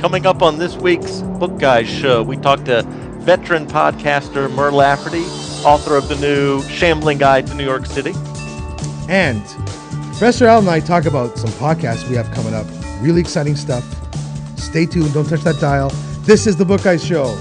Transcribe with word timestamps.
Coming 0.00 0.24
up 0.24 0.40
on 0.40 0.56
this 0.56 0.76
week's 0.76 1.20
Book 1.20 1.58
Guys 1.58 1.86
show, 1.86 2.22
we 2.22 2.38
talked 2.38 2.64
to 2.64 2.82
veteran 3.20 3.66
podcaster 3.66 4.50
Mur 4.50 4.70
Lafferty, 4.70 5.24
author 5.62 5.94
of 5.94 6.08
the 6.08 6.16
new 6.16 6.62
Shambling 6.62 7.18
Guide 7.18 7.46
to 7.48 7.54
New 7.54 7.66
York 7.66 7.84
City. 7.84 8.14
And 9.10 9.44
Professor 10.06 10.46
Al 10.46 10.60
and 10.60 10.70
I 10.70 10.80
talk 10.80 11.04
about 11.04 11.36
some 11.36 11.50
podcasts 11.50 12.08
we 12.08 12.16
have 12.16 12.30
coming 12.30 12.54
up. 12.54 12.66
Really 13.02 13.20
exciting 13.20 13.56
stuff. 13.56 13.84
Stay 14.58 14.86
tuned. 14.86 15.12
Don't 15.12 15.28
touch 15.28 15.42
that 15.42 15.60
dial. 15.60 15.90
This 16.22 16.46
is 16.46 16.56
the 16.56 16.64
Book 16.64 16.82
Guys 16.82 17.04
Show. 17.04 17.36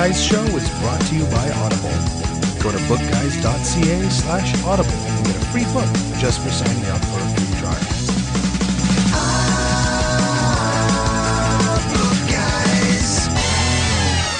Guys 0.00 0.24
Show 0.24 0.42
is 0.56 0.66
brought 0.80 0.98
to 1.08 1.14
you 1.14 1.26
by 1.26 1.50
Audible. 1.56 1.90
Go 2.62 2.72
to 2.72 2.78
bookguys.ca 2.88 4.08
slash 4.08 4.64
audible 4.64 4.90
and 4.90 5.26
get 5.26 5.36
a 5.36 5.44
free 5.48 5.64
book 5.74 5.84
just 6.18 6.40
for 6.40 6.48
signing 6.48 6.86
up 6.86 7.04
for 7.04 7.20
a 7.20 7.28
free 7.36 7.60
trial. 7.60 7.74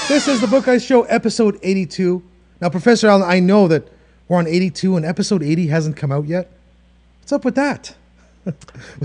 This 0.09 0.29
is 0.29 0.41
the 0.41 0.47
Book 0.47 0.65
Guys 0.65 0.83
Show, 0.83 1.03
episode 1.03 1.59
82. 1.63 2.23
Now, 2.63 2.71
Professor 2.71 3.09
Allen, 3.09 3.29
I 3.29 3.41
know 3.41 3.69
that 3.69 3.87
we're 4.29 4.39
on 4.39 4.47
82 4.47 4.97
and 4.97 5.05
episode 5.05 5.43
80 5.43 5.67
hasn't 5.67 5.95
come 5.95 6.11
out 6.11 6.27
yet. 6.27 6.51
What's 7.21 7.33
up 7.33 7.45
with 7.45 7.57
that? 7.57 7.95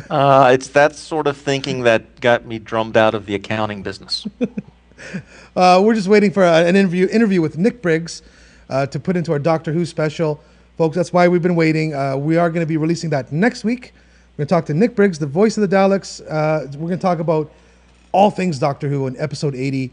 Uh, 0.10 0.52
it's 0.54 0.70
that 0.70 0.96
sort 0.96 1.28
of 1.28 1.36
thinking 1.36 1.84
that 1.84 2.22
got 2.22 2.46
me 2.46 2.60
drummed 2.60 2.96
out 2.96 3.14
of 3.14 3.26
the 3.26 3.36
accounting 3.36 3.84
business. 3.84 4.26
Uh, 5.56 5.82
we're 5.82 5.96
just 5.96 6.10
waiting 6.10 6.32
for 6.32 6.44
an 6.44 6.76
interview 6.76 7.08
interview 7.08 7.42
with 7.42 7.58
Nick 7.58 7.82
Briggs 7.82 8.22
uh, 8.70 8.86
to 8.88 9.00
put 9.00 9.16
into 9.16 9.32
our 9.32 9.40
Doctor 9.40 9.72
Who 9.72 9.86
special, 9.86 10.42
folks. 10.78 10.98
That's 10.98 11.14
why 11.14 11.30
we've 11.30 11.42
been 11.42 11.56
waiting. 11.56 11.94
Uh, 11.94 12.18
we 12.18 12.36
are 12.36 12.50
going 12.50 12.60
to 12.62 12.68
be 12.68 12.76
releasing 12.76 13.10
that 13.12 13.32
next 13.32 13.64
week. 13.64 13.94
We're 14.34 14.44
going 14.44 14.48
to 14.48 14.54
talk 14.54 14.66
to 14.66 14.74
Nick 14.74 14.96
Briggs, 14.98 15.18
the 15.18 15.28
voice 15.28 15.56
of 15.56 15.62
the 15.62 15.74
Daleks. 15.74 16.20
Uh, 16.30 16.68
we're 16.74 16.90
going 16.90 17.00
to 17.00 17.02
talk 17.02 17.20
about 17.20 17.50
all 18.12 18.32
things 18.32 18.60
Doctor 18.60 18.90
Who 18.90 19.08
in 19.08 19.16
episode 19.18 19.56
80, 19.56 19.92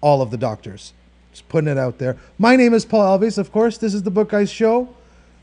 all 0.00 0.20
of 0.22 0.32
the 0.32 0.36
Doctors. 0.36 0.92
Just 1.30 1.48
putting 1.48 1.68
it 1.68 1.78
out 1.78 1.98
there. 1.98 2.16
My 2.36 2.56
name 2.56 2.74
is 2.74 2.84
Paul 2.84 3.16
Alves, 3.16 3.38
of 3.38 3.52
course. 3.52 3.78
This 3.78 3.94
is 3.94 4.02
the 4.02 4.10
Book 4.10 4.30
Guys 4.30 4.50
Show. 4.50 4.92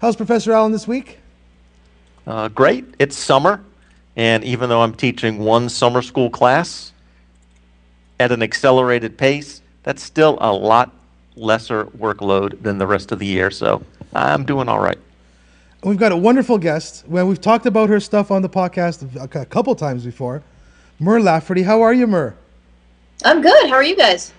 How's 0.01 0.17
Professor 0.17 0.51
Allen 0.51 0.73
this 0.73 0.89
week? 0.89 1.19
Uh, 2.27 2.49
great. 2.49 2.83
It's 2.99 3.17
summer, 3.17 3.63
and 4.17 4.43
even 4.43 4.67
though 4.67 4.81
I'm 4.81 4.93
teaching 4.93 5.39
one 5.39 5.69
summer 5.69 6.01
school 6.01 6.29
class 6.29 6.91
at 8.19 8.31
an 8.31 8.43
accelerated 8.43 9.17
pace, 9.17 9.61
that's 9.83 10.03
still 10.03 10.37
a 10.41 10.51
lot 10.51 10.91
lesser 11.35 11.85
workload 11.85 12.61
than 12.61 12.77
the 12.77 12.87
rest 12.87 13.11
of 13.11 13.19
the 13.19 13.25
year. 13.25 13.51
So 13.51 13.83
I'm 14.13 14.45
doing 14.45 14.69
all 14.69 14.79
right. 14.79 14.97
We've 15.83 15.97
got 15.97 16.11
a 16.11 16.17
wonderful 16.17 16.57
guest. 16.57 17.03
Well, 17.07 17.27
we've 17.27 17.41
talked 17.41 17.65
about 17.65 17.89
her 17.89 17.99
stuff 17.99 18.31
on 18.31 18.41
the 18.41 18.49
podcast 18.49 19.03
a 19.17 19.41
a 19.41 19.45
couple 19.45 19.75
times 19.75 20.05
before. 20.05 20.41
Mur 20.99 21.19
Lafferty. 21.19 21.63
How 21.63 21.81
are 21.81 21.93
you, 21.93 22.07
Mur? 22.07 22.35
I'm 23.25 23.41
good. 23.41 23.69
How 23.69 23.75
are 23.75 23.83
you 23.83 23.95
guys? 23.95 24.31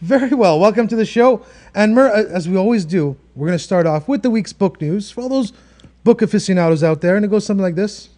Very 0.00 0.34
well. 0.34 0.60
Welcome 0.60 0.86
to 0.88 0.96
the 0.96 1.04
show. 1.04 1.44
And 1.74 1.94
Mur, 1.94 2.08
as 2.08 2.48
we 2.48 2.56
always 2.56 2.84
do, 2.84 3.16
we're 3.34 3.48
going 3.48 3.58
to 3.58 3.64
start 3.64 3.86
off 3.86 4.06
with 4.08 4.22
the 4.22 4.30
week's 4.30 4.52
book 4.52 4.80
news 4.80 5.10
for 5.10 5.22
all 5.22 5.28
those 5.28 5.52
book 6.04 6.22
aficionados 6.22 6.84
out 6.84 7.00
there. 7.00 7.16
And 7.16 7.24
it 7.24 7.28
goes 7.28 7.46
something 7.46 7.62
like 7.62 7.76
this. 7.76 8.08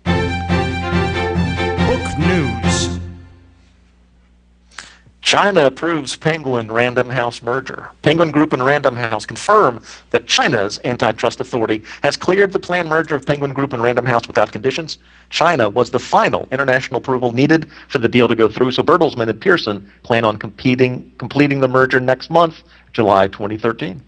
China 5.25 5.65
approves 5.65 6.17
Penguin 6.17 6.71
Random 6.71 7.09
House 7.09 7.43
merger. 7.43 7.91
Penguin 8.03 8.31
Group 8.31 8.53
and 8.53 8.63
Random 8.63 8.95
House 8.95 9.25
confirm 9.25 9.83
that 10.11 10.27
China's 10.27 10.79
antitrust 10.85 11.41
authority 11.41 11.83
has 12.03 12.15
cleared 12.15 12.53
the 12.53 12.59
planned 12.59 12.91
merger 12.91 13.15
of 13.15 13.25
Penguin 13.25 13.55
Group 13.55 13.73
and 13.73 13.83
Random 13.83 14.05
House 14.05 14.27
without 14.27 14.53
conditions. 14.53 14.99
China 15.31 15.71
was 15.71 15.91
the 15.91 15.99
final 15.99 16.47
international 16.53 16.99
approval 16.99 17.33
needed 17.33 17.71
for 17.89 17.97
the 17.97 18.09
deal 18.09 18.29
to 18.29 18.37
go 18.37 18.51
through, 18.51 18.73
so 18.73 18.83
Bertelsmann 18.83 19.31
and 19.31 19.41
Pearson 19.41 19.91
plan 20.03 20.27
on 20.27 20.37
competing, 20.37 21.11
completing 21.17 21.61
the 21.61 21.69
merger 21.69 22.01
next 22.01 22.31
month, 22.31 22.63
July 22.93 23.27
2013. 23.27 24.03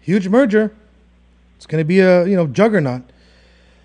Huge 0.00 0.26
merger. 0.26 0.72
It's 1.58 1.66
going 1.66 1.82
to 1.82 1.86
be 1.86 2.00
a 2.00 2.26
you 2.26 2.34
know 2.34 2.46
juggernaut. 2.46 3.02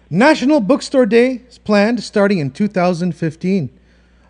National 0.09 0.61
Bookstore 0.61 1.05
Day 1.05 1.41
is 1.49 1.57
planned 1.57 2.01
starting 2.01 2.39
in 2.39 2.49
2015. 2.49 3.69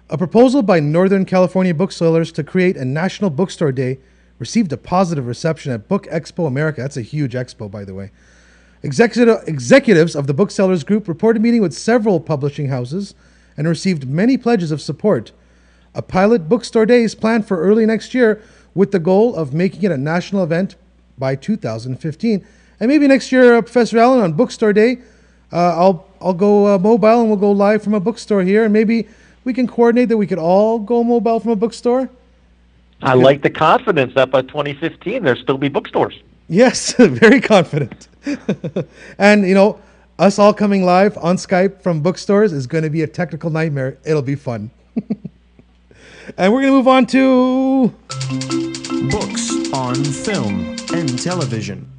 A 0.07 0.19
proposal 0.19 0.61
by 0.61 0.79
Northern 0.79 1.25
California 1.25 1.73
booksellers 1.73 2.31
to 2.33 2.43
create 2.43 2.77
a 2.77 2.85
National 2.85 3.31
Bookstore 3.31 3.71
Day 3.71 3.97
received 4.37 4.71
a 4.71 4.77
positive 4.77 5.25
reception 5.25 5.71
at 5.71 5.87
Book 5.87 6.05
Expo 6.11 6.45
America. 6.45 6.81
That's 6.81 6.97
a 6.97 7.01
huge 7.01 7.33
expo, 7.33 7.71
by 7.71 7.83
the 7.83 7.95
way. 7.95 8.11
Executive, 8.83 9.39
executives 9.47 10.15
of 10.15 10.27
the 10.27 10.33
booksellers 10.35 10.83
group 10.83 11.07
reported 11.07 11.41
meeting 11.41 11.63
with 11.63 11.73
several 11.73 12.19
publishing 12.19 12.67
houses 12.67 13.15
and 13.57 13.67
received 13.67 14.07
many 14.07 14.37
pledges 14.37 14.71
of 14.71 14.79
support. 14.79 15.31
A 15.95 16.03
pilot 16.03 16.47
bookstore 16.47 16.85
day 16.85 17.01
is 17.01 17.15
planned 17.15 17.47
for 17.47 17.59
early 17.59 17.87
next 17.87 18.13
year 18.13 18.43
with 18.75 18.91
the 18.91 18.99
goal 18.99 19.35
of 19.35 19.55
making 19.55 19.81
it 19.81 19.91
a 19.91 19.97
national 19.97 20.43
event 20.43 20.75
by 21.17 21.35
2015. 21.35 22.45
And 22.79 22.89
maybe 22.89 23.07
next 23.07 23.31
year, 23.31 23.55
uh, 23.55 23.61
Professor 23.63 23.97
Allen, 23.97 24.21
on 24.21 24.33
Bookstore 24.33 24.73
Day, 24.73 24.99
uh, 25.51 25.79
I'll 25.79 26.07
I'll 26.21 26.33
go 26.33 26.75
uh, 26.75 26.77
mobile 26.77 27.21
and 27.21 27.29
we'll 27.29 27.39
go 27.39 27.51
live 27.51 27.81
from 27.81 27.95
a 27.95 27.99
bookstore 27.99 28.43
here, 28.43 28.65
and 28.65 28.73
maybe 28.73 29.07
we 29.45 29.53
can 29.53 29.67
coordinate 29.67 30.09
that 30.09 30.17
we 30.17 30.27
could 30.27 30.39
all 30.39 30.79
go 30.79 31.03
mobile 31.03 31.39
from 31.39 31.51
a 31.51 31.55
bookstore. 31.55 32.09
I 33.01 33.13
like 33.13 33.43
the 33.43 33.49
confidence 33.49 34.13
that 34.15 34.31
by 34.31 34.41
2015 34.41 35.23
there'll 35.23 35.41
still 35.41 35.57
be 35.57 35.69
bookstores. 35.69 36.19
Yes, 36.49 36.93
very 36.97 37.39
confident. 37.39 38.07
and 39.17 39.47
you 39.47 39.53
know, 39.53 39.79
us 40.17 40.39
all 40.39 40.53
coming 40.53 40.83
live 40.83 41.17
on 41.19 41.37
Skype 41.37 41.81
from 41.81 42.01
bookstores 42.01 42.51
is 42.51 42.67
going 42.67 42.83
to 42.83 42.89
be 42.89 43.03
a 43.03 43.07
technical 43.07 43.49
nightmare. 43.49 43.97
It'll 44.05 44.21
be 44.21 44.35
fun. 44.35 44.71
and 46.37 46.51
we're 46.51 46.61
going 46.61 46.71
to 46.71 46.77
move 46.77 46.87
on 46.87 47.05
to 47.07 47.93
Books 49.11 49.71
on 49.73 49.95
film 50.03 50.75
and 50.93 51.19
television. 51.21 51.91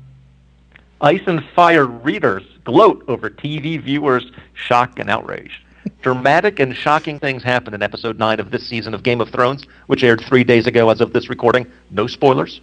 Ice 1.02 1.22
and 1.26 1.44
Fire 1.54 1.86
readers 1.86 2.42
gloat 2.64 3.04
over 3.06 3.28
TV 3.28 3.80
viewers' 3.80 4.32
shock 4.54 4.98
and 4.98 5.10
outrage. 5.10 5.62
Dramatic 6.02 6.60
and 6.60 6.74
shocking 6.74 7.18
things 7.18 7.42
happened 7.42 7.74
in 7.74 7.82
episode 7.82 8.18
9 8.18 8.40
of 8.40 8.50
this 8.50 8.66
season 8.66 8.94
of 8.94 9.02
Game 9.02 9.20
of 9.20 9.30
Thrones, 9.30 9.64
which 9.86 10.04
aired 10.04 10.20
three 10.20 10.44
days 10.44 10.66
ago 10.66 10.90
as 10.90 11.00
of 11.00 11.12
this 11.12 11.28
recording. 11.28 11.66
No 11.90 12.06
spoilers. 12.06 12.60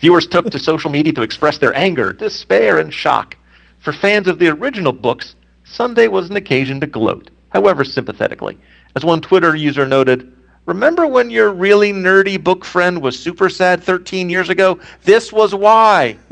Viewers 0.00 0.26
took 0.26 0.50
to 0.50 0.58
social 0.58 0.90
media 0.90 1.12
to 1.12 1.22
express 1.22 1.58
their 1.58 1.74
anger, 1.76 2.12
despair, 2.12 2.78
and 2.78 2.92
shock. 2.92 3.36
For 3.80 3.92
fans 3.92 4.28
of 4.28 4.38
the 4.38 4.48
original 4.48 4.92
books, 4.92 5.34
Sunday 5.64 6.08
was 6.08 6.30
an 6.30 6.36
occasion 6.36 6.80
to 6.80 6.86
gloat, 6.86 7.30
however 7.50 7.84
sympathetically. 7.84 8.58
As 8.94 9.04
one 9.04 9.20
Twitter 9.20 9.54
user 9.54 9.86
noted, 9.86 10.32
Remember 10.64 11.08
when 11.08 11.28
your 11.28 11.52
really 11.52 11.92
nerdy 11.92 12.42
book 12.42 12.64
friend 12.64 13.02
was 13.02 13.18
super 13.18 13.48
sad 13.48 13.82
13 13.82 14.30
years 14.30 14.48
ago? 14.48 14.78
This 15.02 15.32
was 15.32 15.54
why. 15.54 16.16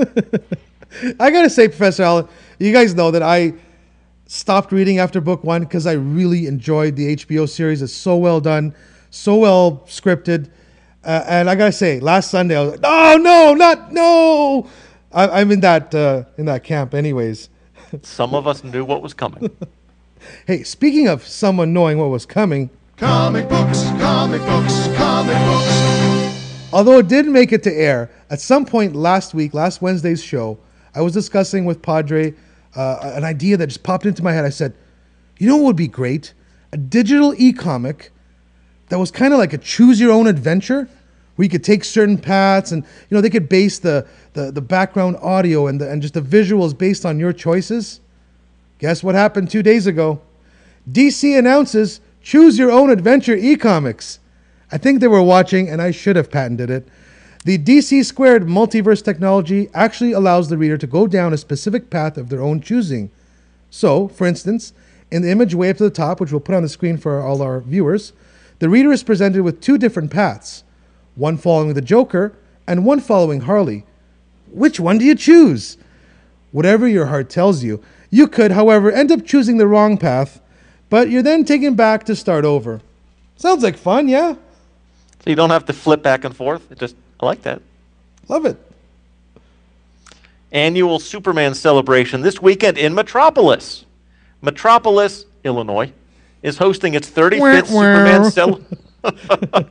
I 1.19 1.31
gotta 1.31 1.51
say, 1.51 1.67
Professor 1.67 2.05
Allen, 2.05 2.29
you 2.61 2.73
guys 2.73 2.95
know 2.95 3.11
that 3.11 3.25
I 3.25 3.55
stopped 4.31 4.71
reading 4.71 4.99
after 4.99 5.21
book 5.21 5.43
one 5.43 5.63
because 5.63 5.87
I 5.87 5.93
really 5.95 6.47
enjoyed 6.47 6.95
the 6.95 7.17
HBO 7.17 7.49
series. 7.49 7.83
It's 7.83 7.93
so 7.93 8.17
well 8.17 8.41
done, 8.41 8.75
so 9.11 9.37
well 9.37 9.83
scripted, 9.87 10.49
uh, 11.05 11.25
and 11.27 11.51
I 11.51 11.57
gotta 11.57 11.73
say, 11.73 11.99
last 11.99 12.31
Sunday 12.31 12.57
I 12.57 12.63
was 12.63 12.71
like, 12.73 12.81
"Oh 12.85 13.19
no, 13.21 13.55
not 13.55 13.93
no!" 13.93 14.69
I, 15.13 15.41
I'm 15.41 15.51
in 15.51 15.61
that 15.61 15.93
uh, 15.95 16.25
in 16.39 16.47
that 16.47 16.63
camp, 16.63 16.95
anyways. 16.95 17.49
Some 18.03 18.35
of 18.35 18.47
us 18.47 18.63
knew 18.63 18.85
what 18.85 19.03
was 19.03 19.15
coming. 19.15 19.51
Hey, 20.47 20.65
speaking 20.65 21.09
of 21.09 21.27
someone 21.27 21.73
knowing 21.73 21.97
what 21.97 22.11
was 22.11 22.27
coming, 22.27 22.69
Comic 22.99 23.49
books, 23.49 23.85
comic 23.99 24.43
books, 24.43 24.87
comic 24.95 25.35
books. 25.35 26.69
Although 26.75 26.99
it 26.99 27.09
did 27.09 27.27
make 27.27 27.53
it 27.53 27.63
to 27.63 27.73
air, 27.73 28.11
at 28.29 28.39
some 28.39 28.67
point 28.67 28.95
last 28.95 29.33
week, 29.33 29.55
last 29.55 29.81
Wednesday's 29.81 30.23
show, 30.23 30.59
I 30.95 31.01
was 31.01 31.15
discussing 31.15 31.65
with 31.65 31.81
Padre 31.81 32.35
uh, 32.75 33.13
an 33.15 33.25
idea 33.25 33.57
that 33.57 33.67
just 33.67 33.83
popped 33.83 34.07
into 34.07 34.23
my 34.23 34.33
head. 34.33 34.45
I 34.45 34.51
said, 34.51 34.75
you 35.39 35.49
know 35.49 35.57
what 35.57 35.67
would 35.67 35.77
be 35.77 35.89
great? 35.89 36.35
A 36.73 36.77
digital 36.77 37.35
e 37.37 37.53
comic 37.53 38.13
that 38.89 38.99
was 38.99 39.11
kind 39.11 39.33
of 39.33 39.39
like 39.39 39.53
a 39.53 39.59
choose 39.59 40.01
your 40.01 40.13
own 40.13 40.27
adventure 40.27 40.89
where 41.37 41.45
you 41.45 41.49
could 41.49 41.65
take 41.65 41.85
certain 41.85 42.19
paths 42.19 42.71
and 42.73 42.85
you 43.09 43.15
know 43.15 43.21
they 43.21 43.31
could 43.31 43.49
base 43.49 43.79
the 43.79 44.07
the, 44.35 44.53
the 44.53 44.61
background 44.61 45.17
audio 45.23 45.67
and 45.67 45.81
the, 45.81 45.91
and 45.91 46.03
just 46.03 46.15
the 46.15 46.21
visuals 46.21 46.77
based 46.77 47.05
on 47.05 47.19
your 47.19 47.33
choices. 47.33 48.01
Guess 48.79 49.03
what 49.03 49.15
happened 49.15 49.51
two 49.51 49.63
days 49.63 49.87
ago? 49.87 50.21
DC 50.91 51.39
announces 51.39 52.01
choose 52.23 52.59
your 52.59 52.71
own 52.71 52.91
adventure 52.91 53.35
e-comics. 53.35 54.19
I 54.73 54.79
think 54.79 55.01
they 55.01 55.09
were 55.09 55.23
watching, 55.23 55.69
and 55.69 55.83
I 55.83 55.91
should 55.91 56.17
have 56.17 56.31
patented 56.31 56.71
it. 56.71 56.89
The 57.43 57.57
DC 57.57 58.05
squared 58.05 58.47
multiverse 58.47 59.03
technology 59.03 59.71
actually 59.73 60.13
allows 60.13 60.51
the 60.51 60.59
reader 60.59 60.77
to 60.77 60.87
go 60.87 61.07
down 61.07 61.33
a 61.33 61.39
specific 61.39 61.89
path 61.89 62.19
of 62.19 62.29
their 62.29 62.43
own 62.43 62.61
choosing. 62.61 63.11
So, 63.71 64.09
for 64.09 64.27
instance, 64.27 64.75
in 65.11 65.23
the 65.23 65.31
image 65.31 65.55
way 65.55 65.71
up 65.71 65.79
to 65.79 65.85
the 65.85 65.91
top, 65.91 66.21
which 66.21 66.33
we'll 66.33 66.41
put 66.41 66.55
on 66.55 66.63
the 66.63 66.69
screen 66.69 66.99
for 66.99 67.23
all 67.23 67.41
our 67.41 67.61
viewers, 67.61 68.13
the 68.59 68.69
reader 68.69 68.93
is 68.93 69.03
presented 69.03 69.43
with 69.43 69.63
two 69.63 69.79
different 69.79 70.11
paths 70.11 70.65
one 71.15 71.39
following 71.39 71.73
the 71.73 71.81
Joker 71.81 72.37
and 72.67 72.85
one 72.85 73.01
following 73.01 73.41
Harley. 73.41 73.85
Which 74.53 74.79
one 74.79 74.99
do 74.99 75.05
you 75.07 75.15
choose? 75.15 75.79
Whatever 76.53 76.87
your 76.87 77.07
heart 77.07 77.31
tells 77.31 77.65
you. 77.65 77.83
You 78.11 78.29
could, 78.29 78.53
however, 78.53 78.93
end 78.93 79.11
up 79.11 79.25
choosing 79.25 79.57
the 79.57 79.67
wrong 79.67 79.97
path, 79.97 80.43
but 80.91 81.09
you're 81.09 81.23
then 81.23 81.45
taken 81.45 81.75
back 81.75 82.05
to 82.05 82.15
start 82.15 82.45
over. 82.45 82.81
Sounds 83.37 83.63
like 83.63 83.77
fun, 83.79 84.09
yeah? 84.09 84.35
So 85.25 85.31
you 85.31 85.37
don't 85.37 85.51
have 85.51 85.65
to 85.67 85.73
flip 85.73 86.03
back 86.03 86.25
and 86.25 86.37
forth. 86.37 86.71
It 86.71 86.79
just 86.79 86.97
I 87.21 87.27
like 87.27 87.43
that. 87.43 87.61
Love 88.29 88.47
it. 88.47 88.57
Annual 90.53 90.99
Superman 90.99 91.55
celebration 91.55 92.23
this 92.23 92.41
weekend 92.43 92.79
in 92.79 92.95
Metropolis. 92.95 93.85
Metropolis, 94.43 95.27
Illinois, 95.45 95.93
is 96.43 96.59
hosting 96.59 96.95
its 96.95 97.11
35th 97.11 97.67
Superman 97.67 98.31
cel- 98.31 98.61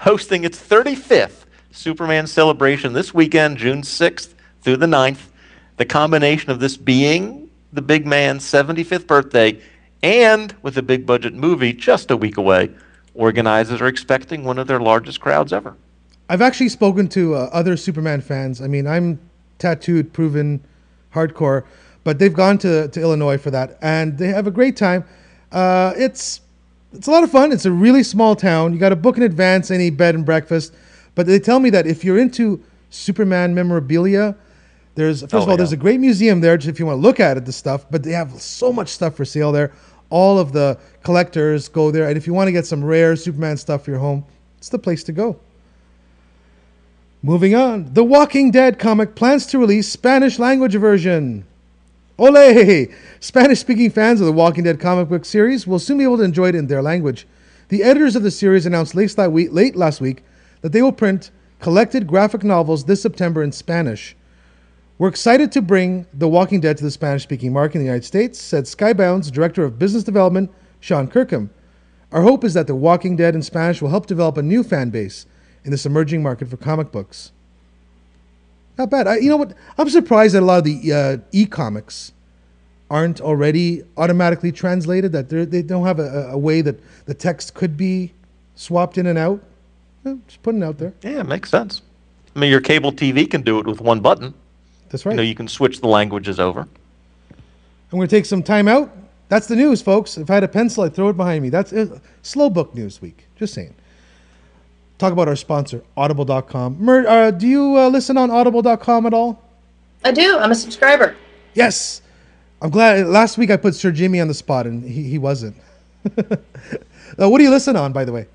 hosting 0.00 0.44
its 0.44 0.60
35th 0.60 1.44
Superman 1.70 2.26
celebration 2.26 2.92
this 2.92 3.14
weekend, 3.14 3.56
June 3.56 3.82
6th 3.82 4.34
through 4.62 4.76
the 4.76 4.86
9th. 4.86 5.28
The 5.76 5.84
combination 5.86 6.50
of 6.50 6.60
this 6.60 6.76
being 6.76 7.48
the 7.72 7.82
big 7.82 8.06
man's 8.06 8.44
75th 8.44 9.06
birthday 9.06 9.60
and 10.02 10.54
with 10.62 10.76
a 10.76 10.82
big 10.82 11.06
budget 11.06 11.34
movie 11.34 11.72
just 11.72 12.10
a 12.10 12.16
week 12.16 12.36
away, 12.36 12.70
organizers 13.14 13.80
are 13.80 13.86
expecting 13.86 14.44
one 14.44 14.58
of 14.58 14.66
their 14.66 14.80
largest 14.80 15.20
crowds 15.20 15.52
ever. 15.52 15.76
I've 16.30 16.42
actually 16.42 16.68
spoken 16.68 17.08
to 17.08 17.34
uh, 17.34 17.50
other 17.52 17.76
Superman 17.76 18.20
fans. 18.20 18.62
I 18.62 18.68
mean, 18.68 18.86
I'm 18.86 19.18
tattooed, 19.58 20.12
proven, 20.12 20.64
hardcore, 21.12 21.64
but 22.04 22.20
they've 22.20 22.32
gone 22.32 22.56
to, 22.58 22.86
to 22.86 23.00
Illinois 23.00 23.36
for 23.36 23.50
that, 23.50 23.78
and 23.82 24.16
they 24.16 24.28
have 24.28 24.46
a 24.46 24.50
great 24.52 24.76
time. 24.76 25.04
Uh, 25.50 25.92
it's 25.96 26.40
it's 26.92 27.08
a 27.08 27.10
lot 27.10 27.24
of 27.24 27.30
fun. 27.32 27.50
It's 27.50 27.66
a 27.66 27.72
really 27.72 28.04
small 28.04 28.36
town. 28.36 28.72
You 28.72 28.78
got 28.78 28.90
to 28.90 28.96
book 28.96 29.16
in 29.16 29.24
advance 29.24 29.72
any 29.72 29.90
bed 29.90 30.14
and 30.14 30.24
breakfast. 30.24 30.72
But 31.16 31.26
they 31.26 31.40
tell 31.40 31.58
me 31.58 31.70
that 31.70 31.86
if 31.86 32.04
you're 32.04 32.18
into 32.18 32.62
Superman 32.90 33.52
memorabilia, 33.52 34.36
there's 34.94 35.22
first 35.22 35.34
Oh, 35.34 35.38
of 35.38 35.42
all, 35.48 35.50
yeah. 35.50 35.56
there's 35.58 35.72
a 35.72 35.76
great 35.76 35.98
museum 35.98 36.40
there 36.40 36.56
just 36.56 36.68
if 36.68 36.78
you 36.78 36.86
want 36.86 36.98
to 36.98 37.02
look 37.02 37.18
at 37.18 37.36
it, 37.36 37.44
the 37.44 37.52
stuff. 37.52 37.86
But 37.90 38.04
they 38.04 38.12
have 38.12 38.30
so 38.40 38.72
much 38.72 38.88
stuff 38.88 39.16
for 39.16 39.24
sale 39.24 39.50
there. 39.50 39.72
All 40.10 40.38
of 40.38 40.52
the 40.52 40.78
collectors 41.02 41.68
go 41.68 41.90
there, 41.90 42.06
and 42.08 42.16
if 42.16 42.26
you 42.26 42.34
want 42.34 42.46
to 42.48 42.52
get 42.52 42.66
some 42.66 42.84
rare 42.84 43.16
Superman 43.16 43.56
stuff 43.56 43.84
for 43.84 43.90
your 43.90 44.00
home, 44.00 44.24
it's 44.58 44.68
the 44.68 44.78
place 44.78 45.02
to 45.04 45.12
go. 45.12 45.36
Moving 47.22 47.54
on, 47.54 47.92
The 47.92 48.02
Walking 48.02 48.50
Dead 48.50 48.78
comic 48.78 49.14
plans 49.14 49.44
to 49.46 49.58
release 49.58 49.86
Spanish 49.86 50.38
language 50.38 50.74
version. 50.74 51.44
Ole! 52.18 52.86
Spanish 53.20 53.60
speaking 53.60 53.90
fans 53.90 54.22
of 54.22 54.26
the 54.26 54.32
Walking 54.32 54.64
Dead 54.64 54.80
comic 54.80 55.10
book 55.10 55.26
series 55.26 55.66
will 55.66 55.78
soon 55.78 55.98
be 55.98 56.04
able 56.04 56.16
to 56.16 56.22
enjoy 56.22 56.48
it 56.48 56.54
in 56.54 56.66
their 56.66 56.80
language. 56.80 57.26
The 57.68 57.82
editors 57.82 58.16
of 58.16 58.22
the 58.22 58.30
series 58.30 58.64
announced 58.64 58.94
late, 58.94 59.76
last 59.76 60.00
week 60.00 60.22
that 60.62 60.72
they 60.72 60.80
will 60.80 60.92
print 60.92 61.30
collected 61.60 62.06
graphic 62.06 62.42
novels 62.42 62.84
this 62.84 63.02
September 63.02 63.42
in 63.42 63.52
Spanish. 63.52 64.16
We're 64.96 65.08
excited 65.08 65.52
to 65.52 65.60
bring 65.60 66.06
The 66.14 66.28
Walking 66.28 66.60
Dead 66.60 66.78
to 66.78 66.84
the 66.84 66.90
Spanish 66.90 67.24
speaking 67.24 67.52
market 67.52 67.76
in 67.76 67.80
the 67.80 67.86
United 67.86 68.06
States, 68.06 68.40
said 68.40 68.64
Skybound's 68.64 69.30
Director 69.30 69.62
of 69.62 69.78
Business 69.78 70.04
Development, 70.04 70.50
Sean 70.80 71.06
Kirkham. 71.06 71.50
Our 72.12 72.22
hope 72.22 72.44
is 72.44 72.54
that 72.54 72.66
The 72.66 72.74
Walking 72.74 73.14
Dead 73.14 73.34
in 73.34 73.42
Spanish 73.42 73.82
will 73.82 73.90
help 73.90 74.06
develop 74.06 74.38
a 74.38 74.42
new 74.42 74.62
fan 74.62 74.88
base 74.88 75.26
in 75.64 75.70
this 75.70 75.86
emerging 75.86 76.22
market 76.22 76.48
for 76.48 76.56
comic 76.56 76.90
books. 76.92 77.32
Not 78.78 78.90
bad. 78.90 79.06
I, 79.06 79.16
you 79.18 79.28
know 79.28 79.36
what? 79.36 79.52
I'm 79.76 79.90
surprised 79.90 80.34
that 80.34 80.42
a 80.42 80.46
lot 80.46 80.58
of 80.58 80.64
the 80.64 80.92
uh, 80.92 81.16
e-comics 81.32 82.12
aren't 82.90 83.20
already 83.20 83.82
automatically 83.96 84.52
translated. 84.52 85.12
That 85.12 85.28
they're- 85.28 85.44
don't 85.46 85.84
have 85.86 85.98
a, 85.98 86.30
a 86.30 86.38
way 86.38 86.60
that 86.62 86.80
the 87.06 87.14
text 87.14 87.54
could 87.54 87.76
be 87.76 88.12
swapped 88.56 88.96
in 88.98 89.06
and 89.06 89.18
out. 89.18 89.42
Eh, 90.06 90.14
Just 90.26 90.42
putting 90.42 90.62
it 90.62 90.64
out 90.64 90.78
there. 90.78 90.94
Yeah, 91.02 91.20
it 91.20 91.26
makes 91.26 91.50
sense. 91.50 91.82
I 92.34 92.38
mean, 92.38 92.50
your 92.50 92.60
cable 92.60 92.92
TV 92.92 93.30
can 93.30 93.42
do 93.42 93.58
it 93.58 93.66
with 93.66 93.80
one 93.80 94.00
button. 94.00 94.32
That's 94.88 95.04
right. 95.04 95.12
You 95.12 95.16
know, 95.18 95.22
you 95.22 95.34
can 95.34 95.46
switch 95.48 95.80
the 95.80 95.88
languages 95.88 96.40
over. 96.40 96.60
I'm 96.60 97.98
going 97.98 98.08
to 98.08 98.16
take 98.16 98.24
some 98.24 98.42
time 98.42 98.66
out. 98.68 98.90
That's 99.28 99.46
the 99.46 99.56
news, 99.56 99.82
folks. 99.82 100.16
If 100.16 100.30
I 100.30 100.34
had 100.34 100.44
a 100.44 100.48
pencil, 100.48 100.84
I'd 100.84 100.94
throw 100.94 101.08
it 101.10 101.16
behind 101.16 101.42
me. 101.42 101.50
That's 101.50 101.72
uh, 101.72 101.98
Slow 102.22 102.48
Book 102.50 102.74
News 102.74 103.00
Week. 103.02 103.26
Just 103.36 103.52
saying. 103.54 103.74
Talk 105.00 105.14
about 105.14 105.28
our 105.28 105.36
sponsor, 105.36 105.82
Audible.com. 105.96 106.76
Mur, 106.78 107.06
uh, 107.08 107.30
do 107.30 107.48
you 107.48 107.74
uh, 107.78 107.88
listen 107.88 108.18
on 108.18 108.30
Audible.com 108.30 109.06
at 109.06 109.14
all? 109.14 109.42
I 110.04 110.12
do. 110.12 110.38
I'm 110.38 110.50
a 110.50 110.54
subscriber. 110.54 111.16
Yes. 111.54 112.02
I'm 112.60 112.68
glad. 112.68 113.06
Last 113.06 113.38
week 113.38 113.50
I 113.50 113.56
put 113.56 113.74
Sir 113.74 113.92
Jimmy 113.92 114.20
on 114.20 114.28
the 114.28 114.34
spot 114.34 114.66
and 114.66 114.84
he, 114.84 115.04
he 115.04 115.16
wasn't. 115.16 115.56
uh, 116.18 116.36
what 117.16 117.38
do 117.38 117.44
you 117.44 117.48
listen 117.48 117.76
on, 117.76 117.94
by 117.94 118.04
the 118.04 118.12
way? 118.12 118.26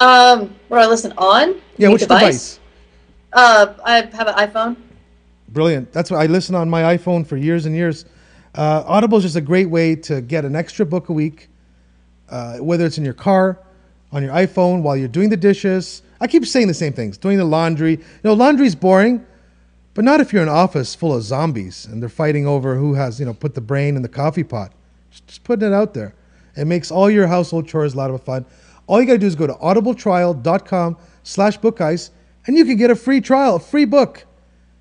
Um, 0.00 0.54
what 0.68 0.78
do 0.78 0.84
I 0.84 0.86
listen 0.86 1.12
on? 1.18 1.60
Yeah, 1.76 1.88
Any 1.88 1.92
which 1.92 2.00
device? 2.00 2.58
Uh, 3.34 3.74
I 3.84 3.96
have 3.96 4.26
an 4.26 4.36
iPhone. 4.36 4.74
Brilliant. 5.50 5.92
That's 5.92 6.10
what 6.10 6.16
I 6.16 6.26
listen 6.28 6.54
on 6.54 6.70
my 6.70 6.96
iPhone 6.96 7.26
for 7.26 7.36
years 7.36 7.66
and 7.66 7.76
years. 7.76 8.06
Uh, 8.54 8.84
Audible 8.86 9.18
is 9.18 9.24
just 9.24 9.36
a 9.36 9.42
great 9.42 9.68
way 9.68 9.96
to 9.96 10.22
get 10.22 10.46
an 10.46 10.56
extra 10.56 10.86
book 10.86 11.10
a 11.10 11.12
week, 11.12 11.48
uh, 12.30 12.56
whether 12.56 12.86
it's 12.86 12.96
in 12.96 13.04
your 13.04 13.12
car, 13.12 13.58
on 14.12 14.22
your 14.22 14.32
iPhone, 14.32 14.82
while 14.82 14.96
you're 14.96 15.08
doing 15.08 15.30
the 15.30 15.36
dishes. 15.36 16.02
I 16.20 16.26
keep 16.26 16.44
saying 16.44 16.68
the 16.68 16.74
same 16.74 16.92
things. 16.92 17.16
Doing 17.16 17.38
the 17.38 17.44
laundry. 17.44 17.92
You 17.92 18.00
know, 18.24 18.34
laundry's 18.34 18.74
boring, 18.74 19.24
but 19.94 20.04
not 20.04 20.20
if 20.20 20.32
you're 20.32 20.42
in 20.42 20.48
an 20.48 20.54
office 20.54 20.94
full 20.94 21.14
of 21.14 21.22
zombies 21.22 21.86
and 21.86 22.02
they're 22.02 22.08
fighting 22.08 22.46
over 22.46 22.76
who 22.76 22.94
has, 22.94 23.18
you 23.18 23.26
know, 23.26 23.34
put 23.34 23.54
the 23.54 23.60
brain 23.60 23.96
in 23.96 24.02
the 24.02 24.08
coffee 24.08 24.44
pot. 24.44 24.72
Just, 25.10 25.42
putting 25.44 25.66
it 25.66 25.74
out 25.74 25.94
there. 25.94 26.14
It 26.56 26.66
makes 26.66 26.90
all 26.90 27.10
your 27.10 27.26
household 27.26 27.66
chores 27.66 27.94
a 27.94 27.96
lot 27.96 28.10
of 28.10 28.22
fun. 28.22 28.44
All 28.86 29.00
you 29.00 29.06
got 29.06 29.14
to 29.14 29.18
do 29.18 29.26
is 29.26 29.34
go 29.34 29.46
to 29.46 29.54
audibletrial.com 29.54 30.96
slash 31.22 31.58
bookguys 31.58 32.10
and 32.46 32.56
you 32.56 32.64
can 32.64 32.76
get 32.76 32.90
a 32.90 32.96
free 32.96 33.20
trial, 33.20 33.56
a 33.56 33.60
free 33.60 33.84
book. 33.84 34.24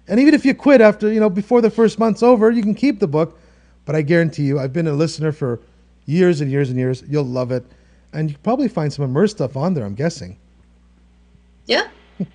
And 0.08 0.20
even 0.20 0.34
if 0.34 0.46
you 0.46 0.56
quit 0.56 0.82
after, 0.82 1.12
you 1.12 1.20
know, 1.20 1.30
before 1.30 1.62
the 1.62 1.70
first 1.70 2.00
month's 2.00 2.24
over, 2.24 2.50
you 2.50 2.64
can 2.64 2.74
keep 2.74 3.00
the 3.00 3.08
book. 3.08 3.40
But 3.86 3.96
I 3.96 4.02
guarantee 4.02 4.44
you, 4.44 4.60
I've 4.60 4.74
been 4.74 4.88
a 4.88 4.94
listener 4.94 5.32
for 5.32 5.60
years 6.06 6.42
and 6.42 6.52
years 6.52 6.70
and 6.70 6.80
years. 6.80 7.04
You'll 7.08 7.26
love 7.26 7.52
it. 7.52 7.64
And 8.14 8.30
you 8.30 8.36
can 8.36 8.44
probably 8.44 8.68
find 8.68 8.92
some 8.92 9.06
immersed 9.06 9.38
stuff 9.38 9.56
on 9.56 9.74
there, 9.74 9.86
I'm 9.86 9.96
guessing. 9.96 10.38
Yeah. 11.66 11.88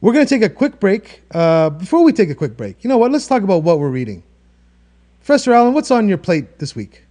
We're 0.00 0.12
going 0.12 0.24
to 0.24 0.28
take 0.28 0.42
a 0.42 0.52
quick 0.52 0.78
break. 0.78 1.22
Uh, 1.32 1.70
before 1.70 2.04
we 2.04 2.12
take 2.12 2.30
a 2.30 2.34
quick 2.34 2.56
break, 2.56 2.84
you 2.84 2.88
know 2.88 2.98
what? 2.98 3.10
Let's 3.10 3.26
talk 3.26 3.42
about 3.42 3.62
what 3.62 3.78
we're 3.80 3.90
reading. 3.90 4.22
Professor 5.20 5.52
Allen, 5.52 5.74
what's 5.74 5.90
on 5.90 6.08
your 6.08 6.18
plate 6.18 6.58
this 6.58 6.76
week? 6.76 7.04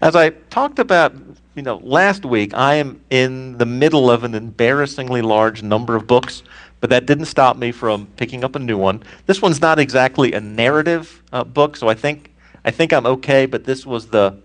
As 0.00 0.14
I 0.14 0.30
talked 0.30 0.78
about, 0.78 1.12
you 1.56 1.62
know, 1.62 1.78
last 1.82 2.24
week, 2.24 2.54
I 2.54 2.76
am 2.76 3.00
in 3.10 3.58
the 3.58 3.66
middle 3.66 4.10
of 4.10 4.22
an 4.22 4.34
embarrassingly 4.34 5.22
large 5.22 5.64
number 5.64 5.96
of 5.96 6.06
books, 6.06 6.44
but 6.80 6.88
that 6.90 7.04
didn't 7.04 7.24
stop 7.24 7.56
me 7.56 7.72
from 7.72 8.06
picking 8.16 8.44
up 8.44 8.54
a 8.54 8.60
new 8.60 8.78
one. 8.78 9.02
This 9.26 9.42
one's 9.42 9.60
not 9.60 9.80
exactly 9.80 10.32
a 10.32 10.40
narrative 10.40 11.20
uh, 11.32 11.42
book, 11.42 11.76
so 11.76 11.88
I 11.88 11.94
think 11.94 12.32
I 12.64 12.70
think 12.70 12.92
I'm 12.92 13.06
okay. 13.06 13.46
But 13.46 13.64
this 13.64 13.84
was 13.84 14.06
the 14.06 14.38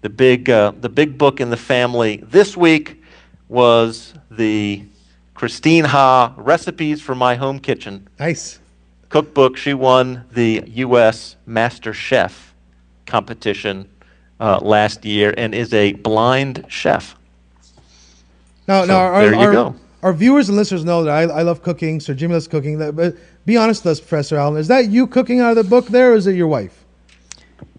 the 0.00 0.08
big 0.08 0.48
uh, 0.50 0.72
the 0.80 0.88
big 0.88 1.18
book 1.18 1.40
in 1.40 1.50
the 1.50 1.56
family 1.56 2.18
this 2.18 2.56
week 2.56 3.02
was 3.48 4.14
the 4.30 4.84
Christine 5.34 5.84
Ha 5.84 6.34
recipes 6.36 7.00
for 7.00 7.14
my 7.14 7.34
home 7.36 7.58
kitchen 7.58 8.08
Nice. 8.18 8.58
cookbook. 9.08 9.56
She 9.56 9.74
won 9.74 10.24
the 10.32 10.62
U.S. 10.66 11.36
Master 11.46 11.92
Chef 11.92 12.54
competition 13.06 13.88
uh, 14.40 14.58
last 14.60 15.04
year 15.04 15.34
and 15.36 15.54
is 15.54 15.72
a 15.72 15.92
blind 15.94 16.64
chef. 16.68 17.16
Now, 18.66 18.82
So, 18.82 18.86
now 18.88 18.98
our, 18.98 19.20
there 19.22 19.34
you 19.34 19.40
our, 19.40 19.52
go. 19.52 19.74
our 20.02 20.12
viewers 20.12 20.48
and 20.48 20.58
listeners 20.58 20.84
know 20.84 21.04
that 21.04 21.10
I, 21.10 21.22
I 21.22 21.42
love 21.42 21.62
cooking. 21.62 22.00
Sir 22.00 22.14
Jimmy 22.14 22.34
loves 22.34 22.46
cooking. 22.48 22.78
But 22.92 23.16
be 23.46 23.56
honest 23.56 23.84
with 23.84 23.92
us, 23.92 24.00
Professor 24.00 24.36
Allen. 24.36 24.58
Is 24.58 24.68
that 24.68 24.88
you 24.90 25.06
cooking 25.06 25.40
out 25.40 25.56
of 25.56 25.56
the 25.56 25.64
book 25.64 25.86
there, 25.86 26.12
or 26.12 26.16
is 26.16 26.26
it 26.26 26.34
your 26.34 26.48
wife? 26.48 26.84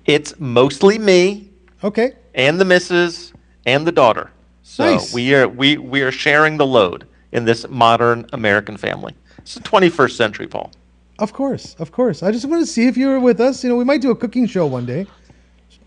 It's 0.05 0.33
mostly 0.39 0.97
me 0.97 1.48
Okay. 1.83 2.13
and 2.35 2.59
the 2.59 2.65
missus 2.65 3.33
and 3.65 3.85
the 3.87 3.91
daughter. 3.91 4.31
So 4.63 4.85
Nice. 4.85 5.13
we 5.13 5.33
are 5.33 5.47
we 5.47 5.77
we 5.77 6.01
are 6.01 6.11
sharing 6.11 6.57
the 6.57 6.65
load 6.65 7.07
in 7.31 7.45
this 7.45 7.67
modern 7.69 8.25
American 8.33 8.77
family. 8.77 9.15
It's 9.39 9.55
the 9.55 9.61
21st 9.61 10.11
century, 10.15 10.47
Paul. 10.47 10.71
Of 11.19 11.33
course, 11.33 11.75
of 11.79 11.91
course. 11.91 12.23
I 12.23 12.31
just 12.31 12.45
want 12.45 12.61
to 12.61 12.65
see 12.65 12.87
if 12.87 12.95
you 12.97 13.07
were 13.07 13.19
with 13.19 13.39
us. 13.41 13.63
You 13.63 13.69
know, 13.69 13.75
we 13.75 13.83
might 13.83 14.01
do 14.01 14.11
a 14.11 14.15
cooking 14.15 14.45
show 14.45 14.65
one 14.67 14.85
day. 14.85 15.05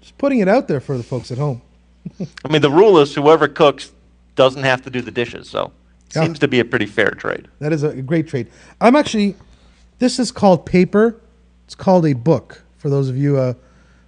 Just 0.01 0.19
putting 0.19 0.41
it 0.41 0.49
out 0.49 0.69
there 0.69 0.81
for 0.81 0.97
the 0.97 1.03
folks 1.03 1.31
at 1.31 1.39
home. 1.39 1.63
I 2.45 2.49
mean, 2.49 2.61
the 2.63 2.71
rule 2.71 2.99
is 2.99 3.15
whoever 3.15 3.47
cooks 3.49 3.93
doesn't 4.35 4.63
have 4.65 4.83
to 4.83 4.91
do 4.91 5.01
the 5.01 5.11
dishes. 5.11 5.49
So 5.49 5.73
Yeah. 6.15 6.25
seems 6.25 6.39
to 6.41 6.49
be 6.49 6.61
a 6.61 6.65
pretty 6.65 6.87
fair 6.87 7.11
trade. 7.11 7.49
That 7.61 7.73
is 7.73 7.83
a 7.83 7.95
great 8.03 8.27
trade. 8.27 8.49
I'm 8.81 8.97
actually, 8.97 9.37
this 10.01 10.19
is 10.19 10.31
called 10.33 10.67
paper. 10.67 11.21
It's 11.67 11.75
called 11.75 12.05
a 12.07 12.13
book 12.15 12.63
for 12.79 12.91
those 12.91 13.09
of 13.09 13.17
you, 13.17 13.39
uh, 13.39 13.55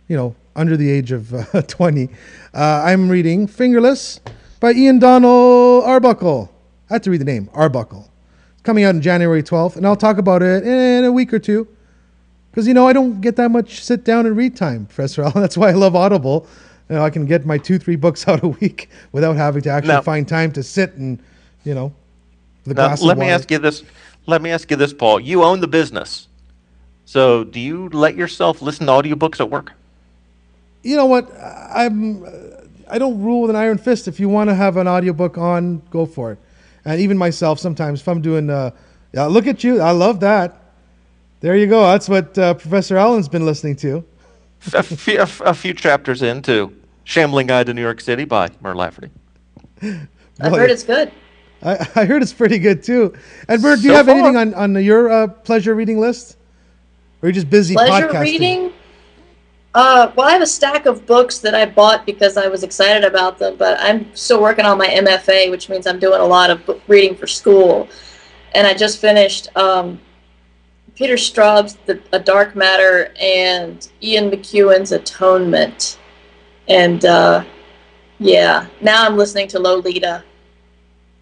you 0.08 0.16
know, 0.16 0.34
under 0.56 0.76
the 0.76 0.90
age 0.90 1.12
of 1.12 1.32
uh, 1.34 1.62
20. 1.66 2.08
Uh, 2.52 2.58
I'm 2.86 3.08
reading 3.08 3.46
Fingerless 3.46 4.20
by 4.60 4.72
Ian 4.72 4.98
Donald 4.98 5.84
Arbuckle. 5.84 6.50
I 6.90 6.94
have 6.94 7.02
to 7.02 7.10
read 7.10 7.20
the 7.20 7.24
name, 7.24 7.48
Arbuckle. 7.54 8.10
It's 8.52 8.62
coming 8.62 8.84
out 8.84 8.94
on 8.94 9.00
January 9.00 9.42
12th, 9.42 9.76
and 9.76 9.86
I'll 9.86 9.96
talk 9.96 10.18
about 10.18 10.42
it 10.42 10.64
in 10.66 11.04
a 11.04 11.12
week 11.12 11.32
or 11.32 11.38
two. 11.38 11.66
Because, 12.50 12.68
you 12.68 12.74
know, 12.74 12.86
I 12.86 12.92
don't 12.92 13.20
get 13.20 13.34
that 13.36 13.50
much 13.50 13.82
sit 13.82 14.04
down 14.04 14.26
and 14.26 14.36
read 14.36 14.56
time, 14.56 14.86
Professor 14.86 15.22
Allen. 15.22 15.34
That's 15.40 15.56
why 15.56 15.70
I 15.70 15.72
love 15.72 15.96
Audible. 15.96 16.46
You 16.88 16.96
know, 16.96 17.02
I 17.04 17.10
can 17.10 17.26
get 17.26 17.44
my 17.46 17.58
two, 17.58 17.78
three 17.78 17.96
books 17.96 18.28
out 18.28 18.44
a 18.44 18.48
week 18.48 18.90
without 19.12 19.36
having 19.36 19.62
to 19.62 19.70
actually 19.70 19.94
Now- 19.94 20.02
find 20.02 20.28
time 20.28 20.52
to 20.52 20.62
sit 20.62 20.94
and, 20.94 21.18
you 21.64 21.74
know, 21.74 21.92
a 22.66 22.68
Now, 22.68 22.74
glass 22.74 23.02
let 23.02 23.18
me 23.18 23.26
ask 23.26 23.50
you 23.50 23.58
this. 23.58 23.82
Let 24.26 24.40
me 24.40 24.50
ask 24.50 24.70
you 24.70 24.76
this, 24.76 24.92
Paul. 24.94 25.20
You 25.20 25.42
own 25.42 25.60
the 25.60 25.66
business. 25.68 26.28
So 27.04 27.44
do 27.44 27.60
you 27.60 27.90
let 27.90 28.16
yourself 28.16 28.62
listen 28.62 28.86
to 28.86 28.92
audiobooks 28.92 29.38
at 29.40 29.50
work? 29.50 29.72
You 30.84 30.96
know 30.96 31.06
what? 31.06 31.32
I- 31.36 31.86
i'm 31.86 32.24
uh, 32.24 32.28
i 32.88 32.98
don't 32.98 33.20
rule 33.22 33.40
with 33.42 33.50
an 33.50 33.56
iron 33.56 33.78
fist. 33.78 34.06
If 34.08 34.20
you 34.20 34.28
want 34.28 34.50
to 34.50 34.54
have 34.54 34.76
an 34.76 34.86
audiobook 34.86 35.38
on 35.38 35.82
go 35.90 36.06
for 36.06 36.32
it. 36.32 36.38
And 36.84 37.00
even 37.00 37.18
myself 37.18 37.58
sometimes 37.58 38.00
if 38.02 38.08
i'm 38.08 38.20
doing 38.22 38.50
uh 38.50 38.70
yeah, 39.12 39.24
look 39.26 39.46
at 39.46 39.64
you 39.64 39.80
i 39.80 39.90
love 39.90 40.20
that. 40.20 40.60
There 41.40 41.56
you 41.56 41.66
go 41.66 41.82
that's 41.86 42.08
what 42.08 42.38
uh, 42.38 42.54
professor 42.54 42.96
allen's 42.96 43.28
been 43.28 43.44
listening 43.46 43.76
to. 43.76 44.04
A, 44.72 44.82
few, 44.82 45.18
a, 45.20 45.28
a 45.44 45.54
few 45.54 45.74
chapters 45.74 46.22
into 46.22 46.72
Shambling 47.04 47.48
Guide 47.48 47.66
to 47.66 47.74
New 47.74 47.82
York 47.82 48.00
City 48.00 48.24
by 48.24 48.48
Mur 48.62 48.74
Lafferty. 48.74 49.10
I've 50.40 50.52
heard 50.52 50.70
it's 50.70 50.84
good. 50.84 51.12
I, 51.62 51.72
I 51.96 52.04
heard 52.06 52.22
it's 52.22 52.32
pretty 52.32 52.58
good 52.58 52.82
too. 52.82 53.14
And 53.48 53.60
bert 53.60 53.78
do 53.80 53.84
you 53.84 53.90
So 53.90 53.96
have 53.96 54.08
anything 54.08 54.36
on, 54.36 54.54
on 54.54 54.82
your 54.82 55.10
uh, 55.10 55.26
pleasure 55.28 55.74
reading 55.74 56.00
list? 56.00 56.36
Or 57.20 57.26
are 57.26 57.28
you 57.28 57.34
just 57.34 57.50
busy 57.50 57.74
Pleasure 57.74 58.08
podcasting? 58.08 58.20
reading. 58.22 58.72
Uh, 59.74 60.12
well, 60.14 60.28
I 60.28 60.32
have 60.32 60.42
a 60.42 60.46
stack 60.46 60.86
of 60.86 61.04
books 61.04 61.38
that 61.38 61.54
I 61.54 61.66
bought 61.66 62.06
because 62.06 62.36
I 62.36 62.46
was 62.46 62.62
excited 62.62 63.02
about 63.02 63.38
them, 63.38 63.56
but 63.56 63.76
I'm 63.80 64.14
still 64.14 64.40
working 64.40 64.64
on 64.64 64.78
my 64.78 64.86
MFA, 64.86 65.50
which 65.50 65.68
means 65.68 65.88
I'm 65.88 65.98
doing 65.98 66.20
a 66.20 66.24
lot 66.24 66.50
of 66.50 66.64
book 66.64 66.80
reading 66.86 67.16
for 67.16 67.26
school. 67.26 67.88
And 68.54 68.68
I 68.68 68.74
just 68.74 69.00
finished 69.00 69.48
um, 69.56 70.00
Peter 70.94 71.16
Straub's 71.16 71.74
the, 71.86 72.00
A 72.12 72.20
Dark 72.20 72.54
Matter 72.54 73.12
and 73.20 73.88
Ian 74.00 74.30
McEwan's 74.30 74.92
Atonement. 74.92 75.98
And 76.68 77.04
uh, 77.04 77.44
yeah, 78.20 78.68
now 78.80 79.04
I'm 79.04 79.16
listening 79.16 79.48
to 79.48 79.58
Lolita. 79.58 80.22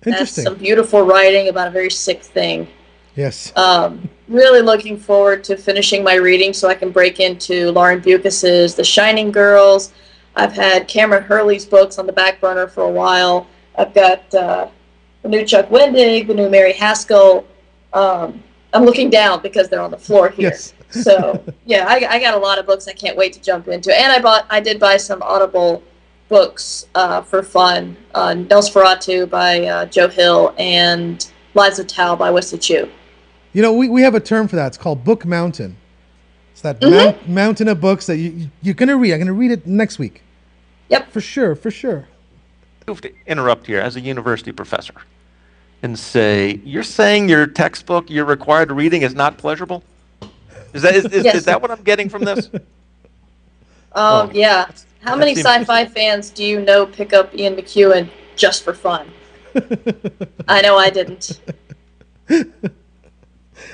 That's 0.02 0.06
interesting 0.06 0.44
some 0.44 0.56
beautiful 0.56 1.02
writing 1.02 1.48
about 1.48 1.68
a 1.68 1.70
very 1.70 1.90
sick 1.90 2.22
thing. 2.22 2.68
Yes 3.14 3.52
Um, 3.56 4.08
really 4.28 4.62
looking 4.62 4.98
forward 4.98 5.44
to 5.44 5.56
finishing 5.56 6.02
my 6.02 6.14
reading 6.14 6.52
so 6.52 6.68
I 6.68 6.74
can 6.74 6.90
break 6.90 7.20
into 7.20 7.70
Lauren 7.72 8.00
Beukes's 8.00 8.74
The 8.74 8.84
Shining 8.84 9.30
Girls. 9.30 9.92
I've 10.34 10.52
had 10.52 10.88
Kameron 10.88 11.24
Hurley's 11.24 11.66
books 11.66 11.98
on 11.98 12.06
the 12.06 12.12
back 12.12 12.40
burner 12.40 12.66
for 12.66 12.84
a 12.84 12.90
while. 12.90 13.46
I've 13.76 13.92
got 13.94 14.34
uh, 14.34 14.68
the 15.22 15.28
new 15.28 15.44
Chuck 15.44 15.68
Wendig, 15.68 16.26
the 16.26 16.34
new 16.34 16.48
Mary 16.48 16.72
Haskell. 16.72 17.46
Um, 17.92 18.42
I'm 18.72 18.84
looking 18.84 19.10
down 19.10 19.42
because 19.42 19.68
they're 19.68 19.82
on 19.82 19.90
the 19.90 19.98
floor 19.98 20.30
here. 20.30 20.50
yes 20.50 20.72
So 20.90 21.42
yeah, 21.66 21.84
I, 21.86 22.06
I 22.08 22.18
got 22.18 22.34
a 22.34 22.38
lot 22.38 22.58
of 22.58 22.66
books 22.66 22.88
I 22.88 22.92
can't 22.92 23.16
wait 23.16 23.34
to 23.34 23.40
jump 23.40 23.68
into. 23.68 23.94
And 23.94 24.10
I 24.10 24.18
bought, 24.18 24.46
I 24.48 24.60
did 24.60 24.80
buy 24.80 24.96
some 24.96 25.22
Audible 25.22 25.82
books 26.28 26.88
uh, 26.94 27.20
for 27.20 27.42
fun. 27.42 27.96
Uh, 28.14 28.30
NOS4A2 28.30 29.28
by 29.28 29.66
uh, 29.66 29.86
Joe 29.86 30.08
Hill 30.08 30.54
and 30.56 31.30
Lives 31.54 31.78
of 31.78 31.86
Tao 31.86 32.16
by 32.16 32.30
Wesley 32.30 32.58
Chu. 32.58 32.90
You 33.52 33.62
know, 33.62 33.72
we, 33.72 33.88
we 33.88 34.02
have 34.02 34.14
a 34.14 34.20
term 34.20 34.48
for 34.48 34.56
that. 34.56 34.68
It's 34.68 34.78
called 34.78 35.04
Book 35.04 35.24
Mountain. 35.26 35.76
It's 36.52 36.60
that 36.62 36.80
Mm-hmm. 36.80 36.94
mount, 36.94 37.28
mountain 37.28 37.68
of 37.68 37.80
books 37.80 38.06
that 38.06 38.16
you, 38.16 38.30
you, 38.30 38.50
you're 38.62 38.74
going 38.74 38.88
to 38.88 38.96
read. 38.96 39.12
I'm 39.12 39.18
going 39.18 39.26
to 39.26 39.32
read 39.32 39.50
it 39.50 39.66
next 39.66 39.98
week. 39.98 40.22
Yep. 40.88 41.10
For 41.10 41.20
sure, 41.20 41.54
for 41.54 41.70
sure. 41.70 42.08
I 42.86 42.90
have 42.90 43.00
to 43.02 43.12
interrupt 43.26 43.66
here 43.66 43.78
as 43.80 43.96
a 43.96 44.00
university 44.00 44.52
professor 44.52 44.94
and 45.82 45.98
say, 45.98 46.60
you're 46.64 46.82
saying 46.82 47.28
your 47.28 47.46
textbook, 47.46 48.10
your 48.10 48.24
required 48.24 48.70
reading 48.72 49.02
is 49.02 49.14
not 49.14 49.38
pleasurable? 49.38 49.82
Is 50.72 50.82
that, 50.82 50.94
is, 50.94 51.04
is, 51.06 51.24
Yes. 51.24 51.34
is 51.36 51.44
that 51.44 51.60
what 51.60 51.70
I'm 51.70 51.82
getting 51.82 52.08
from 52.08 52.24
this? 52.24 52.48
Um, 53.94 54.30
Oh, 54.30 54.30
yeah. 54.32 54.70
How 55.02 55.10
that 55.10 55.18
many 55.18 55.34
sci-fi 55.34 55.84
fans 55.84 56.30
do 56.30 56.42
you 56.46 56.62
know 56.62 56.86
pick 56.86 57.12
up 57.12 57.34
Ian 57.34 57.56
McEwan 57.56 58.08
just 58.36 58.62
for 58.64 58.72
fun? 58.72 59.06
I 60.48 60.62
know 60.62 60.78
I 60.78 60.88
didn't. 60.88 61.38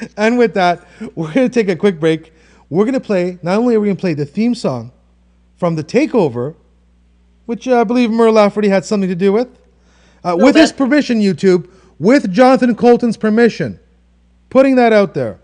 And 0.17 0.39
with 0.39 0.55
that, 0.55 0.87
we're 1.15 1.33
going 1.33 1.49
to 1.49 1.53
take 1.53 1.69
a 1.69 1.77
quick 1.77 1.99
break. 1.99 2.33
We're 2.71 2.85
going 2.85 2.95
to 2.95 3.01
play, 3.01 3.39
not 3.43 3.59
only 3.59 3.75
are 3.75 3.81
we 3.81 3.89
going 3.89 3.97
to 3.97 4.01
play 4.01 4.15
the 4.15 4.27
theme 4.27 4.55
song 4.55 4.93
from 5.57 5.75
The 5.75 5.85
Takeover, 5.85 6.55
which 7.47 7.67
uh, 7.67 7.81
I 7.81 7.85
believe 7.85 8.11
Mur 8.11 8.31
Lafferty 8.31 8.69
had 8.69 8.85
something 8.85 9.09
to 9.09 9.17
do 9.17 9.33
with, 9.33 9.49
uh, 10.23 10.37
with 10.39 10.55
his 10.55 10.73
permission, 10.73 11.21
YouTube, 11.21 11.71
with 11.99 12.31
Jonathan 12.31 12.77
Coulton's 12.77 13.17
permission. 13.17 13.81
Putting 14.51 14.77
that 14.77 14.93
out 14.93 15.15
there. 15.15 15.41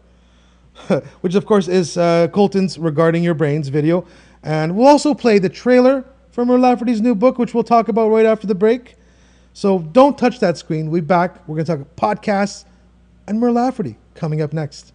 which 1.21 1.35
of 1.35 1.47
course 1.47 1.69
is 1.69 1.97
uh, 1.97 2.29
Coulton's 2.29 2.79
Regarding 2.79 3.23
Your 3.23 3.35
Brains 3.35 3.69
video. 3.69 4.07
And 4.43 4.77
we'll 4.77 4.87
also 4.87 5.15
play 5.15 5.39
the 5.39 5.49
trailer 5.49 6.05
from 6.31 6.49
Mur 6.49 6.59
Lafferty's 6.59 7.01
new 7.01 7.15
book, 7.15 7.39
which 7.39 7.55
we'll 7.55 7.65
talk 7.65 7.89
about 7.89 8.11
right 8.11 8.27
after 8.27 8.47
the 8.47 8.55
break. 8.55 8.97
So 9.53 9.79
don't 9.79 10.19
touch 10.19 10.41
that 10.41 10.59
screen. 10.59 10.91
We'll 10.91 11.01
be 11.01 11.07
back. 11.07 11.47
We're 11.49 11.63
going 11.63 11.67
to 11.67 11.85
talk 11.85 11.97
podcasts 11.97 12.65
and 13.27 13.41
Mur 13.41 13.53
Lafferty 13.53 13.97
coming 14.15 14.43
up 14.43 14.53
next. 14.53 14.93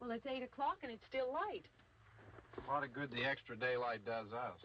Well, 0.00 0.10
it's 0.12 0.26
8 0.26 0.42
o'clock 0.42 0.78
and 0.82 0.92
it's 0.92 1.04
still 1.08 1.32
light. 1.32 1.64
What 2.54 2.68
A 2.68 2.70
lot 2.70 2.84
of 2.84 2.92
good 2.92 3.10
the 3.10 3.24
extra 3.24 3.56
daylight 3.56 4.04
does 4.04 4.32
us. 4.32 4.58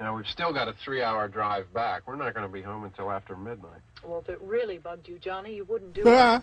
Now, 0.00 0.16
we've 0.16 0.26
still 0.26 0.50
got 0.50 0.66
a 0.66 0.72
three-hour 0.82 1.28
drive 1.28 1.70
back. 1.74 2.06
We're 2.06 2.16
not 2.16 2.32
going 2.32 2.46
to 2.46 2.52
be 2.52 2.62
home 2.62 2.84
until 2.84 3.10
after 3.10 3.36
midnight. 3.36 3.82
Well, 4.02 4.20
if 4.20 4.30
it 4.30 4.40
really 4.40 4.78
bugged 4.78 5.06
you, 5.06 5.18
Johnny, 5.18 5.54
you 5.54 5.66
wouldn't 5.66 5.92
do 5.92 6.00
it. 6.06 6.42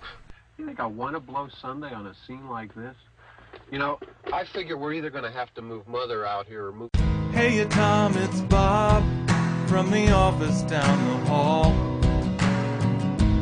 You 0.59 0.65
think 0.67 0.79
I 0.79 0.85
want 0.85 1.15
to 1.15 1.19
blow 1.19 1.47
Sunday 1.59 1.91
on 1.91 2.05
a 2.05 2.13
scene 2.27 2.47
like 2.47 2.75
this? 2.75 2.95
You 3.71 3.79
know, 3.79 3.99
I 4.31 4.43
figure 4.45 4.77
we're 4.77 4.93
either 4.93 5.09
going 5.09 5.23
to 5.23 5.31
have 5.31 5.51
to 5.55 5.63
move 5.63 5.87
Mother 5.87 6.23
out 6.23 6.45
here 6.45 6.67
or 6.67 6.71
move... 6.71 6.91
Hey, 7.31 7.65
Tom, 7.65 8.15
it's 8.17 8.41
Bob 8.41 9.03
from 9.67 9.89
the 9.89 10.11
office 10.11 10.61
down 10.61 11.19
the 11.19 11.25
hall. 11.25 11.73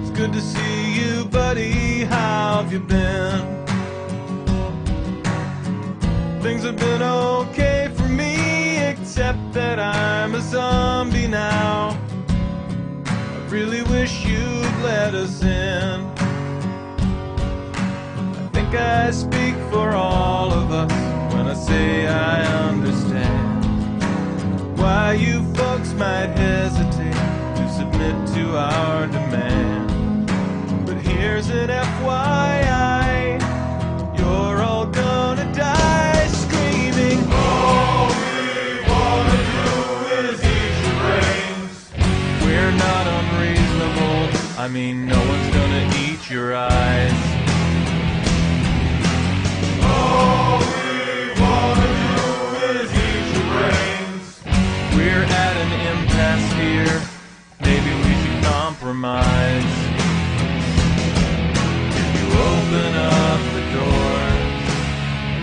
It's 0.02 0.12
good 0.18 0.32
to 0.32 0.40
see 0.40 0.94
you, 0.94 1.26
buddy. 1.26 2.06
How 2.06 2.62
have 2.64 2.72
you 2.72 2.80
been? 2.80 3.66
Things 6.42 6.64
have 6.64 6.78
been 6.78 7.02
okay 7.02 7.44
for 7.56 7.66
me, 7.66 7.75
except 9.18 9.54
that 9.54 9.80
I'm 9.80 10.36
a 10.36 10.42
zombie 10.42 11.26
now. 11.26 11.98
I 13.06 13.48
really 13.50 13.82
wish 13.84 14.26
you'd 14.26 14.76
let 14.84 15.16
us 15.16 15.42
in. 15.42 16.02
I 18.44 18.50
think 18.52 18.76
I 18.76 19.12
speak 19.12 19.56
for 19.72 19.92
all 19.92 20.52
of 20.52 20.70
us 20.70 20.92
when 21.34 21.48
I 21.48 21.54
say 21.54 22.08
I 22.08 22.68
understand 22.68 23.64
why 24.78 25.14
you 25.14 25.42
folks 25.54 25.94
might 25.94 26.32
hesitate 26.36 27.14
to 27.56 27.70
submit 27.72 28.28
to 28.36 28.58
our 28.58 29.08
demand. 29.08 30.28
But 30.86 30.98
here's 30.98 31.48
an 31.48 31.70
FYI 31.70 32.95
I 44.66 44.68
mean, 44.68 45.06
no 45.06 45.20
one's 45.20 45.54
gonna 45.54 45.88
eat 46.08 46.28
your 46.28 46.56
eyes. 46.56 47.22
All 49.84 50.58
we 50.58 51.40
wanna 51.40 51.90
do 52.02 52.26
is 52.74 52.90
eat 53.06 53.28
your 53.36 53.48
brains. 53.54 54.26
We're 54.96 55.22
at 55.22 55.56
an 55.64 55.72
impasse 55.92 56.50
here. 56.64 56.98
Maybe 57.62 57.92
we 58.06 58.12
should 58.22 58.44
compromise. 58.44 59.76
If 62.02 62.10
you 62.18 62.28
open 62.50 62.92
up 63.22 63.42
the 63.54 63.64
doors, 63.78 64.66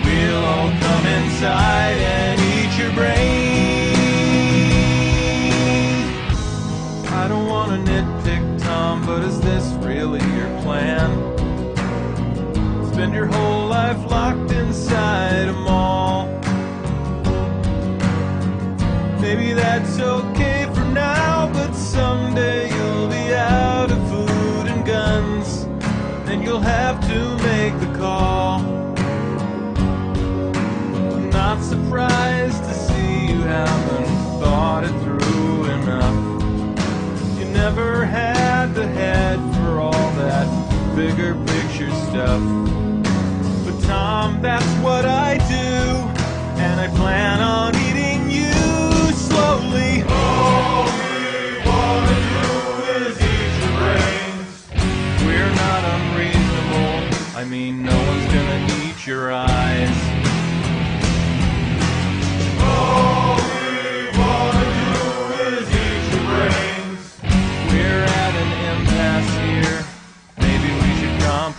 we'll 0.04 0.44
all 0.44 0.70
come 0.82 1.06
inside 1.06 1.98
and 2.18 2.40
eat 2.40 2.76
your 2.76 2.92
brains. 2.92 3.41
really 10.02 10.36
your 10.36 10.48
plan? 10.62 11.10
Spend 12.92 13.14
your 13.14 13.26
whole 13.26 13.68
life 13.68 14.10
locked 14.10 14.50
inside 14.50 15.48
a 15.48 15.52
mall. 15.52 16.26
Maybe 19.20 19.52
that's 19.52 20.00
okay. 20.00 20.61
Stuff. 42.12 42.42
But 43.64 43.82
Tom, 43.84 44.42
that's 44.42 44.70
what 44.84 45.06
I 45.06 45.38
do, 45.48 46.60
and 46.60 46.78
I 46.78 46.88
plan 46.88 47.40
on 47.40 47.74
eating 47.74 48.28
you 48.28 48.52
slowly. 49.14 50.02
All 50.10 50.84
we 50.84 51.56
wanna 51.64 52.18
do 52.36 52.48
is 53.00 53.16
eat 53.16 53.52
your 53.60 53.72
brains. 53.80 54.50
We're 55.24 55.54
not 55.64 55.82
unreasonable. 55.96 56.94
I 57.34 57.44
mean, 57.48 57.82
no 57.82 57.96
one's 57.96 58.26
gonna 58.26 58.66
eat 58.84 59.06
your 59.06 59.32
eyes. 59.32 60.01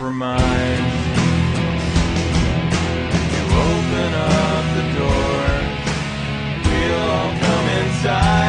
Compromise. 0.04 0.80
You 3.34 3.44
open 3.72 4.12
up 4.14 4.66
the 4.78 4.86
door. 5.00 5.46
We'll 6.66 7.10
all 7.10 7.32
come 7.40 7.68
inside 7.80 8.43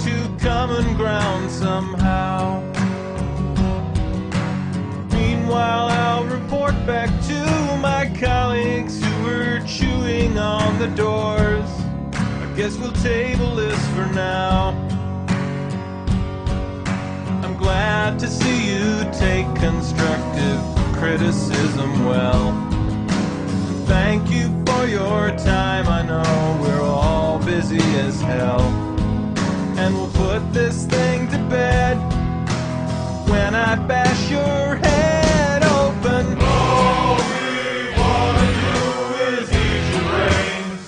to 0.00 0.36
common 0.38 0.96
ground 0.96 1.50
somehow. 1.50 2.60
Meanwhile, 5.12 5.88
I'll 5.88 6.24
report 6.24 6.74
back 6.86 7.08
to 7.28 7.40
my 7.80 8.12
colleagues 8.18 9.02
who 9.02 9.22
were 9.24 9.60
chewing 9.66 10.38
on 10.38 10.78
the 10.78 10.88
doors. 10.88 11.68
I 12.14 12.52
guess 12.56 12.76
we'll 12.78 12.92
table 12.92 13.54
this 13.54 13.78
for 13.88 14.06
now. 14.14 14.70
I'm 17.42 17.56
glad 17.56 18.18
to 18.20 18.28
see 18.28 18.70
you 18.70 19.04
take 19.12 19.46
constructive 19.56 20.60
criticism 20.94 22.04
well. 22.04 22.52
Thank 23.86 24.30
you 24.30 24.48
for 24.66 24.86
your 24.86 25.30
time. 25.36 25.86
I 25.88 26.02
know 26.02 26.58
we're 26.62 26.82
all 26.82 27.38
busy 27.38 27.78
as 27.78 28.20
hell. 28.20 28.83
And 29.76 29.94
we'll 29.94 30.10
put 30.10 30.52
this 30.52 30.86
thing 30.86 31.28
to 31.30 31.38
bed 31.50 31.96
when 33.28 33.54
I 33.56 33.74
bash 33.74 34.30
your 34.30 34.76
head 34.76 35.62
open. 35.64 36.38
All 36.40 37.16
we 37.16 37.90
wanna 37.98 38.48
do 38.62 38.78
is 39.34 39.52
eat 39.52 39.84
your 39.92 40.06
brains. 40.14 40.82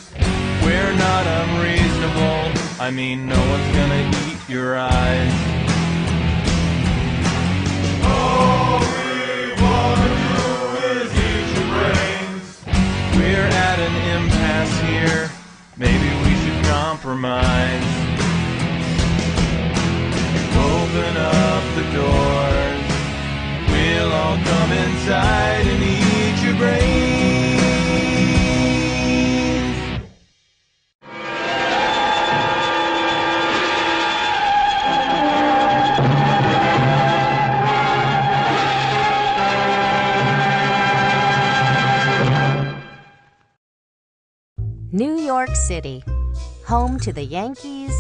We're 0.65 0.95
not 0.97 1.27
unreasonable. 1.27 2.81
I 2.81 2.91
mean, 2.93 3.27
no 3.27 3.39
one's 3.53 3.77
gonna 3.77 4.09
eat 4.29 4.49
your 4.49 4.79
eyes. 4.79 5.35
All 8.05 8.79
we 8.79 9.53
wanna 9.63 10.11
do 10.31 10.47
is 10.95 11.09
eat 11.27 11.49
your 11.57 11.69
brains. 11.75 12.47
We're 13.17 13.51
at 13.69 13.79
an 13.81 13.95
impasse 14.17 14.79
here. 14.89 15.31
Maybe 15.77 16.09
we 16.25 16.33
should 16.41 16.65
compromise. 16.67 18.06
Open 21.07 21.23
up 21.23 21.63
the. 21.77 21.85
We'll 23.71 24.13
all 24.13 24.37
come 24.39 24.73
inside 24.73 25.67
and 25.67 25.83
eat 25.83 26.43
your 26.45 26.57
brains. 26.57 27.07
New 44.91 45.17
York 45.17 45.55
City, 45.55 46.03
home 46.67 46.99
to 46.99 47.13
the 47.13 47.23
Yankees, 47.23 47.95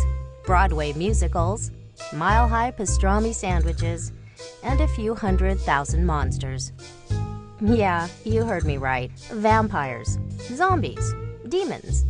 Broadway 0.44 0.92
musicals, 0.94 1.70
mile 2.12 2.48
high 2.48 2.70
pastrami 2.70 3.34
sandwiches, 3.34 4.12
and 4.62 4.80
a 4.80 4.88
few 4.88 5.14
hundred 5.14 5.58
thousand 5.60 6.04
monsters. 6.06 6.72
Yeah, 7.60 8.08
you 8.24 8.44
heard 8.44 8.64
me 8.64 8.76
right. 8.76 9.10
Vampires, 9.32 10.18
zombies, 10.40 11.14
demons, 11.48 12.04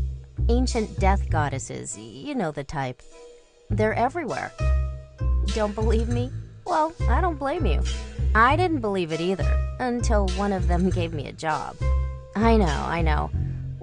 ancient 0.49 0.99
death 0.99 1.31
goddesses, 1.31 1.97
you 1.97 2.35
know 2.35 2.51
the 2.51 2.65
type. 2.65 3.03
They're 3.71 3.95
everywhere. 3.95 4.53
Don't 5.55 5.75
believe 5.75 6.09
me? 6.09 6.31
Well, 6.65 6.93
I 7.09 7.21
don't 7.21 7.39
blame 7.39 7.65
you. 7.67 7.83
I 8.35 8.57
didn't 8.57 8.81
believe 8.81 9.13
it 9.13 9.21
either 9.21 9.77
until 9.79 10.29
one 10.31 10.53
of 10.53 10.69
them 10.69 10.91
gave 10.91 11.13
me 11.13 11.27
a 11.29 11.33
job. 11.33 11.77
I 12.35 12.57
know, 12.57 12.67
I 12.67 13.03
know. 13.03 13.31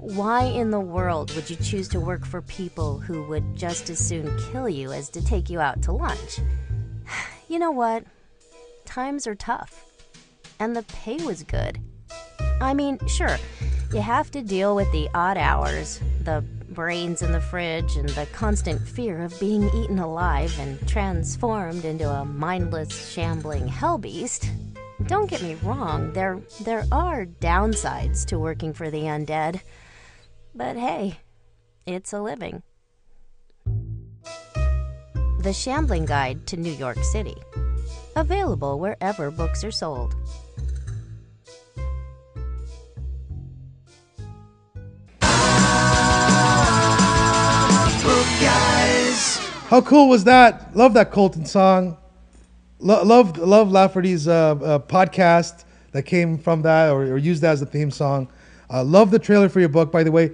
Why 0.04 0.42
in 0.42 0.70
the 0.70 0.80
world 0.80 1.34
would 1.34 1.48
you 1.48 1.56
choose 1.56 1.88
to 1.88 1.98
work 1.98 2.26
for 2.26 2.42
people 2.42 2.98
who 2.98 3.22
would 3.24 3.56
just 3.56 3.88
as 3.88 3.98
soon 3.98 4.38
kill 4.52 4.68
you 4.68 4.92
as 4.92 5.08
to 5.08 5.24
take 5.24 5.48
you 5.48 5.60
out 5.60 5.80
to 5.82 5.92
lunch? 5.92 6.40
You 7.48 7.58
know 7.58 7.70
what? 7.70 8.04
Times 8.84 9.26
are 9.26 9.34
tough. 9.34 9.84
And 10.58 10.74
the 10.74 10.82
pay 10.82 11.16
was 11.24 11.42
good. 11.42 11.78
I 12.60 12.74
mean, 12.74 12.98
sure, 13.06 13.38
you 13.92 14.00
have 14.00 14.30
to 14.32 14.42
deal 14.42 14.74
with 14.74 14.90
the 14.92 15.08
odd 15.14 15.36
hours, 15.36 16.00
the 16.22 16.42
brains 16.70 17.22
in 17.22 17.32
the 17.32 17.40
fridge, 17.40 17.96
and 17.96 18.08
the 18.10 18.26
constant 18.32 18.86
fear 18.86 19.22
of 19.22 19.38
being 19.40 19.64
eaten 19.74 19.98
alive 19.98 20.54
and 20.58 20.86
transformed 20.88 21.84
into 21.84 22.10
a 22.10 22.24
mindless, 22.24 23.10
shambling 23.10 23.68
hell 23.68 23.98
beast. 23.98 24.50
Don't 25.06 25.30
get 25.30 25.42
me 25.42 25.54
wrong, 25.62 26.12
there 26.12 26.40
there 26.62 26.84
are 26.92 27.26
downsides 27.26 28.24
to 28.26 28.38
working 28.38 28.72
for 28.72 28.90
the 28.90 29.02
undead. 29.02 29.60
But 30.56 30.76
hey, 30.76 31.18
it's 31.84 32.12
a 32.12 32.22
living. 32.22 32.62
The 35.40 35.52
Shambling 35.52 36.06
Guide 36.06 36.46
to 36.46 36.56
New 36.56 36.72
York 36.72 37.02
City. 37.02 37.34
Available 38.14 38.78
wherever 38.78 39.32
books 39.32 39.64
are 39.64 39.72
sold. 39.72 40.14
How 49.68 49.80
cool 49.80 50.08
was 50.08 50.22
that? 50.22 50.76
Love 50.76 50.94
that 50.94 51.10
Coulton 51.10 51.46
song. 51.46 51.96
Lo- 52.78 53.02
love 53.02 53.36
love 53.38 53.72
Lafferty's 53.72 54.28
uh, 54.28 54.52
uh, 54.52 54.78
podcast 54.78 55.64
that 55.90 56.04
came 56.04 56.38
from 56.38 56.62
that 56.62 56.90
or, 56.90 57.02
or 57.02 57.18
used 57.18 57.42
that 57.42 57.54
as 57.54 57.60
the 57.60 57.66
theme 57.66 57.90
song. 57.90 58.28
Uh, 58.70 58.84
love 58.84 59.10
the 59.10 59.18
trailer 59.18 59.48
for 59.48 59.58
your 59.58 59.68
book, 59.68 59.90
by 59.90 60.04
the 60.04 60.12
way. 60.12 60.30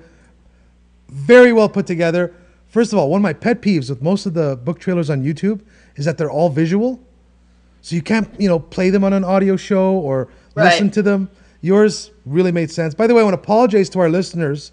Very 1.10 1.52
well 1.52 1.68
put 1.68 1.86
together. 1.86 2.32
First 2.68 2.92
of 2.92 2.98
all, 2.98 3.10
one 3.10 3.18
of 3.18 3.22
my 3.22 3.32
pet 3.32 3.60
peeves 3.62 3.90
with 3.90 4.00
most 4.00 4.26
of 4.26 4.34
the 4.34 4.56
book 4.56 4.78
trailers 4.78 5.10
on 5.10 5.24
YouTube 5.24 5.60
is 5.96 6.04
that 6.04 6.16
they're 6.18 6.30
all 6.30 6.48
visual. 6.48 7.00
so 7.82 7.96
you 7.96 8.02
can't 8.02 8.28
you 8.38 8.48
know 8.48 8.58
play 8.58 8.90
them 8.90 9.02
on 9.04 9.12
an 9.12 9.24
audio 9.24 9.56
show 9.56 9.92
or 9.92 10.28
Right. 10.54 10.64
listen 10.66 10.90
to 10.92 11.02
them. 11.02 11.30
Yours 11.62 12.10
really 12.26 12.52
made 12.52 12.70
sense. 12.70 12.94
By 12.94 13.06
the 13.06 13.14
way, 13.14 13.20
I 13.22 13.24
want 13.24 13.34
to 13.34 13.40
apologize 13.40 13.88
to 13.90 14.00
our 14.00 14.08
listeners 14.08 14.72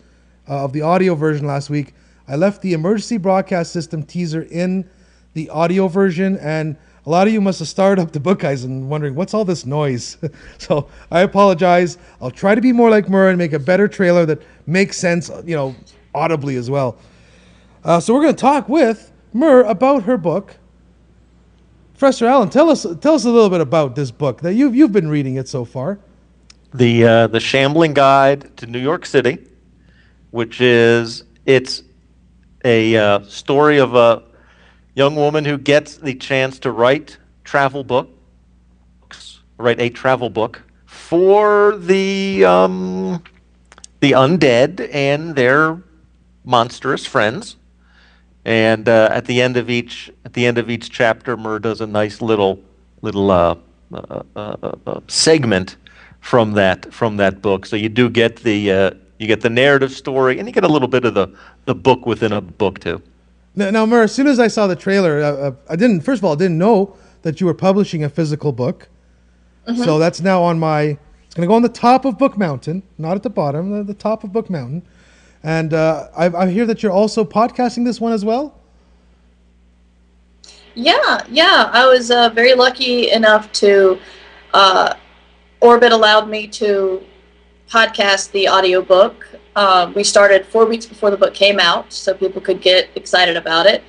uh, 0.50 0.64
of 0.64 0.74
the 0.74 0.82
audio 0.82 1.16
version 1.16 1.46
last 1.48 1.70
week. 1.70 1.94
I 2.28 2.36
left 2.36 2.62
the 2.62 2.74
emergency 2.74 3.18
broadcast 3.18 3.72
system 3.72 4.04
teaser 4.04 4.42
in 4.44 4.90
the 5.34 5.50
audio 5.50 5.88
version, 5.88 6.38
and 6.38 6.76
a 7.06 7.10
lot 7.10 7.28
of 7.28 7.34
you 7.34 7.40
must 7.42 7.60
have 7.60 7.68
started 7.68 8.02
up 8.02 8.12
the 8.12 8.20
book 8.20 8.40
guys 8.40 8.64
and 8.64 8.90
wondering 8.90 9.16
what's 9.16 9.34
all 9.34 9.46
this 9.46 9.66
noise. 9.66 10.18
so 10.58 10.88
I 11.12 11.22
apologize. 11.22 11.98
I'll 12.22 12.32
try 12.32 12.54
to 12.56 12.62
be 12.62 12.72
more 12.74 12.90
like 12.90 13.08
Mur 13.10 13.30
and 13.30 13.38
make 13.38 13.54
a 13.54 13.60
better 13.60 13.88
trailer 13.88 14.26
that 14.26 14.42
makes 14.66 14.98
sense, 14.98 15.30
you 15.46 15.56
know, 15.56 15.76
audibly 16.18 16.56
as 16.56 16.70
well. 16.70 16.98
Uh, 17.84 18.00
so 18.00 18.14
we're 18.14 18.22
going 18.24 18.36
to 18.36 18.42
talk 18.42 18.68
with 18.68 19.12
Mur 19.34 19.62
about 19.62 20.04
her 20.04 20.18
book. 20.18 20.58
Professor 21.94 22.26
Allen, 22.26 22.50
tell 22.50 22.70
us 22.70 22.86
tell 23.02 23.16
us 23.16 23.26
a 23.26 23.30
little 23.30 23.50
bit 23.50 23.62
about 23.62 23.96
this 23.96 24.12
book 24.12 24.42
that 24.42 24.54
you've 24.54 24.76
you've 24.76 24.92
been 24.92 25.10
reading 25.10 25.36
it 25.36 25.48
so 25.48 25.66
far. 25.66 26.00
the 26.74 27.04
uh, 27.06 27.28
the 27.28 27.40
Shambling 27.40 27.94
Guide 27.94 28.56
to 28.58 28.68
New 28.68 28.80
York 28.80 29.06
City, 29.06 29.40
which 30.32 30.62
is 30.62 31.24
it's 31.46 31.84
a 32.66 32.96
uh, 32.96 33.22
story 33.24 33.80
of 33.80 33.96
a 33.96 34.24
young 34.96 35.16
woman 35.16 35.46
who 35.46 35.58
gets 35.58 35.98
the 35.98 36.14
chance 36.16 36.60
to 36.60 36.72
write 36.72 37.18
travel 37.44 37.84
books, 37.84 39.40
write 39.58 39.80
a 39.80 39.90
travel 39.90 40.30
book 40.30 40.62
for 40.86 41.78
the 41.78 42.46
um, 42.46 43.24
the 44.02 44.12
undead 44.12 44.90
and 44.94 45.36
their 45.36 45.82
monstrous 46.48 47.06
friends. 47.06 47.58
And 48.46 48.88
uh, 48.88 49.10
at 49.12 49.26
the 49.26 49.42
end 49.42 49.58
of 49.58 49.70
each 49.70 50.10
at 50.24 50.34
the 50.34 50.46
end 50.46 50.58
of 50.58 50.70
each 50.70 50.90
chapter, 50.90 51.36
Mur 51.36 51.60
does 51.60 51.82
a 51.82 51.88
nice 51.88 52.22
little 52.22 52.60
little 53.02 53.30
uh, 53.30 53.56
uh, 53.94 54.24
uh, 54.36 54.72
uh, 54.88 55.00
segment 55.08 55.76
from 56.22 56.54
that 56.54 56.94
from 56.94 57.18
that 57.18 57.42
book. 57.42 57.66
So 57.66 57.76
you 57.76 57.90
do 57.90 58.10
get 58.10 58.38
the 58.38 58.72
uh, 58.72 58.92
you 59.20 59.28
get 59.28 59.42
the 59.42 59.50
narrative 59.50 59.92
story, 59.92 60.40
and 60.40 60.48
you 60.48 60.54
get 60.54 60.64
a 60.64 60.68
little 60.70 60.88
bit 60.88 61.04
of 61.04 61.14
the 61.14 61.28
the 61.66 61.76
book 61.76 62.06
within 62.06 62.32
a 62.32 62.40
book 62.40 62.80
too. 62.80 63.02
Now, 63.56 63.70
now 63.70 63.86
Mur, 63.86 64.04
as 64.04 64.16
soon 64.16 64.28
as 64.28 64.40
I 64.40 64.48
saw 64.48 64.66
the 64.66 64.76
trailer, 64.78 65.22
uh, 65.22 65.32
uh, 65.32 65.52
I 65.70 65.76
didn't. 65.76 66.02
First 66.02 66.22
of 66.22 66.26
all, 66.26 66.34
I 66.34 66.38
didn't 66.38 66.58
know 66.58 66.96
that 67.24 67.42
you 67.42 67.48
were 67.48 67.54
publishing 67.54 68.06
a 68.06 68.10
physical 68.10 68.54
book. 68.54 68.88
So 69.76 70.00
that's 70.00 70.22
now 70.22 70.42
on 70.44 70.60
my. 70.60 70.98
It's 71.26 71.36
going 71.36 71.46
to 71.46 71.48
go 71.48 71.56
on 71.56 71.62
the 71.62 71.68
top 71.68 72.06
of 72.06 72.18
Book 72.18 72.38
Mountain, 72.38 72.84
not 72.98 73.18
at 73.18 73.24
the 73.24 73.30
bottom, 73.30 73.72
the, 73.72 73.84
the 73.84 73.94
top 73.94 74.24
of 74.24 74.32
Book 74.32 74.50
Mountain. 74.50 74.88
And 75.48 75.74
uh, 75.74 76.10
I, 76.14 76.26
I 76.26 76.50
hear 76.50 76.66
that 76.66 76.84
you're 76.84 76.92
also 76.92 77.24
podcasting 77.24 77.86
this 77.86 78.02
one 78.02 78.12
as 78.12 78.26
well. 78.26 78.60
Yeah, 80.76 81.26
yeah. 81.30 81.70
I 81.72 81.88
was 81.88 82.12
uh, 82.12 82.32
very 82.32 82.54
lucky 82.54 83.12
enough 83.12 83.50
to 83.64 83.98
uh, 84.54 84.96
Orbit 85.62 85.94
allowed 85.94 86.28
me 86.28 86.48
to 86.48 87.02
podcast 87.70 88.30
the 88.34 88.50
audiobook. 88.50 89.26
Um, 89.56 89.94
we 89.94 90.04
started 90.04 90.46
four 90.46 90.66
weeks 90.66 90.86
before 90.86 91.12
the 91.12 91.18
book 91.18 91.34
came 91.34 91.62
out, 91.62 91.94
so 91.94 92.14
people 92.14 92.42
could 92.42 92.60
get 92.60 92.90
excited 92.96 93.38
about 93.38 93.68
it. 93.68 93.86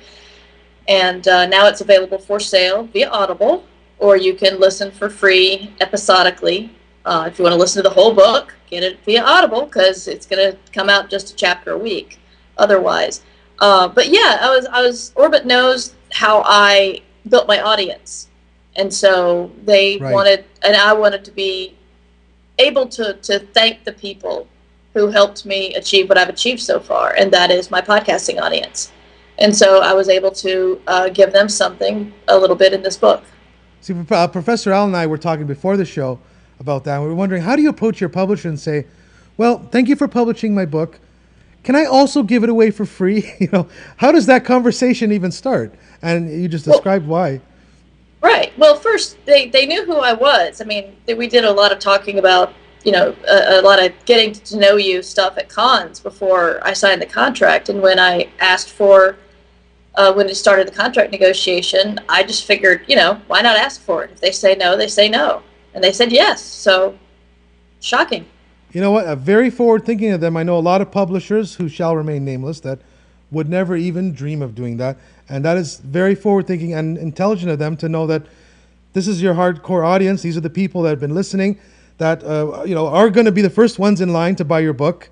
And 0.87 1.27
uh, 1.27 1.45
now 1.45 1.67
it's 1.67 1.81
available 1.81 2.19
for 2.19 2.39
sale 2.39 2.85
via 2.85 3.09
Audible, 3.09 3.65
or 3.97 4.15
you 4.15 4.33
can 4.33 4.61
listen 4.61 4.91
for 4.91 5.09
free 5.09 5.73
episodically. 5.81 6.73
Uh, 7.09 7.25
if 7.25 7.39
you 7.39 7.43
want 7.43 7.53
to 7.53 7.57
listen 7.57 7.81
to 7.81 7.89
the 7.89 7.95
whole 7.95 8.13
book, 8.13 8.55
get 8.69 8.83
it 8.83 9.03
via 9.03 9.23
Audible 9.23 9.65
because 9.65 10.07
it's 10.07 10.27
going 10.27 10.51
to 10.51 10.55
come 10.71 10.89
out 10.89 11.09
just 11.09 11.31
a 11.31 11.35
chapter 11.35 11.71
a 11.71 11.77
week. 11.77 12.19
Otherwise, 12.59 13.23
uh, 13.57 13.87
but 13.87 14.09
yeah, 14.09 14.37
I 14.41 14.55
was 14.55 14.67
I 14.67 14.81
was 14.83 15.11
Orbit 15.15 15.47
knows 15.47 15.95
how 16.11 16.43
I 16.45 17.01
built 17.27 17.47
my 17.47 17.61
audience, 17.61 18.27
and 18.75 18.93
so 18.93 19.49
they 19.65 19.97
Right. 19.97 20.13
wanted, 20.13 20.45
and 20.61 20.75
I 20.75 20.93
wanted 20.93 21.25
to 21.25 21.31
be 21.31 21.75
able 22.59 22.85
to 22.89 23.13
to 23.13 23.39
thank 23.55 23.85
the 23.85 23.93
people 23.93 24.47
who 24.93 25.07
helped 25.07 25.47
me 25.47 25.73
achieve 25.73 26.09
what 26.09 26.17
I've 26.19 26.29
achieved 26.29 26.59
so 26.61 26.79
far, 26.79 27.15
and 27.15 27.33
that 27.33 27.49
is 27.49 27.71
my 27.71 27.81
podcasting 27.81 28.39
audience. 28.39 28.91
And 29.39 29.55
so 29.55 29.81
I 29.81 29.93
was 29.93 30.09
able 30.09 30.31
to 30.45 30.79
uh, 30.85 31.09
give 31.09 31.33
them 31.33 31.49
something 31.49 32.13
a 32.27 32.37
little 32.37 32.57
bit 32.57 32.71
in 32.73 32.83
this 32.83 32.97
book. 32.97 33.23
See, 33.81 33.95
uh, 34.11 34.27
Professor 34.27 34.71
Allen 34.71 34.89
and 34.89 34.97
I 34.97 35.07
were 35.07 35.17
talking 35.17 35.47
before 35.47 35.75
the 35.75 35.85
show 35.85 36.19
about 36.59 36.83
that. 36.83 36.99
We 37.01 37.07
were 37.07 37.15
wondering 37.15 37.41
how 37.41 37.55
do 37.55 37.61
you 37.61 37.69
approach 37.69 37.99
your 37.99 38.09
publisher 38.09 38.49
and 38.49 38.59
say, 38.59 38.85
"Well, 39.37 39.67
thank 39.71 39.87
you 39.87 39.95
for 39.95 40.07
publishing 40.07 40.53
my 40.53 40.65
book. 40.65 40.99
Can 41.63 41.75
I 41.75 41.85
also 41.85 42.23
give 42.23 42.43
it 42.43 42.49
away 42.49 42.71
for 42.71 42.85
free?" 42.85 43.31
you 43.39 43.49
know, 43.51 43.67
how 43.97 44.11
does 44.11 44.25
that 44.27 44.45
conversation 44.45 45.11
even 45.11 45.31
start? 45.31 45.73
And 46.01 46.29
you 46.31 46.47
just 46.47 46.67
Well- 46.67 46.77
described 46.77 47.07
why. 47.07 47.41
Right. 48.21 48.51
Well, 48.57 48.75
first 48.75 49.17
they, 49.25 49.47
they 49.47 49.65
knew 49.65 49.85
who 49.85 49.95
I 49.95 50.11
was. 50.11 50.59
I 50.59 50.65
mean, 50.65 50.93
we 51.07 51.27
did 51.27 51.45
a 51.45 51.51
lot 51.51 51.71
of 51.71 51.79
talking 51.79 52.19
about 52.19 52.53
you 52.83 52.91
know 52.91 53.15
a, 53.27 53.59
a 53.59 53.61
lot 53.61 53.81
of 53.81 53.93
getting 54.05 54.33
to 54.33 54.57
know 54.57 54.75
you 54.75 55.01
stuff 55.01 55.37
at 55.37 55.47
cons 55.47 55.99
before 56.01 56.59
I 56.61 56.73
signed 56.73 57.01
the 57.01 57.05
contract. 57.05 57.69
And 57.69 57.81
when 57.81 57.97
I 57.97 58.27
asked 58.39 58.71
for 58.71 59.15
uh, 59.95 60.11
when 60.13 60.27
it 60.27 60.35
started 60.35 60.67
the 60.67 60.71
contract 60.75 61.11
negotiation, 61.13 61.99
I 62.09 62.23
just 62.23 62.43
figured 62.45 62.81
you 62.89 62.97
know 62.97 63.21
why 63.27 63.41
not 63.41 63.55
ask 63.55 63.79
for 63.81 64.03
it? 64.03 64.11
If 64.11 64.19
they 64.19 64.31
say 64.31 64.53
no, 64.55 64.75
they 64.75 64.87
say 64.89 65.07
no, 65.07 65.41
and 65.73 65.83
they 65.83 65.91
said 65.91 66.11
yes. 66.11 66.41
So 66.41 66.97
shocking. 67.79 68.25
You 68.71 68.81
know 68.81 68.91
what? 68.91 69.07
A 69.07 69.15
very 69.15 69.49
forward 69.49 69.85
thinking 69.85 70.11
of 70.11 70.21
them. 70.21 70.37
I 70.37 70.43
know 70.43 70.57
a 70.57 70.59
lot 70.59 70.81
of 70.81 70.91
publishers 70.91 71.55
who 71.55 71.67
shall 71.69 71.95
remain 71.95 72.23
nameless 72.23 72.59
that 72.61 72.79
would 73.31 73.49
never 73.49 73.75
even 73.75 74.13
dream 74.13 74.41
of 74.41 74.55
doing 74.55 74.77
that. 74.77 74.97
And 75.27 75.43
that 75.45 75.57
is 75.57 75.77
very 75.77 76.15
forward 76.15 76.47
thinking 76.47 76.73
and 76.73 76.97
intelligent 76.97 77.51
of 77.51 77.59
them 77.59 77.77
to 77.77 77.89
know 77.89 78.07
that 78.07 78.23
this 78.93 79.07
is 79.07 79.21
your 79.21 79.35
hardcore 79.35 79.85
audience. 79.85 80.21
These 80.21 80.37
are 80.37 80.41
the 80.41 80.49
people 80.49 80.81
that 80.83 80.89
have 80.89 80.99
been 80.99 81.15
listening 81.15 81.59
that 81.99 82.23
uh, 82.23 82.63
you 82.65 82.73
know 82.73 82.87
are 82.87 83.09
going 83.09 83.25
to 83.25 83.31
be 83.31 83.41
the 83.41 83.49
first 83.49 83.77
ones 83.77 84.01
in 84.01 84.11
line 84.13 84.35
to 84.37 84.45
buy 84.45 84.59
your 84.59 84.73
book. 84.73 85.09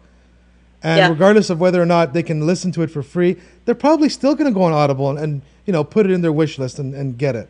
And 0.84 0.98
Yeah. 1.00 1.10
regardless 1.10 1.50
of 1.50 1.60
whether 1.60 1.82
or 1.82 1.86
not 1.86 2.14
they 2.14 2.24
can 2.24 2.46
listen 2.46 2.72
to 2.74 2.82
it 2.84 2.92
for 2.92 3.02
free, 3.04 3.38
they're 3.66 3.76
probably 3.76 4.10
still 4.10 4.36
going 4.36 4.52
to 4.52 4.54
go 4.54 4.64
on 4.64 4.74
Audible 4.74 5.10
and, 5.10 5.20
and 5.20 5.42
you 5.66 5.74
know 5.74 5.84
put 5.84 6.06
it 6.06 6.12
in 6.12 6.22
their 6.22 6.32
wish 6.32 6.58
list 6.60 6.80
and, 6.80 6.94
and 6.96 7.18
get 7.18 7.36
it. 7.36 7.50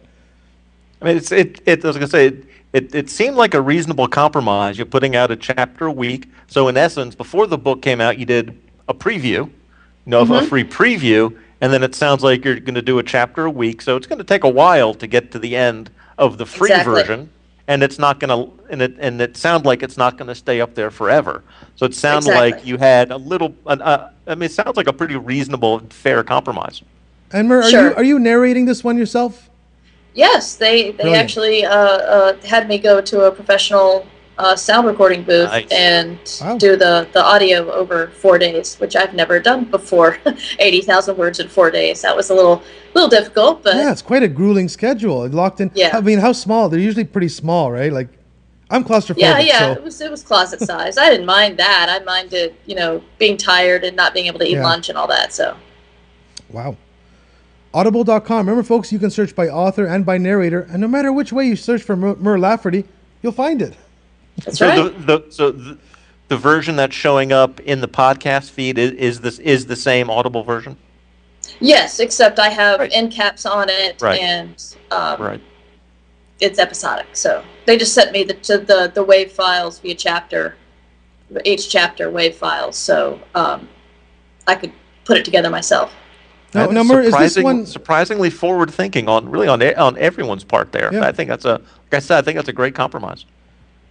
I 1.01 1.05
mean, 1.05 1.17
it's 1.17 1.31
it. 1.31 1.61
it 1.65 1.83
I 1.83 1.87
was 1.87 1.97
gonna 1.97 2.07
say 2.07 2.33
it, 2.73 2.83
it. 2.85 2.95
It 2.95 3.09
seemed 3.09 3.35
like 3.35 3.53
a 3.53 3.61
reasonable 3.61 4.07
compromise. 4.07 4.77
You're 4.77 4.85
putting 4.85 5.15
out 5.15 5.31
a 5.31 5.35
chapter 5.35 5.85
a 5.87 5.91
week, 5.91 6.29
so 6.47 6.67
in 6.67 6.77
essence, 6.77 7.15
before 7.15 7.47
the 7.47 7.57
book 7.57 7.81
came 7.81 8.01
out, 8.01 8.17
you 8.19 8.25
did 8.25 8.57
a 8.87 8.93
preview, 8.93 9.45
you 9.45 9.51
know, 10.05 10.21
a 10.21 10.45
free 10.45 10.63
preview, 10.63 11.35
and 11.61 11.73
then 11.73 11.83
it 11.83 11.95
sounds 11.95 12.23
like 12.23 12.45
you're 12.45 12.59
going 12.59 12.75
to 12.75 12.81
do 12.81 12.99
a 12.99 13.03
chapter 13.03 13.45
a 13.45 13.51
week. 13.51 13.81
So 13.81 13.95
it's 13.95 14.07
going 14.07 14.19
to 14.19 14.23
take 14.23 14.43
a 14.43 14.49
while 14.49 14.93
to 14.95 15.07
get 15.07 15.31
to 15.31 15.39
the 15.39 15.55
end 15.55 15.89
of 16.17 16.37
the 16.37 16.45
free 16.45 16.69
Exactly. 16.69 16.93
version, 17.01 17.29
and 17.67 17.83
it's 17.83 17.99
not 17.99 18.19
going 18.19 18.29
to. 18.29 18.53
And 18.69 18.81
it 18.81 18.95
and 18.99 19.21
it 19.21 19.37
sounds 19.37 19.65
like 19.65 19.81
it's 19.83 19.97
not 19.97 20.17
going 20.17 20.27
to 20.27 20.35
stay 20.35 20.61
up 20.61 20.75
there 20.75 20.91
forever. 20.91 21.43
So 21.75 21.85
it 21.85 21.93
sounds 21.95 22.27
Exactly. 22.27 22.51
like 22.51 22.65
you 22.65 22.77
had 22.77 23.11
a 23.11 23.17
little. 23.17 23.55
An, 23.65 23.81
uh, 23.81 24.11
I 24.27 24.35
mean, 24.35 24.43
it 24.43 24.51
sounds 24.51 24.75
like 24.77 24.87
a 24.87 24.93
pretty 24.93 25.15
reasonable, 25.15 25.79
fair 25.89 26.23
compromise. 26.23 26.81
And 27.31 27.47
Mur, 27.47 27.61
are 27.63 27.69
you 27.69 27.95
are 27.95 28.03
you 28.03 28.19
narrating 28.19 28.65
this 28.65 28.83
one 28.83 28.97
yourself? 28.97 29.49
Yes, 30.17 30.55
they 30.55 30.75
they 30.91 31.03
Brilliant. 31.03 31.23
actually 31.23 31.57
uh, 31.65 31.75
uh, 32.15 32.37
had 32.43 32.67
me 32.67 32.77
go 32.79 33.01
to 33.01 33.17
a 33.27 33.31
professional 33.31 34.05
uh, 34.39 34.55
sound 34.55 34.85
recording 34.87 35.21
booth 35.23 35.49
Nice. 35.49 35.71
and 35.71 36.17
Wow. 36.41 36.57
do 36.57 36.75
the, 36.75 37.07
the 37.11 37.23
audio 37.23 37.71
over 37.71 38.07
four 38.23 38.37
days, 38.37 38.75
which 38.81 38.95
I've 38.95 39.13
never 39.13 39.39
done 39.39 39.65
before. 39.65 40.17
Eighty 40.65 40.81
thousand 40.81 41.17
words 41.17 41.39
in 41.39 41.47
four 41.57 41.69
days. 41.71 42.01
That 42.01 42.15
was 42.15 42.29
a 42.31 42.35
little 42.35 42.61
little 42.95 43.09
difficult, 43.09 43.63
but 43.63 43.75
Yeah, 43.75 43.91
it's 43.91 44.01
quite 44.11 44.23
a 44.23 44.27
grueling 44.27 44.69
schedule. 44.69 45.23
It 45.23 45.33
locked 45.33 45.59
in. 45.61 45.69
Yeah. 45.75 45.91
I 45.97 46.01
mean, 46.01 46.19
how 46.19 46.33
small? 46.33 46.67
They're 46.69 46.79
usually 46.89 47.05
pretty 47.05 47.29
small, 47.29 47.71
right? 47.71 47.93
Like, 47.93 48.09
I'm 48.71 48.83
claustrophobic. 48.83 49.19
yeah, 49.19 49.39
yeah, 49.39 49.59
So 49.59 49.71
it 49.79 49.83
was 49.83 50.01
it 50.01 50.11
was 50.11 50.23
closet 50.23 50.61
size. 50.61 50.97
I 50.97 51.09
didn't 51.11 51.27
mind 51.27 51.57
that. 51.57 51.85
I 51.89 52.03
minded 52.03 52.55
you 52.65 52.75
know 52.75 53.01
being 53.19 53.37
tired 53.37 53.83
and 53.83 53.95
not 53.95 54.13
being 54.15 54.25
able 54.27 54.39
to 54.39 54.45
eat 54.45 54.57
Yeah. 54.57 54.63
lunch 54.71 54.89
and 54.89 54.97
all 54.97 55.07
that. 55.17 55.31
So 55.31 55.55
wow. 56.49 56.75
Audible.com. 57.77 58.47
Remember, 58.47 58.63
folks, 58.63 58.91
you 58.91 58.97
can 58.97 59.11
search 59.11 59.35
by 59.35 59.49
author 59.49 59.85
and 59.85 60.03
by 60.03 60.17
narrator, 60.17 60.61
and 60.71 60.81
no 60.81 60.87
matter 60.87 61.13
which 61.13 61.31
way 61.31 61.45
you 61.45 61.55
search 61.55 61.83
for 61.83 61.95
Mur, 61.95 62.15
Mur 62.15 62.39
Lafferty, 62.39 62.85
you'll 63.21 63.31
find 63.31 63.61
it. 63.61 63.75
that's 64.43 64.57
so 64.57 64.67
right. 64.67 65.05
the, 65.05 65.19
the 65.19 65.31
so 65.31 65.51
the, 65.51 65.77
the 66.27 66.37
version 66.37 66.75
that's 66.75 66.95
showing 66.95 67.31
up 67.31 67.59
in 67.59 67.79
the 67.81 67.87
podcast 67.87 68.49
feed 68.49 68.79
is, 68.79 68.91
is 68.93 69.21
this 69.21 69.37
is 69.39 69.67
the 69.67 69.75
same 69.75 70.09
Audible 70.09 70.43
version, 70.43 70.75
yes, 71.59 71.99
except 71.99 72.39
I 72.39 72.49
have 72.49 72.79
Right. 72.79 72.91
end 72.91 73.11
caps 73.11 73.45
on 73.45 73.69
it 73.69 74.01
Right. 74.01 74.19
and 74.21 74.75
um, 74.89 75.21
right? 75.21 75.41
it's 76.39 76.57
episodic. 76.57 77.05
So 77.13 77.43
they 77.67 77.77
just 77.77 77.93
sent 77.93 78.11
me 78.11 78.23
the 78.23 78.33
to 78.33 78.57
the 78.57 78.91
the 78.93 79.03
wave 79.03 79.31
files 79.31 79.77
via 79.79 79.93
chapter, 79.93 80.55
each 81.45 81.69
chapter 81.69 82.09
wave 82.09 82.35
files. 82.35 82.75
So 82.75 83.19
um, 83.35 83.69
I 84.47 84.55
could 84.55 84.71
put 85.05 85.17
it 85.17 85.25
together 85.25 85.51
myself. 85.51 85.93
Now, 86.57 86.67
That 86.67 86.73
now 86.73 86.81
is 86.81 86.87
Mur, 86.87 87.01
is 87.01 87.17
this 87.35 87.43
one? 87.43 87.65
surprisingly 87.65 88.29
forward 88.29 88.71
thinking 88.71 89.07
on 89.07 89.29
really 89.29 89.47
on 89.47 89.61
on 89.61 89.97
everyone's 89.97 90.43
part 90.43 90.71
there. 90.71 90.93
Yeah. 90.93 91.05
I 91.05 91.11
think 91.11 91.29
that's 91.29 91.45
a 91.45 91.53
like 91.53 91.93
I 91.93 91.99
said, 91.99 92.17
I 92.17 92.21
think 92.21 92.35
that's 92.35 92.49
a 92.49 92.53
great 92.53 92.75
compromise. 92.75 93.25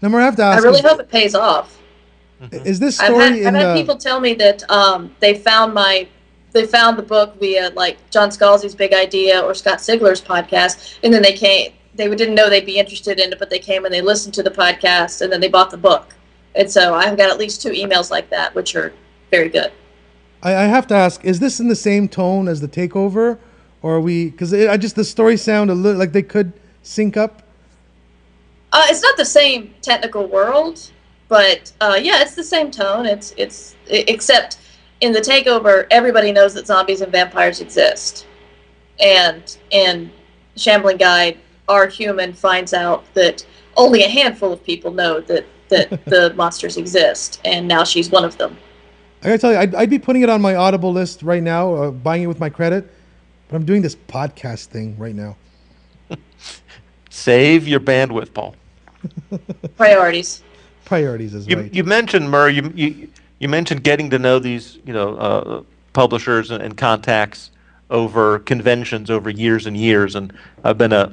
Now, 0.03 0.09
Mur, 0.09 0.21
I 0.21 0.25
have 0.25 0.37
to 0.37 0.43
ask. 0.43 0.63
I 0.63 0.63
really 0.63 0.81
is, 0.81 0.85
hope 0.87 1.01
it 1.01 1.09
pays 1.09 1.35
off. 1.35 1.81
is 2.53 2.79
this 2.79 3.01
I've 3.01 3.07
story 3.07 3.25
had, 3.25 3.39
in 3.39 3.47
I've 3.47 3.55
had 3.55 3.77
the? 3.77 3.81
people 3.81 3.97
tell 3.97 4.21
me 4.21 4.35
that 4.35 4.69
um, 4.71 5.15
they 5.21 5.35
found 5.35 5.73
my 5.73 6.07
they 6.53 6.67
found 6.67 6.99
the 6.99 7.03
book 7.03 7.39
via 7.39 7.71
like 7.71 7.99
John 8.11 8.31
Scalzi's 8.31 8.75
Big 8.75 8.93
Idea 8.93 9.41
or 9.41 9.55
Scott 9.55 9.81
Sigler's 9.81 10.21
podcast, 10.21 10.99
and 11.03 11.13
then 11.13 11.23
they 11.23 11.33
came 11.33 11.73
they 11.97 12.15
didn't 12.15 12.35
know 12.35 12.49
they'd 12.49 12.67
be 12.67 12.79
interested 12.79 13.19
in 13.19 13.33
it, 13.33 13.39
but 13.39 13.51
they 13.51 13.59
came 13.59 13.85
and 13.85 13.93
they 13.93 14.01
listened 14.01 14.35
to 14.35 14.43
the 14.43 14.51
podcast 14.51 15.23
and 15.23 15.33
then 15.33 15.41
they 15.41 15.49
bought 15.49 15.71
the 15.71 15.77
book. 15.77 16.15
And 16.55 16.71
so 16.71 16.95
I've 16.95 17.17
got 17.17 17.31
at 17.31 17.39
least 17.39 17.63
two 17.63 17.71
emails 17.71 18.11
like 18.11 18.31
that, 18.31 18.55
which 18.55 18.75
are 18.77 18.93
very 19.31 19.49
good. 19.49 19.73
I, 20.47 20.63
I 20.63 20.67
have 20.67 20.87
to 20.89 20.95
ask: 20.95 21.25
Is 21.25 21.41
this 21.41 21.59
in 21.59 21.67
the 21.67 21.77
same 21.77 22.09
tone 22.09 22.47
as 22.47 22.61
the 22.61 22.69
takeover, 22.69 23.39
or 23.83 23.97
are 23.97 24.01
we? 24.01 24.31
Because 24.31 24.55
I 24.55 24.77
just 24.77 24.95
the 24.95 25.05
story 25.05 25.37
sound 25.37 25.71
a 25.71 25.75
little 25.75 25.99
like 25.99 26.13
they 26.13 26.23
could 26.23 26.53
sync 26.83 27.17
up. 27.17 27.43
Uh, 28.73 28.87
it's 28.89 29.03
not 29.03 29.17
the 29.17 29.25
same 29.25 29.75
technical 29.83 30.27
world, 30.27 30.91
but 31.29 31.73
uh, 31.81 31.99
yeah, 32.01 32.23
it's 32.23 32.37
the 32.37 32.45
same 32.45 32.71
tone. 32.71 33.07
It's 33.07 33.35
it's 33.37 33.75
except 33.89 34.59
in 35.01 35.13
the 35.13 35.21
takeover, 35.21 35.87
everybody 35.91 36.31
knows 36.31 36.55
that 36.55 36.67
zombies 36.67 37.01
and 37.01 37.11
vampires 37.11 37.61
exist, 37.61 38.27
and 39.01 39.59
in 39.71 40.13
Shambling 40.55 40.97
Guide, 40.97 41.39
our 41.69 41.89
human 41.89 42.33
finds 42.33 42.73
out 42.73 43.05
that 43.15 43.45
only 43.77 44.05
a 44.05 44.09
handful 44.09 44.53
of 44.53 44.63
people 44.63 44.93
know 44.93 45.21
that 45.23 45.45
that 45.71 46.05
the 46.05 46.33
monsters 46.35 46.77
exist, 46.77 47.41
and 47.45 47.67
now 47.67 47.83
she's 47.83 48.11
one 48.11 48.25
of 48.25 48.39
them. 48.39 48.57
I 49.27 49.31
gotta 49.31 49.39
tell 49.39 49.53
you, 49.53 49.59
I'd, 49.59 49.75
I'd 49.75 49.91
be 49.91 49.99
putting 49.99 50.23
it 50.23 50.29
on 50.29 50.41
my 50.41 50.55
Audible 50.55 50.93
list 50.93 51.25
right 51.25 51.43
now, 51.43 51.75
uh, 51.75 51.91
buying 51.91 52.23
it 52.23 52.27
with 52.29 52.39
my 52.39 52.49
credit. 52.49 52.89
But 53.49 53.57
I'm 53.57 53.65
doing 53.65 53.83
this 53.83 53.97
podcast 53.97 54.67
thing 54.67 54.97
right 54.99 55.17
now. 55.17 55.37
Save 57.11 57.67
your 57.67 57.81
bandwidth, 57.81 58.33
Paul. 58.33 58.55
Priorities. 59.77 60.45
Priorities 60.85 61.35
is 61.35 61.49
You, 61.49 61.57
right. 61.57 61.75
you 61.75 61.83
mentioned 61.83 62.31
Murray. 62.31 62.55
You, 62.55 62.73
you 62.77 63.09
you 63.41 63.49
mentioned 63.49 63.83
getting 63.83 64.11
to 64.11 64.19
know 64.21 64.39
these 64.39 64.79
you 64.87 64.93
know 64.93 65.17
uh, 65.17 65.63
publishers 65.93 66.53
and, 66.53 66.63
and 66.63 66.77
contacts 66.77 67.51
over 67.91 68.39
conventions 68.39 69.11
over 69.11 69.29
years 69.29 69.67
and 69.67 69.77
years. 69.77 70.15
And 70.15 70.33
I've 70.63 70.79
been 70.79 70.93
a 70.93 71.13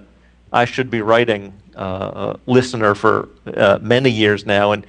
I 0.52 0.65
should 0.65 0.91
be 0.91 1.02
writing 1.02 1.52
uh, 1.76 1.80
uh, 1.80 2.38
listener 2.45 2.93
for 2.93 3.30
uh, 3.47 3.80
many 3.82 4.12
years 4.12 4.45
now, 4.45 4.71
and 4.71 4.86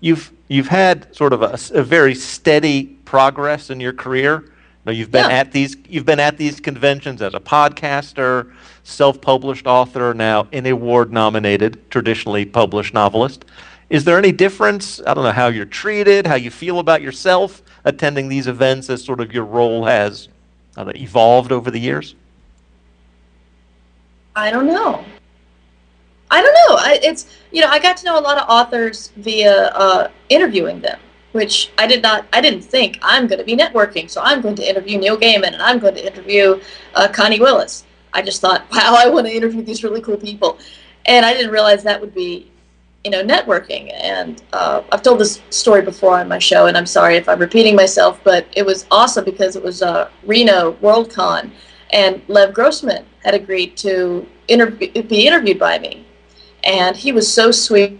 you've 0.00 0.30
you've 0.48 0.68
had 0.68 1.14
sort 1.14 1.32
of 1.32 1.42
a 1.42 1.82
very 1.82 2.14
steady 2.14 2.84
progress 3.04 3.70
in 3.70 3.80
your 3.80 3.92
career. 3.92 4.40
You 4.44 4.50
know, 4.86 4.92
you've 4.92 5.10
been 5.10 5.28
Yeah. 5.28 5.36
at 5.36 5.52
these 5.52 5.76
you've 5.88 6.06
been 6.06 6.20
at 6.20 6.38
these 6.38 6.60
conventions 6.60 7.22
as 7.22 7.34
a 7.34 7.40
podcaster, 7.40 8.52
self-published 8.84 9.66
author, 9.66 10.14
now 10.14 10.46
an 10.52 10.66
award-nominated, 10.66 11.90
traditionally 11.90 12.44
published 12.44 12.94
novelist. 12.94 13.44
Is 13.90 14.04
there 14.04 14.18
any 14.18 14.32
difference? 14.32 15.00
I 15.06 15.14
don't 15.14 15.24
know 15.24 15.32
how 15.32 15.48
you're 15.48 15.64
treated, 15.64 16.26
how 16.26 16.34
you 16.34 16.50
feel 16.50 16.78
about 16.78 17.00
yourself 17.02 17.62
attending 17.84 18.28
these 18.28 18.46
events 18.46 18.90
as 18.90 19.02
sort 19.02 19.20
of 19.20 19.32
your 19.32 19.44
role 19.44 19.84
has 19.86 20.28
know, 20.76 20.92
evolved 20.94 21.52
over 21.52 21.70
the 21.70 21.80
years. 21.80 22.14
I 24.36 24.50
don't 24.50 24.66
know. 24.66 25.04
I 26.38 26.40
don't 26.40 26.54
know. 26.54 26.76
I, 26.76 27.00
it's 27.02 27.26
you 27.50 27.60
know 27.60 27.66
I 27.66 27.80
got 27.80 27.96
to 27.96 28.04
know 28.04 28.16
a 28.16 28.22
lot 28.22 28.38
of 28.38 28.48
authors 28.48 29.08
via 29.16 29.70
uh, 29.74 30.08
interviewing 30.28 30.80
them, 30.80 31.00
which 31.32 31.72
I 31.76 31.84
did 31.88 32.00
not. 32.00 32.28
I 32.32 32.40
didn't 32.40 32.62
think 32.62 32.96
I'm 33.02 33.26
going 33.26 33.40
to 33.40 33.44
be 33.44 33.56
networking, 33.56 34.08
so 34.08 34.20
I'm 34.22 34.40
going 34.40 34.54
to 34.54 34.68
interview 34.68 34.98
Neil 34.98 35.18
Gaiman 35.18 35.54
and 35.54 35.60
I'm 35.60 35.80
going 35.80 35.96
to 35.96 36.06
interview 36.06 36.60
uh, 36.94 37.08
Connie 37.08 37.40
Willis. 37.40 37.84
I 38.12 38.22
just 38.22 38.40
thought, 38.40 38.70
wow, 38.72 38.94
I 38.96 39.08
want 39.08 39.26
to 39.26 39.32
interview 39.34 39.62
these 39.62 39.82
really 39.82 40.00
cool 40.00 40.16
people, 40.16 40.60
and 41.06 41.26
I 41.26 41.32
didn't 41.32 41.50
realize 41.50 41.82
that 41.82 42.00
would 42.00 42.14
be, 42.14 42.48
you 43.02 43.10
know, 43.10 43.24
networking. 43.24 43.92
And 44.00 44.40
uh, 44.52 44.84
I've 44.92 45.02
told 45.02 45.18
this 45.18 45.42
story 45.50 45.82
before 45.82 46.20
on 46.20 46.28
my 46.28 46.38
show, 46.38 46.66
and 46.66 46.76
I'm 46.76 46.86
sorry 46.86 47.16
if 47.16 47.28
I'm 47.28 47.40
repeating 47.40 47.74
myself, 47.74 48.20
but 48.22 48.46
it 48.54 48.64
was 48.64 48.86
awesome 48.92 49.24
because 49.24 49.56
it 49.56 49.62
was 49.64 49.82
uh, 49.82 50.08
Reno 50.22 50.74
Worldcon, 50.74 51.50
and 51.92 52.22
Lev 52.28 52.54
Grossman 52.54 53.04
had 53.24 53.34
agreed 53.34 53.76
to 53.78 54.24
be 54.46 55.26
interviewed 55.26 55.58
by 55.58 55.80
me 55.80 56.04
and 56.68 56.96
he 56.96 57.12
was 57.12 57.32
so 57.32 57.50
sweet 57.50 57.98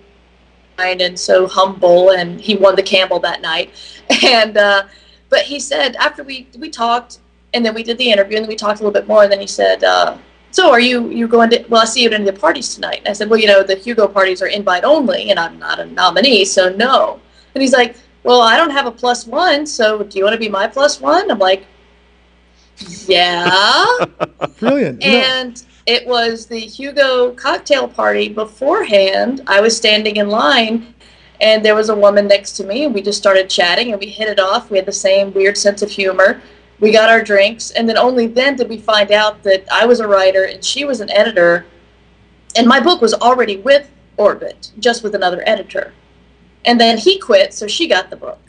and 0.79 1.19
so 1.19 1.49
humble 1.49 2.11
and 2.11 2.41
he 2.41 2.55
won 2.55 2.77
the 2.77 2.83
campbell 2.83 3.19
that 3.19 3.41
night. 3.41 3.71
And 4.25 4.57
uh, 4.57 4.85
but 5.29 5.43
he 5.43 5.61
said 5.61 5.95
after 5.97 6.25
we 6.25 6.49
we 6.59 6.71
talked 6.71 7.19
and 7.53 7.65
then 7.65 7.75
we 7.75 7.83
did 7.83 7.99
the 7.99 8.11
interview 8.11 8.37
and 8.39 8.45
then 8.45 8.49
we 8.49 8.57
talked 8.57 8.81
a 8.81 8.83
little 8.83 8.99
bit 8.99 9.07
more 9.07 9.23
and 9.23 9.31
then 9.31 9.41
he 9.41 9.47
said 9.47 9.85
uh, 9.85 10.17
so 10.51 10.71
are 10.71 10.81
you 10.81 11.11
you 11.11 11.29
going 11.29 11.51
to 11.51 11.63
well 11.69 11.83
i 11.83 11.85
see 11.85 12.01
you 12.01 12.09
at 12.09 12.15
any 12.15 12.27
of 12.27 12.35
the 12.35 12.41
parties 12.41 12.75
tonight. 12.75 13.01
And 13.01 13.09
i 13.09 13.13
said 13.13 13.29
well 13.29 13.39
you 13.39 13.47
know 13.47 13.63
the 13.63 13.75
hugo 13.75 14.09
parties 14.09 14.41
are 14.41 14.47
invite 14.47 14.85
only 14.85 15.31
and 15.31 15.39
i'm 15.39 15.59
not 15.59 15.79
a 15.79 15.85
nominee 15.85 16.47
so 16.47 16.71
no. 16.71 17.21
And 17.55 17.61
he's 17.61 17.75
like 17.75 17.97
well 18.23 18.41
i 18.41 18.57
don't 18.57 18.71
have 18.71 18.87
a 18.87 18.91
plus 18.91 19.27
one 19.27 19.67
so 19.67 20.03
do 20.03 20.17
you 20.17 20.25
want 20.25 20.33
to 20.33 20.41
be 20.41 20.49
my 20.49 20.67
plus 20.67 20.99
one? 20.99 21.31
I'm 21.31 21.39
like 21.39 21.67
yeah. 23.07 24.05
Brilliant. 24.59 25.03
And 25.03 25.63
it 25.89 26.07
was 26.07 26.45
the 26.45 26.61
Hugo 26.61 27.33
cocktail 27.33 27.89
party 27.89 28.29
beforehand. 28.29 29.41
I 29.47 29.63
was 29.63 29.75
standing 29.75 30.17
in 30.17 30.29
line, 30.29 30.95
and 31.41 31.65
there 31.65 31.75
was 31.75 31.89
a 31.89 31.97
woman 31.97 32.29
next 32.29 32.53
to 32.59 32.65
me, 32.65 32.85
and 32.85 32.93
we 32.95 33.01
just 33.01 33.17
started 33.17 33.49
chatting, 33.49 33.93
and 33.93 33.99
we 33.99 34.07
hit 34.07 34.29
it 34.29 34.39
off. 34.39 34.71
We 34.71 34.77
had 34.77 34.85
the 34.85 34.93
same 34.93 35.33
weird 35.33 35.57
sense 35.57 35.81
of 35.81 35.91
humor. 35.91 36.43
We 36.79 36.93
got 36.93 37.09
our 37.09 37.23
drinks, 37.23 37.71
and 37.71 37.89
then 37.89 37.97
only 37.97 38.27
then 38.27 38.57
did 38.57 38.69
we 38.69 38.77
find 38.77 39.11
out 39.13 39.43
that 39.45 39.67
I 39.73 39.87
was 39.87 40.01
a 40.01 40.07
writer 40.07 40.45
and 40.45 40.63
she 40.63 40.85
was 40.85 41.01
an 41.01 41.11
editor, 41.11 41.65
and 42.55 42.67
my 42.67 42.81
book 42.81 43.01
was 43.01 43.15
already 43.15 43.57
with 43.57 43.91
Orbit, 44.19 44.73
just 44.79 45.03
with 45.03 45.15
another 45.15 45.43
editor. 45.47 45.95
And 46.67 46.79
then 46.79 46.99
he 46.99 47.19
quit, 47.19 47.55
so 47.55 47.67
she 47.67 47.89
got 47.89 48.11
the 48.11 48.17
book. 48.17 48.41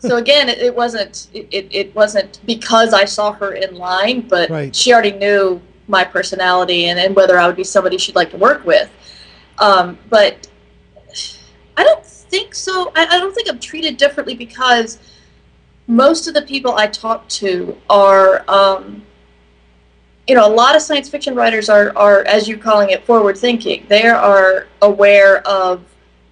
So 0.00 0.16
again, 0.24 0.50
it, 0.50 0.58
it 0.58 0.76
wasn't 0.76 1.28
it, 1.32 1.68
it, 1.70 1.94
wasn't 1.94 2.40
because 2.44 2.92
I 2.92 3.06
saw 3.06 3.32
her 3.32 3.54
in 3.54 3.76
line, 3.76 4.28
but 4.28 4.50
Right. 4.50 4.76
she 4.76 4.92
already 4.92 5.12
knew 5.12 5.62
my 5.88 6.04
personality 6.04 6.86
and, 6.86 6.98
and 6.98 7.14
whether 7.14 7.38
I 7.38 7.46
would 7.46 7.56
be 7.56 7.64
somebody 7.64 7.98
she'd 7.98 8.16
like 8.16 8.30
to 8.30 8.36
work 8.36 8.64
with. 8.64 8.90
Um, 9.58 9.98
but 10.10 10.48
I 11.76 11.84
don't 11.84 12.04
think 12.04 12.54
so. 12.54 12.92
I, 12.94 13.06
I 13.06 13.18
don't 13.18 13.34
think 13.34 13.48
I'm 13.48 13.58
treated 13.58 13.96
differently 13.96 14.34
because 14.34 14.98
most 15.86 16.26
of 16.26 16.34
the 16.34 16.42
people 16.42 16.74
I 16.74 16.86
talk 16.88 17.28
to 17.28 17.76
are, 17.88 18.44
um, 18.48 19.04
you 20.26 20.34
know, 20.34 20.46
a 20.46 20.52
lot 20.52 20.74
of 20.74 20.82
science 20.82 21.08
fiction 21.08 21.34
writers 21.34 21.68
are, 21.68 21.96
are, 21.96 22.24
as 22.26 22.48
you're 22.48 22.58
calling 22.58 22.90
it, 22.90 23.04
forward 23.04 23.38
thinking. 23.38 23.86
They 23.88 24.06
are 24.08 24.66
aware 24.82 25.46
of 25.46 25.84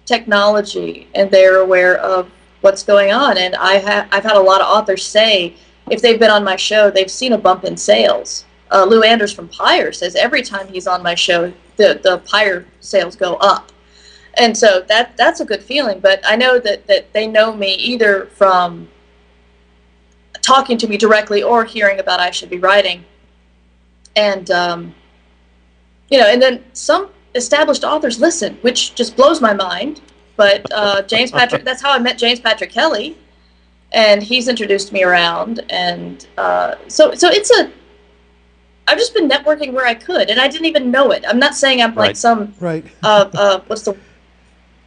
technology 0.05 1.07
and 1.15 1.31
they're 1.31 1.61
aware 1.61 1.97
of 1.97 2.29
what's 2.61 2.83
going 2.83 3.11
on. 3.11 3.37
And 3.37 3.55
I 3.55 3.79
ha- 3.79 4.07
I've 4.11 4.23
had 4.23 4.35
a 4.35 4.41
lot 4.41 4.61
of 4.61 4.67
authors 4.67 5.05
say 5.05 5.55
if 5.89 6.01
they've 6.01 6.19
been 6.19 6.31
on 6.31 6.43
my 6.43 6.55
show, 6.55 6.89
they've 6.89 7.11
seen 7.11 7.33
a 7.33 7.37
bump 7.37 7.63
in 7.63 7.77
sales. 7.77 8.44
Uh, 8.71 8.85
Lou 8.85 9.03
Anders 9.03 9.31
from 9.31 9.47
Pyr 9.47 9.91
says 9.91 10.15
every 10.15 10.41
time 10.41 10.67
he's 10.67 10.87
on 10.87 11.03
my 11.03 11.15
show, 11.15 11.53
the, 11.77 11.99
the 12.03 12.21
Pyr 12.25 12.65
sales 12.79 13.15
go 13.15 13.35
up. 13.35 13.71
And 14.37 14.57
so 14.57 14.81
that 14.87 15.15
that's 15.15 15.39
a 15.39 15.45
good 15.45 15.61
feeling. 15.61 15.99
But 15.99 16.21
I 16.27 16.35
know 16.35 16.59
that, 16.59 16.87
that 16.87 17.13
they 17.13 17.25
know 17.27 17.53
me 17.55 17.73
either 17.75 18.25
from 18.27 18.89
talking 20.41 20.77
to 20.77 20.87
me 20.87 20.97
directly 20.97 21.41
or 21.41 21.63
hearing 21.65 21.99
about 21.99 22.19
I 22.19 22.31
should 22.31 22.49
be 22.49 22.57
writing. 22.57 23.05
And 24.15 24.51
um, 24.51 24.95
you 26.09 26.19
know, 26.19 26.27
and 26.27 26.41
then 26.41 26.63
some 26.73 27.09
established 27.33 27.83
authors 27.83 28.19
listen, 28.19 28.55
which 28.61 28.95
just 28.95 29.15
blows 29.15 29.41
my 29.41 29.53
mind. 29.53 30.01
But 30.35 30.65
uh, 30.73 31.01
James 31.03 31.31
Patrick, 31.31 31.63
that's 31.63 31.81
how 31.81 31.91
I 31.91 31.99
met 31.99 32.17
James 32.17 32.39
Patrick 32.39 32.69
Kelly, 32.69 33.17
and 33.93 34.21
he's 34.21 34.47
introduced 34.49 34.91
me 34.91 35.03
around, 35.03 35.63
and 35.69 36.27
uh, 36.37 36.75
so 36.87 37.13
so 37.13 37.29
it's 37.29 37.51
a. 37.51 37.71
I've 38.87 38.97
just 38.97 39.13
been 39.13 39.27
networking 39.27 39.73
where 39.73 39.85
I 39.85 39.95
could, 39.95 40.29
and 40.29 40.39
I 40.39 40.47
didn't 40.47 40.65
even 40.67 40.91
know 40.91 41.11
it. 41.11 41.25
I'm 41.27 41.39
not 41.39 41.55
saying 41.55 41.81
I'm 41.81 41.95
like 41.95 42.15
some 42.15 42.53
right. 42.59 42.85
uh, 43.03 43.29
uh, 43.33 43.59
what's 43.67 43.81
the 43.81 43.95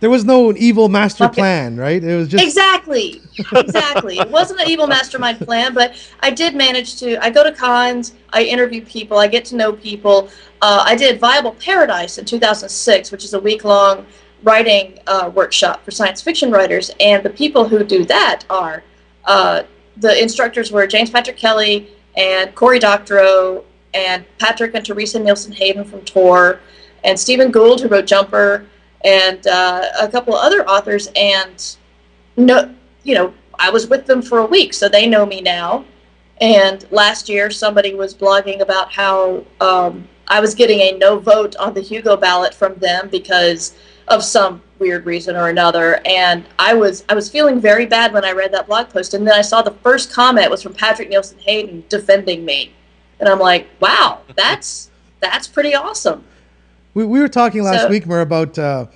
There 0.01 0.11
was 0.11 0.25
no 0.25 0.53
evil 0.55 0.89
master 0.89 1.25
Okay. 1.25 1.41
plan, 1.41 1.77
right? 1.77 2.03
It 2.03 2.17
was 2.17 2.29
just 2.29 2.45
exactly 2.45 3.21
exactly 3.53 4.19
it 4.19 4.31
wasn't 4.31 4.61
an 4.61 4.69
evil 4.69 4.87
mastermind 4.87 5.39
plan 5.39 5.73
but 5.73 5.95
i 6.21 6.31
did 6.31 6.55
manage 6.57 6.97
to 6.97 7.17
i 7.25 7.31
go 7.31 7.43
to 7.45 7.53
cons 7.53 8.15
i 8.33 8.43
interview 8.43 8.85
people 8.85 9.17
i 9.17 9.27
get 9.29 9.45
to 9.45 9.55
know 9.57 9.73
people 9.73 10.29
uh, 10.61 10.83
i 10.85 10.95
did 10.97 11.21
viable 11.21 11.53
paradise 11.53 12.19
in 12.19 12.25
2006 12.25 13.13
which 13.13 13.25
is 13.25 13.35
a 13.35 13.41
week-long 13.41 14.05
writing 14.43 14.99
uh, 15.07 15.31
workshop 15.35 15.85
for 15.85 15.93
science 15.93 16.21
fiction 16.21 16.51
writers 16.51 16.91
and 17.01 17.23
the 17.23 17.31
people 17.31 17.67
who 17.69 17.83
do 17.85 18.05
that 18.05 18.45
are 18.51 18.83
uh, 19.25 19.63
the 19.99 20.21
instructors 20.21 20.71
were 20.73 20.87
james 20.87 21.11
patrick 21.11 21.37
kelly 21.37 21.89
and 22.17 22.55
cory 22.57 22.79
doctorow 22.81 23.65
and 23.95 24.25
patrick 24.39 24.75
and 24.75 24.85
teresa 24.85 25.19
nielsen 25.19 25.53
hayden 25.53 25.85
from 25.85 26.01
tor 26.03 26.61
and 27.05 27.19
steven 27.19 27.51
gould 27.51 27.81
who 27.81 27.89
wrote 27.89 28.07
jumper 28.07 28.67
and 29.05 29.47
uh, 29.47 29.87
a 30.01 30.09
couple 30.09 30.35
of 30.35 30.45
other 30.45 30.67
authors 30.69 31.09
and 31.15 31.77
no, 32.39 32.73
you 33.03 33.15
know, 33.15 33.35
I 33.59 33.71
was 33.71 33.89
with 33.89 34.07
them 34.07 34.23
for 34.23 34.39
a 34.39 34.47
week, 34.47 34.73
so 34.73 34.89
they 34.89 35.07
know 35.07 35.27
me 35.27 35.41
now. 35.41 35.85
And 36.41 36.87
last 36.93 37.29
year, 37.29 37.51
somebody 37.51 37.95
was 37.95 38.15
blogging 38.15 38.61
about 38.61 38.93
how 38.93 39.45
um, 39.61 40.09
I 40.29 40.41
was 40.41 40.55
getting 40.55 40.81
a 40.81 40.93
no 40.93 41.19
vote 41.19 41.57
on 41.57 41.75
the 41.75 41.81
Hugo 41.81 42.17
ballot 42.17 42.55
from 42.55 42.77
them 42.77 43.09
because 43.09 43.75
of 44.07 44.23
some 44.23 44.63
weird 44.79 45.05
reason 45.05 45.35
or 45.35 45.49
another. 45.49 46.01
And 46.07 46.45
I 46.61 46.75
was 46.75 47.05
I 47.09 47.15
was 47.15 47.29
feeling 47.29 47.61
very 47.61 47.87
bad 47.87 48.13
when 48.13 48.25
I 48.25 48.31
read 48.31 48.53
that 48.53 48.69
blog 48.69 48.89
post, 48.91 49.15
and 49.15 49.27
then 49.27 49.35
I 49.35 49.43
saw 49.43 49.61
the 49.61 49.73
first 49.83 50.13
comment 50.13 50.49
was 50.51 50.63
from 50.63 50.75
Patrick 50.75 51.09
Nielsen 51.09 51.39
Hayden 51.41 51.83
defending 51.89 52.45
me, 52.45 52.73
and 53.21 53.29
I'm 53.29 53.39
like, 53.39 53.69
wow, 53.81 54.21
that's 54.37 54.91
that's 55.21 55.49
pretty 55.49 55.75
awesome. 55.75 56.25
We, 56.95 57.05
we 57.05 57.21
were 57.21 57.29
talking 57.29 57.63
last 57.63 57.83
So- 57.83 57.89
week, 57.89 58.07
Mur, 58.07 58.21
about 58.21 58.59
uh, 58.59 58.87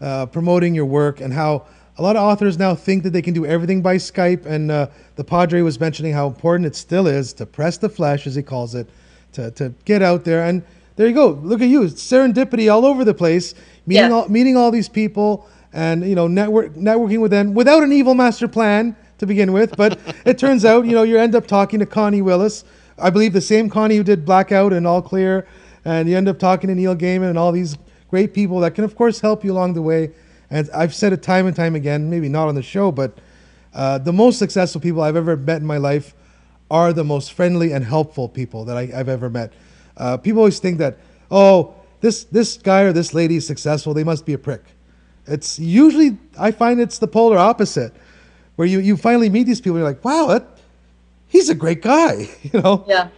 uh, 0.00 0.26
promoting 0.26 0.74
your 0.74 0.86
work 0.86 1.20
and 1.20 1.32
how 1.32 1.66
a 1.98 2.02
lot 2.02 2.14
of 2.16 2.22
authors 2.22 2.58
now 2.58 2.74
think 2.74 3.02
that 3.04 3.10
they 3.10 3.22
can 3.22 3.32
do 3.34 3.46
everything 3.46 3.80
by 3.82 3.96
Skype. 3.96 4.44
And 4.46 4.70
uh, 4.70 4.88
the 5.16 5.24
Padre 5.24 5.62
was 5.62 5.80
mentioning 5.80 6.12
how 6.12 6.26
important 6.26 6.66
it 6.66 6.76
still 6.76 7.06
is 7.06 7.32
to 7.34 7.46
press 7.46 7.78
the 7.78 7.88
flesh, 7.88 8.26
as 8.26 8.34
he 8.34 8.42
calls 8.42 8.74
it, 8.74 8.88
to, 9.32 9.50
to 9.52 9.72
get 9.84 10.02
out 10.02 10.24
there. 10.24 10.44
And 10.44 10.62
there 10.96 11.06
you 11.08 11.14
go. 11.14 11.30
Look 11.42 11.60
at 11.62 11.68
you, 11.68 11.82
serendipity 11.84 12.72
all 12.72 12.84
over 12.84 13.04
the 13.04 13.14
place, 13.14 13.54
meeting 13.86 14.10
Yeah. 14.10 14.16
all 14.16 14.28
meeting 14.28 14.56
all 14.56 14.70
these 14.70 14.88
people, 14.88 15.48
and 15.72 16.06
you 16.08 16.14
know, 16.14 16.26
network 16.28 16.74
networking 16.74 17.20
with 17.20 17.30
them 17.30 17.54
without 17.54 17.82
an 17.82 17.92
evil 17.92 18.14
master 18.14 18.48
plan 18.48 18.94
to 19.18 19.26
begin 19.26 19.52
with. 19.52 19.76
But 19.76 19.98
it 20.26 20.38
turns 20.38 20.64
out, 20.64 20.84
you 20.86 20.92
know, 20.92 21.02
you 21.02 21.18
end 21.18 21.34
up 21.34 21.46
talking 21.46 21.80
to 21.80 21.86
Connie 21.86 22.22
Willis. 22.22 22.64
I 22.98 23.10
believe 23.10 23.32
the 23.32 23.40
same 23.40 23.68
Connie 23.68 23.96
who 23.96 24.02
did 24.02 24.24
Blackout 24.24 24.72
and 24.72 24.86
All 24.86 25.02
Clear, 25.02 25.46
and 25.84 26.08
you 26.08 26.16
end 26.16 26.28
up 26.28 26.38
talking 26.38 26.68
to 26.68 26.74
Neil 26.74 26.96
Gaiman 26.96 27.28
and 27.28 27.38
all 27.38 27.52
these 27.52 27.76
great 28.10 28.32
people 28.32 28.60
that 28.60 28.74
can, 28.74 28.84
of 28.84 28.96
course, 28.96 29.20
help 29.20 29.44
you 29.44 29.52
along 29.52 29.74
the 29.74 29.82
way. 29.82 30.10
And 30.50 30.70
I've 30.74 30.94
said 30.94 31.12
it 31.12 31.22
time 31.22 31.46
and 31.46 31.54
time 31.54 31.74
again, 31.74 32.08
maybe 32.08 32.28
not 32.28 32.48
on 32.48 32.54
the 32.54 32.62
show, 32.62 32.90
but 32.90 33.18
uh, 33.74 33.98
the 33.98 34.12
most 34.12 34.38
successful 34.38 34.80
people 34.80 35.02
I've 35.02 35.16
ever 35.16 35.36
met 35.36 35.60
in 35.60 35.66
my 35.66 35.76
life 35.76 36.14
are 36.70 36.92
the 36.92 37.04
most 37.04 37.32
friendly 37.32 37.72
and 37.72 37.84
helpful 37.84 38.28
people 38.28 38.64
that 38.64 38.76
I, 38.76 38.90
I've 38.94 39.08
ever 39.08 39.28
met. 39.28 39.52
Uh, 39.96 40.16
people 40.16 40.40
always 40.40 40.58
think 40.58 40.78
that, 40.78 40.98
oh, 41.30 41.74
this 42.00 42.24
this 42.24 42.56
guy 42.56 42.82
or 42.82 42.92
this 42.92 43.12
lady 43.12 43.36
is 43.36 43.46
successful, 43.46 43.94
they 43.94 44.04
must 44.04 44.24
be 44.24 44.32
a 44.32 44.38
prick. 44.38 44.62
It's 45.26 45.58
usually 45.58 46.16
I 46.38 46.50
find 46.52 46.80
it's 46.80 46.98
the 46.98 47.08
polar 47.08 47.38
opposite, 47.38 47.92
where 48.56 48.66
you, 48.66 48.78
you 48.80 48.96
finally 48.96 49.28
meet 49.28 49.44
these 49.44 49.60
people, 49.60 49.78
you're 49.78 49.86
like, 49.86 50.04
wow, 50.04 50.26
that, 50.28 50.55
he's 51.28 51.48
a 51.48 51.54
great 51.54 51.82
guy, 51.82 52.28
you 52.42 52.60
know. 52.60 52.84
Yeah. 52.88 53.08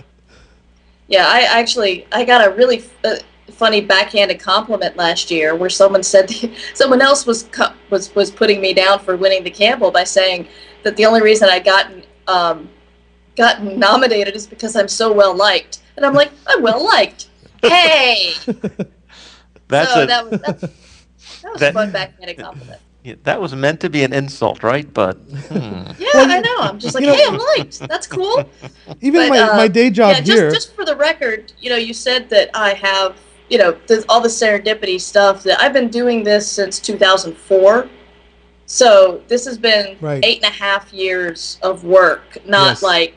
Yeah, 1.09 1.25
I 1.27 1.40
actually 1.42 2.07
I 2.12 2.25
got 2.25 2.47
a 2.47 2.51
really 2.55 2.85
uh, 3.05 3.16
funny 3.53 3.81
backhanded 3.81 4.38
compliment 4.40 4.97
last 4.97 5.31
year 5.31 5.55
where 5.55 5.71
someone 5.71 6.03
said 6.03 6.31
someone 6.75 7.01
else 7.01 7.25
was 7.27 7.44
co- 7.44 7.73
was 7.90 8.14
was 8.14 8.31
putting 8.31 8.61
me 8.61 8.75
down 8.75 8.99
for 8.99 9.16
winning 9.16 9.42
the 9.42 9.51
Campbell 9.51 9.90
by 9.90 10.05
saying 10.05 10.47
that 10.83 10.97
the 10.97 11.07
only 11.07 11.23
reason 11.23 11.49
I 11.49 11.61
gotten 11.61 12.03
um, 12.27 12.68
gotten 13.37 13.79
nominated 13.79 14.37
is 14.37 14.47
because 14.47 14.77
I'm 14.77 14.88
so 14.88 15.11
well 15.12 15.35
liked, 15.35 15.81
and 15.97 16.05
I'm 16.05 16.12
like 16.14 16.31
I'm 16.47 16.62
well 16.62 16.85
liked. 16.85 17.29
Hey, 17.62 18.35
That's 19.68 19.92
so 19.92 20.03
a, 20.03 20.07
that 20.07 20.31
was 20.31 20.40
that's, 20.40 20.61
that 20.61 21.53
was 21.53 21.61
That- 21.61 21.71
a 21.71 21.73
fun 21.73 21.90
backhanded 21.90 22.38
compliment. 22.38 22.81
Yeah, 23.09 23.14
that 23.25 23.40
was 23.40 23.55
meant 23.55 23.81
to 23.81 23.90
be 23.90 24.03
an 24.05 24.12
insult, 24.12 24.62
right? 24.62 24.92
But 24.92 25.14
hmm. 25.14 25.83
Yeah, 25.99 26.11
I 26.14 26.40
know. 26.40 26.57
I'm 26.59 26.79
just 26.79 26.94
like, 26.94 27.03
you 27.05 27.11
know- 27.11 27.16
hey, 27.16 27.25
I'm 27.27 27.38
liked. 27.59 27.79
That's 27.81 28.07
cool. 28.07 28.44
Even 29.01 29.23
But, 29.23 29.29
my, 29.31 29.38
uh, 29.40 29.57
my 29.57 29.68
day 29.68 29.90
job 29.90 30.11
yeah, 30.14 30.21
just, 30.21 30.33
here. 30.38 30.51
just 30.51 30.75
for 30.75 30.85
the 30.85 30.97
record, 30.97 31.53
you 31.61 31.71
know, 31.71 31.77
you 31.77 31.94
said 31.94 32.29
that 32.31 32.51
I 32.55 32.75
have, 32.75 33.16
you 33.49 33.59
know, 33.59 33.77
there's 33.87 34.05
all 34.09 34.21
the 34.21 34.29
serendipity 34.29 35.01
stuff 35.01 35.42
that 35.44 35.61
I've 35.61 35.73
been 35.73 35.88
doing 35.88 36.23
this 36.23 36.49
since 36.51 36.79
2004. 36.79 37.88
So 38.66 39.23
this 39.29 39.47
has 39.47 39.57
been 39.57 39.97
Right. 40.01 40.23
eight 40.25 40.44
and 40.44 40.53
a 40.53 40.57
half 40.57 40.92
years 40.92 41.59
of 41.62 41.85
work, 41.85 42.37
not 42.47 42.68
Yes. 42.68 42.83
like 42.83 43.14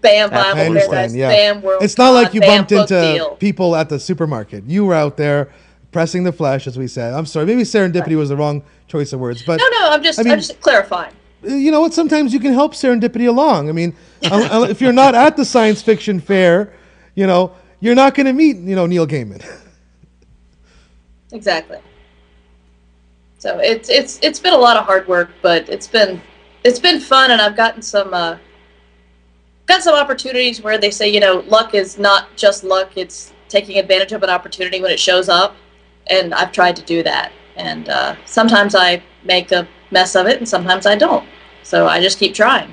bam 0.00 0.30
I 0.32 0.52
Bible 0.52 0.60
understand, 0.60 0.90
Paradise, 0.90 1.14
yeah. 1.14 1.28
bam 1.28 1.62
World. 1.62 1.82
it's 1.82 1.98
not 1.98 2.10
like 2.10 2.32
you 2.34 2.40
bam 2.40 2.58
bumped 2.58 2.72
into 2.72 3.00
deal. 3.14 3.30
people 3.36 3.76
at 3.76 3.88
the 3.90 3.98
supermarket. 3.98 4.64
You 4.66 4.84
were 4.86 4.94
out 4.94 5.16
there 5.16 5.50
pressing 5.92 6.24
the 6.24 6.32
flesh, 6.32 6.66
as 6.66 6.76
we 6.78 6.86
said. 6.88 7.14
I'm 7.14 7.26
sorry, 7.26 7.46
maybe 7.46 7.62
serendipity 7.62 8.16
was 8.16 8.28
the 8.30 8.36
wrong 8.36 8.62
choice 8.94 9.12
of 9.12 9.18
words, 9.18 9.42
but 9.42 9.58
No, 9.58 9.68
no, 9.80 9.90
I'm 9.90 10.02
just, 10.04 10.20
I 10.20 10.22
mean- 10.22 10.32
am 10.34 10.38
just 10.38 10.60
clarifying. 10.60 11.12
you 11.42 11.72
know 11.72 11.80
what? 11.80 11.92
Sometimes 11.92 12.32
you 12.32 12.38
can 12.38 12.52
help 12.52 12.74
serendipity 12.74 13.28
along. 13.28 13.68
I 13.68 13.72
mean, 13.72 13.94
if 14.22 14.80
you're 14.80 14.92
not 14.92 15.16
at 15.16 15.36
the 15.36 15.44
science 15.44 15.82
fiction 15.82 16.20
fair, 16.20 16.72
you 17.16 17.26
know, 17.26 17.52
you're 17.80 17.96
not 17.96 18.14
going 18.14 18.26
to 18.26 18.32
meet, 18.32 18.56
you 18.56 18.76
know, 18.76 18.86
Neil 18.86 19.06
Gaiman. 19.06 19.44
Exactly. 21.32 21.78
So 23.38 23.58
it's 23.58 23.88
it's 23.90 24.20
it's 24.22 24.38
been 24.38 24.54
a 24.54 24.56
lot 24.56 24.76
of 24.76 24.86
hard 24.86 25.08
work, 25.08 25.30
but 25.42 25.68
it's 25.68 25.88
been 25.88 26.22
it's 26.62 26.78
been 26.78 27.00
fun, 27.00 27.32
and 27.32 27.42
I've 27.42 27.56
gotten 27.56 27.82
some 27.82 28.14
uh, 28.14 28.38
got 29.66 29.82
some 29.82 29.96
opportunities 29.96 30.62
where 30.62 30.78
they 30.78 30.92
say 30.92 31.08
you 31.08 31.18
know 31.18 31.44
luck 31.48 31.74
is 31.74 31.98
not 31.98 32.34
just 32.36 32.62
luck; 32.62 32.96
it's 32.96 33.32
taking 33.48 33.78
advantage 33.78 34.12
of 34.12 34.22
an 34.22 34.30
opportunity 34.30 34.80
when 34.80 34.92
it 34.92 35.00
shows 35.00 35.28
up, 35.28 35.56
and 36.06 36.32
I've 36.32 36.52
tried 36.52 36.76
to 36.76 36.82
do 36.82 37.02
that. 37.02 37.32
And 37.56 37.88
uh, 37.88 38.16
sometimes 38.26 38.74
I 38.74 39.02
make 39.24 39.52
a 39.52 39.66
mess 39.90 40.16
of 40.16 40.26
it, 40.26 40.38
and 40.38 40.48
sometimes 40.48 40.86
I 40.86 40.96
don't. 40.96 41.26
So 41.62 41.86
I 41.86 42.00
just 42.00 42.18
keep 42.18 42.34
trying. 42.34 42.72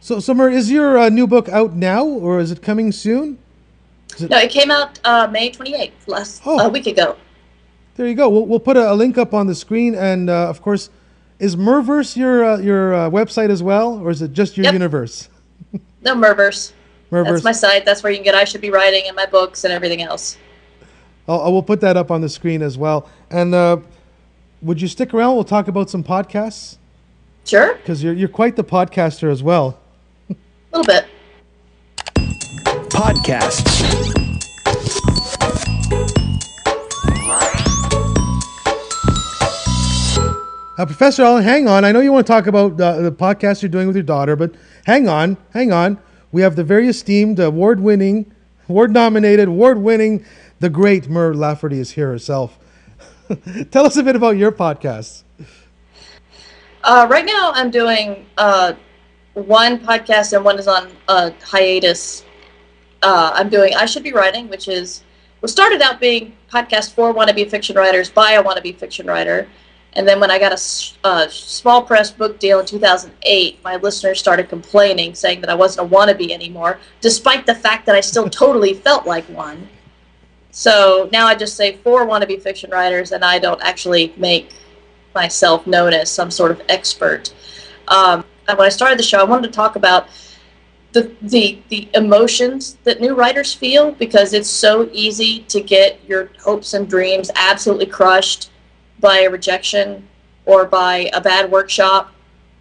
So, 0.00 0.18
Summer, 0.18 0.50
is 0.50 0.70
your 0.70 0.98
uh, 0.98 1.08
new 1.08 1.26
book 1.26 1.48
out 1.48 1.74
now, 1.74 2.04
or 2.04 2.40
is 2.40 2.50
it 2.50 2.60
coming 2.60 2.90
soon? 2.90 3.38
No, 4.20 4.36
it 4.38 4.50
came 4.50 4.70
out 4.70 4.98
uh, 5.04 5.28
May 5.30 5.50
twenty 5.50 5.74
eighth, 5.74 6.06
last 6.08 6.42
Oh. 6.44 6.58
a 6.66 6.68
week 6.68 6.86
ago. 6.86 7.16
There 7.94 8.06
you 8.06 8.14
go. 8.14 8.28
We'll, 8.28 8.46
we'll 8.46 8.60
put 8.60 8.76
a, 8.76 8.92
a 8.92 8.94
link 8.94 9.16
up 9.16 9.32
on 9.32 9.46
the 9.46 9.54
screen, 9.54 9.94
and 9.94 10.28
uh, 10.28 10.48
of 10.48 10.60
course, 10.60 10.90
is 11.38 11.56
Murverse 11.56 12.16
your 12.16 12.44
uh, 12.44 12.58
your 12.58 12.94
uh, 12.94 13.10
website 13.10 13.48
as 13.48 13.62
well, 13.62 14.00
or 14.00 14.10
is 14.10 14.20
it 14.22 14.32
just 14.32 14.56
your 14.56 14.64
Yep. 14.64 14.72
universe? 14.74 15.28
No, 16.02 16.14
Murverse. 16.16 16.72
Murverse. 17.12 17.26
That's 17.30 17.44
my 17.44 17.52
site. 17.52 17.84
That's 17.84 18.02
where 18.02 18.10
you 18.10 18.18
can 18.18 18.24
get 18.24 18.34
I 18.34 18.44
should 18.44 18.60
be 18.60 18.70
writing 18.70 19.04
and 19.06 19.14
my 19.14 19.26
books 19.26 19.64
and 19.64 19.72
everything 19.72 20.02
else. 20.02 20.36
I'll, 21.28 21.40
I 21.42 21.48
will 21.48 21.62
put 21.62 21.80
that 21.80 21.96
up 21.96 22.10
on 22.10 22.20
the 22.20 22.28
screen 22.28 22.62
as 22.62 22.76
well. 22.76 23.08
And 23.30 23.54
uh, 23.54 23.78
would 24.60 24.80
you 24.80 24.88
stick 24.88 25.14
around? 25.14 25.34
We'll 25.34 25.44
talk 25.44 25.68
about 25.68 25.90
some 25.90 26.02
podcasts 26.04 26.76
Sure, 27.44 27.74
because 27.74 28.02
you're 28.04 28.14
you're 28.14 28.28
quite 28.28 28.54
the 28.56 28.64
podcaster 28.64 29.30
as 29.30 29.42
well. 29.42 29.78
a 30.30 30.34
little 30.72 30.84
bit. 30.84 31.06
Podcasts. 32.90 33.82
Uh, 40.78 40.86
Professor 40.86 41.22
Allen, 41.22 41.44
hang 41.44 41.68
on. 41.68 41.84
I 41.84 41.92
know 41.92 42.00
you 42.00 42.12
want 42.12 42.26
to 42.26 42.32
talk 42.32 42.46
about 42.46 42.80
uh, 42.80 43.02
the 43.02 43.12
podcast 43.12 43.60
you're 43.62 43.68
doing 43.68 43.86
with 43.86 43.94
your 43.94 44.02
daughter, 44.02 44.36
but 44.36 44.54
hang 44.86 45.06
on, 45.06 45.36
hang 45.52 45.70
on. 45.70 45.98
We 46.32 46.40
have 46.42 46.56
the 46.56 46.64
very 46.64 46.88
esteemed, 46.88 47.38
award-winning, 47.38 48.32
award-nominated, 48.70 49.48
award-winning, 49.48 50.24
the 50.62 50.70
great 50.70 51.08
Mur 51.08 51.34
Lafferty 51.34 51.80
is 51.80 51.90
here 51.90 52.06
herself. 52.06 52.56
Tell 53.72 53.84
us 53.84 53.96
a 53.96 54.02
bit 54.04 54.14
about 54.14 54.36
your 54.36 54.52
podcast. 54.52 55.24
Uh, 56.84 57.08
right 57.10 57.26
now, 57.26 57.50
I'm 57.52 57.68
doing 57.68 58.26
uh, 58.38 58.74
one 59.34 59.80
podcast 59.80 60.32
and 60.32 60.44
one 60.44 60.60
is 60.60 60.68
on 60.68 60.92
uh, 61.08 61.32
hiatus. 61.42 62.24
Uh, 63.02 63.32
I'm 63.34 63.48
doing 63.48 63.74
I 63.74 63.86
Should 63.86 64.04
Be 64.04 64.12
Writing, 64.12 64.48
which 64.48 64.68
is 64.68 65.02
was 65.40 65.50
started 65.50 65.82
out 65.82 65.98
being 65.98 66.32
podcast 66.48 66.94
for 66.94 67.12
wannabe 67.12 67.50
fiction 67.50 67.74
writers 67.74 68.08
by 68.08 68.32
a 68.32 68.42
wannabe 68.42 68.76
fiction 68.76 69.08
writer. 69.08 69.48
And 69.94 70.06
then 70.06 70.20
when 70.20 70.30
I 70.30 70.38
got 70.38 70.52
a 70.52 71.06
uh, 71.06 71.26
small 71.26 71.82
press 71.82 72.12
book 72.12 72.38
deal 72.38 72.60
in 72.60 72.66
2008, 72.66 73.58
my 73.64 73.76
listeners 73.76 74.20
started 74.20 74.48
complaining, 74.48 75.16
saying 75.16 75.40
that 75.40 75.50
I 75.50 75.54
wasn't 75.54 75.90
a 75.90 75.94
wannabe 75.94 76.30
anymore, 76.30 76.78
despite 77.00 77.46
the 77.46 77.54
fact 77.56 77.84
that 77.86 77.96
I 77.96 78.00
still 78.00 78.30
totally 78.30 78.74
felt 78.74 79.08
like 79.08 79.24
one. 79.24 79.68
So 80.52 81.08
now 81.12 81.26
I 81.26 81.34
just 81.34 81.56
say 81.56 81.76
for 81.78 82.06
wannabe 82.06 82.40
fiction 82.40 82.70
writers, 82.70 83.12
and 83.12 83.24
I 83.24 83.38
don't 83.38 83.60
actually 83.62 84.12
make 84.16 84.50
myself 85.14 85.66
known 85.66 85.92
as 85.94 86.10
some 86.10 86.30
sort 86.30 86.50
of 86.50 86.62
expert. 86.68 87.32
Um, 87.88 88.24
and 88.46 88.58
when 88.58 88.66
I 88.66 88.70
started 88.70 88.98
the 88.98 89.02
show, 89.02 89.18
I 89.18 89.24
wanted 89.24 89.48
to 89.48 89.52
talk 89.52 89.76
about 89.76 90.08
the, 90.92 91.10
the 91.22 91.58
the 91.70 91.88
emotions 91.94 92.76
that 92.84 93.00
new 93.00 93.14
writers 93.14 93.54
feel 93.54 93.92
because 93.92 94.34
it's 94.34 94.50
so 94.50 94.90
easy 94.92 95.40
to 95.48 95.60
get 95.62 95.98
your 96.06 96.30
hopes 96.38 96.74
and 96.74 96.88
dreams 96.88 97.30
absolutely 97.34 97.86
crushed 97.86 98.50
by 99.00 99.20
a 99.20 99.30
rejection 99.30 100.06
or 100.44 100.66
by 100.66 101.10
a 101.14 101.20
bad 101.20 101.50
workshop 101.50 102.12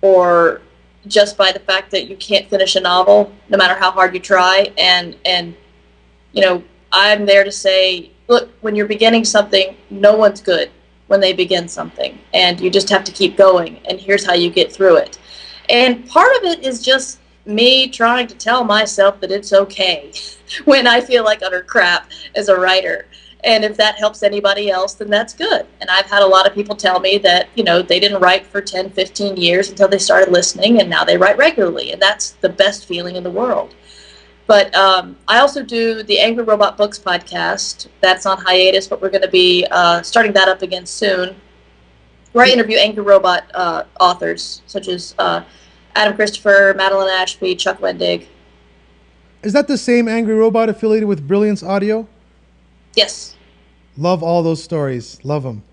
or 0.01 0.61
just 1.07 1.37
by 1.37 1.51
the 1.51 1.59
fact 1.59 1.91
that 1.91 2.07
you 2.07 2.15
can't 2.15 2.49
finish 2.49 2.77
a 2.77 2.79
novel 2.79 3.33
no 3.49 3.57
matter 3.57 3.75
how 3.77 3.91
hard 3.91 4.13
you 4.13 4.19
try 4.19 4.71
and 4.77 5.17
and 5.25 5.53
you 6.31 6.41
know 6.41 6.63
i'm 6.91 7.25
there 7.25 7.43
to 7.43 7.51
say 7.51 8.11
look 8.27 8.49
when 8.61 8.75
you're 8.75 8.87
beginning 8.87 9.23
something 9.23 9.75
no 9.89 10.15
one's 10.15 10.41
good 10.41 10.71
when 11.11 11.19
they 11.19 11.33
begin 11.33 11.67
something 11.67 12.17
and 12.33 12.61
you 12.61 12.69
just 12.69 12.87
have 12.87 13.03
to 13.03 13.11
keep 13.11 13.35
going 13.35 13.77
and 13.89 13.99
here's 13.99 14.25
how 14.25 14.33
you 14.33 14.49
get 14.49 14.71
through 14.71 14.95
it. 14.95 15.19
And 15.69 16.07
part 16.07 16.33
of 16.37 16.43
it 16.45 16.63
is 16.63 16.81
just 16.81 17.19
me 17.45 17.89
trying 17.89 18.27
to 18.27 18.35
tell 18.35 18.63
myself 18.63 19.19
that 19.19 19.29
it's 19.29 19.51
okay 19.51 20.13
when 20.63 20.87
i 20.87 21.01
feel 21.01 21.25
like 21.25 21.41
utter 21.41 21.63
crap 21.63 22.09
as 22.35 22.47
a 22.47 22.57
writer. 22.57 23.07
And 23.43 23.65
if 23.65 23.75
that 23.75 23.97
helps 23.97 24.23
anybody 24.23 24.69
else 24.71 24.93
then 24.93 25.09
that's 25.09 25.33
good. 25.33 25.65
And 25.81 25.89
i've 25.89 26.05
had 26.05 26.23
a 26.23 26.33
lot 26.35 26.47
of 26.47 26.53
people 26.53 26.77
tell 26.77 27.01
me 27.01 27.17
that 27.17 27.49
you 27.55 27.65
know 27.65 27.81
they 27.81 27.99
didn't 27.99 28.21
write 28.21 28.45
for 28.45 28.61
10 28.61 28.91
15 28.91 29.35
years 29.35 29.69
until 29.69 29.89
they 29.89 29.99
started 29.99 30.31
listening 30.31 30.79
and 30.79 30.89
now 30.89 31.03
they 31.03 31.17
write 31.17 31.37
regularly 31.37 31.91
and 31.91 32.01
that's 32.01 32.31
the 32.39 32.47
best 32.63 32.85
feeling 32.85 33.17
in 33.17 33.23
the 33.23 33.37
world 33.41 33.75
but 34.51 34.75
um, 34.75 35.15
I 35.29 35.39
also 35.39 35.63
do 35.63 36.03
the 36.03 36.19
Angry 36.19 36.43
Robot 36.43 36.75
Books 36.75 36.99
podcast. 36.99 37.87
That's 38.01 38.25
on 38.25 38.37
hiatus, 38.37 38.85
but 38.85 39.01
we're 39.01 39.09
going 39.09 39.21
to 39.21 39.29
be 39.29 39.65
uh, 39.71 40.01
starting 40.01 40.33
that 40.33 40.49
up 40.49 40.61
again 40.61 40.85
soon. 40.85 41.37
Where 42.33 42.45
I 42.45 42.49
interview 42.49 42.75
Angry 42.75 43.01
Robot 43.01 43.49
uh, 43.53 43.85
authors 44.01 44.61
such 44.67 44.89
as 44.89 45.15
uh, 45.19 45.45
Adam 45.95 46.17
Christopher, 46.17 46.73
Madeline 46.75 47.07
Ashby, 47.11 47.55
Chuck 47.55 47.79
Wendig. 47.79 48.27
Is 49.41 49.53
that 49.53 49.69
the 49.69 49.77
same 49.77 50.09
Angry 50.09 50.35
Robot 50.35 50.67
affiliated 50.67 51.07
with 51.07 51.25
Brilliance 51.25 51.63
Audio? 51.63 52.05
Yes. 52.93 53.37
Love 53.95 54.21
all 54.21 54.43
those 54.43 54.61
stories. 54.61 55.23
Love 55.23 55.43
them. 55.43 55.63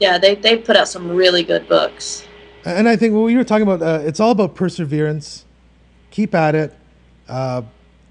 Yeah, 0.00 0.16
they 0.16 0.34
they 0.34 0.56
put 0.56 0.78
out 0.78 0.88
some 0.88 1.10
really 1.10 1.42
good 1.42 1.68
books. 1.68 2.26
And 2.64 2.88
I 2.88 2.96
think 2.96 3.12
what 3.12 3.24
we 3.24 3.36
were 3.36 3.44
talking 3.44 3.68
about, 3.68 3.82
uh, 3.82 4.02
it's 4.02 4.18
all 4.18 4.30
about 4.30 4.54
perseverance. 4.54 5.44
Keep 6.10 6.34
at 6.34 6.54
it. 6.54 6.74
Uh, 7.28 7.60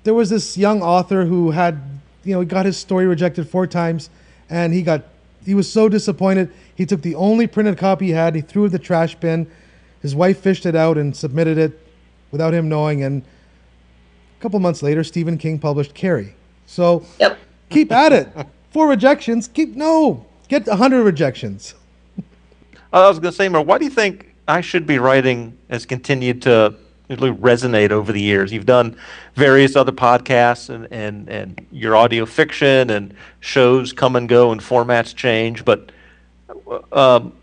there 0.07 0.13
was 0.13 0.29
this 0.29 0.57
young 0.57 0.81
author 0.81 1.25
who 1.25 1.51
had, 1.51 1.81
you 2.23 2.33
know, 2.33 2.39
he 2.39 2.45
got 2.45 2.65
his 2.65 2.77
story 2.77 3.05
rejected 3.05 3.45
four 3.49 3.67
times, 3.67 4.09
and 4.49 4.73
he 4.73 4.81
got, 4.81 5.03
he 5.45 5.53
was 5.53 5.69
so 5.69 5.89
disappointed. 5.89 6.49
He 6.75 6.85
took 6.85 7.01
the 7.01 7.13
only 7.15 7.45
printed 7.45 7.77
copy 7.77 8.05
he 8.05 8.11
had, 8.13 8.33
he 8.33 8.39
threw 8.39 8.63
it 8.63 8.67
in 8.67 8.71
the 8.71 8.79
trash 8.79 9.15
bin. 9.15 9.51
His 10.01 10.15
wife 10.15 10.39
fished 10.39 10.65
it 10.65 10.77
out 10.77 10.97
and 10.97 11.13
submitted 11.13 11.57
it 11.57 11.77
without 12.31 12.53
him 12.53 12.69
knowing. 12.69 13.03
And 13.03 13.21
a 13.21 14.41
couple 14.41 14.61
months 14.61 14.81
later, 14.81 15.03
Stephen 15.03 15.37
King 15.37 15.59
published 15.59 15.93
Carrie. 15.93 16.35
So 16.67 17.05
Yep. 17.19 17.37
keep 17.69 17.91
at 17.91 18.13
it. 18.13 18.29
Four 18.71 18.87
rejections. 18.87 19.49
Keep 19.49 19.75
no. 19.75 20.25
Get 20.47 20.69
a 20.69 20.77
hundred 20.77 21.03
rejections. 21.03 21.75
I 22.93 23.09
was 23.09 23.19
going 23.19 23.33
to 23.33 23.35
say, 23.35 23.49
Mur, 23.49 23.59
why 23.59 23.77
do 23.77 23.83
you 23.83 23.91
think 23.91 24.33
I 24.47 24.61
should 24.61 24.87
be 24.87 24.99
writing 24.99 25.57
has 25.69 25.85
continued 25.85 26.43
to 26.43 26.75
really 26.77 26.86
resonate 27.09 27.91
over 27.91 28.11
the 28.11 28.21
years? 28.21 28.51
You've 28.51 28.65
done 28.65 28.97
various 29.35 29.75
other 29.75 29.91
podcasts 29.91 30.69
and, 30.69 30.87
and, 30.91 31.29
and 31.29 31.65
your 31.71 31.95
audio 31.95 32.25
fiction 32.25 32.89
and 32.89 33.13
shows 33.39 33.93
come 33.93 34.15
and 34.15 34.27
go 34.27 34.51
and 34.51 34.61
formats 34.61 35.15
change, 35.15 35.63
but 35.63 35.91
um, 36.91 37.33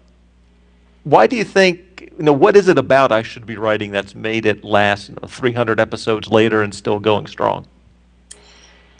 why 1.04 1.26
do 1.26 1.36
you 1.36 1.44
think, 1.44 2.10
you 2.16 2.24
know, 2.24 2.32
what 2.32 2.56
is 2.56 2.68
it 2.68 2.78
about 2.78 3.12
I 3.12 3.22
should 3.22 3.46
be 3.46 3.56
writing 3.56 3.90
that's 3.90 4.14
made 4.14 4.46
it 4.46 4.64
last 4.64 5.08
you 5.08 5.16
know, 5.20 5.28
300 5.28 5.80
episodes 5.80 6.28
later 6.28 6.62
and 6.62 6.74
still 6.74 6.98
going 6.98 7.26
strong? 7.26 7.66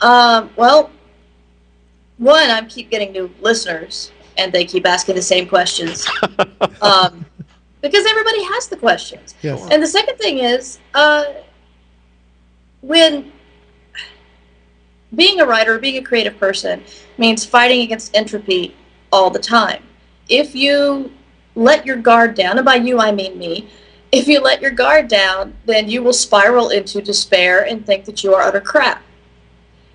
Um, 0.00 0.50
well, 0.56 0.90
one, 2.18 2.50
I 2.50 2.62
keep 2.66 2.90
getting 2.90 3.12
new 3.12 3.30
listeners, 3.40 4.12
and 4.36 4.52
they 4.52 4.64
keep 4.64 4.86
asking 4.86 5.14
the 5.16 5.22
same 5.22 5.48
questions. 5.48 6.06
um, 6.82 7.24
because 7.84 8.06
everybody 8.06 8.42
has 8.44 8.66
the 8.66 8.76
questions. 8.76 9.34
Yes. 9.42 9.68
And 9.70 9.82
the 9.82 9.86
second 9.86 10.16
thing 10.16 10.38
is, 10.38 10.78
uh, 10.94 11.24
when 12.80 13.30
being 15.14 15.42
a 15.42 15.44
writer, 15.44 15.78
being 15.78 15.98
a 15.98 16.02
creative 16.02 16.38
person, 16.38 16.82
means 17.18 17.44
fighting 17.44 17.82
against 17.82 18.16
entropy 18.16 18.74
all 19.12 19.28
the 19.28 19.38
time. 19.38 19.82
If 20.30 20.54
you 20.54 21.12
let 21.56 21.84
your 21.84 21.96
guard 21.96 22.34
down, 22.34 22.56
and 22.56 22.64
by 22.64 22.76
you 22.76 22.98
I 23.00 23.12
mean 23.12 23.36
me, 23.36 23.68
if 24.12 24.28
you 24.28 24.40
let 24.40 24.62
your 24.62 24.70
guard 24.70 25.08
down, 25.08 25.54
then 25.66 25.86
you 25.86 26.02
will 26.02 26.14
spiral 26.14 26.70
into 26.70 27.02
despair 27.02 27.66
and 27.66 27.84
think 27.84 28.06
that 28.06 28.24
you 28.24 28.32
are 28.34 28.40
utter 28.40 28.62
crap. 28.62 29.02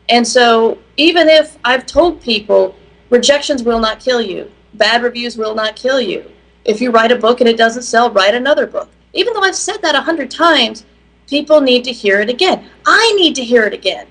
And 0.09 0.27
so, 0.27 0.77
even 0.95 1.27
if 1.27 1.57
I've 1.65 1.87
told 1.87 2.21
people 2.21 2.75
rejections 3.09 3.63
will 3.63 3.79
not 3.79 3.99
kill 3.99 4.21
you, 4.21 4.51
bad 4.75 5.01
reviews 5.01 5.37
will 5.37 5.55
not 5.55 5.75
kill 5.75 5.99
you, 5.99 6.31
if 6.69 6.79
you 6.79 6.91
write 6.91 7.11
a 7.11 7.15
book 7.15 7.39
and 7.41 7.49
it 7.49 7.57
doesn't 7.57 7.81
sell, 7.81 8.11
write 8.11 8.35
another 8.35 8.67
book. 8.67 8.89
Even 9.13 9.33
though 9.33 9.41
I've 9.41 9.55
said 9.55 9.81
that 9.81 9.95
a 9.95 10.01
hundred 10.01 10.29
times, 10.29 10.85
people 11.27 11.61
need 11.61 11.83
to 11.85 11.91
hear 11.91 12.21
it 12.21 12.29
again. 12.29 12.69
I 12.85 13.11
need 13.15 13.35
to 13.37 13.43
hear 13.43 13.63
it 13.63 13.73
again. 13.73 14.05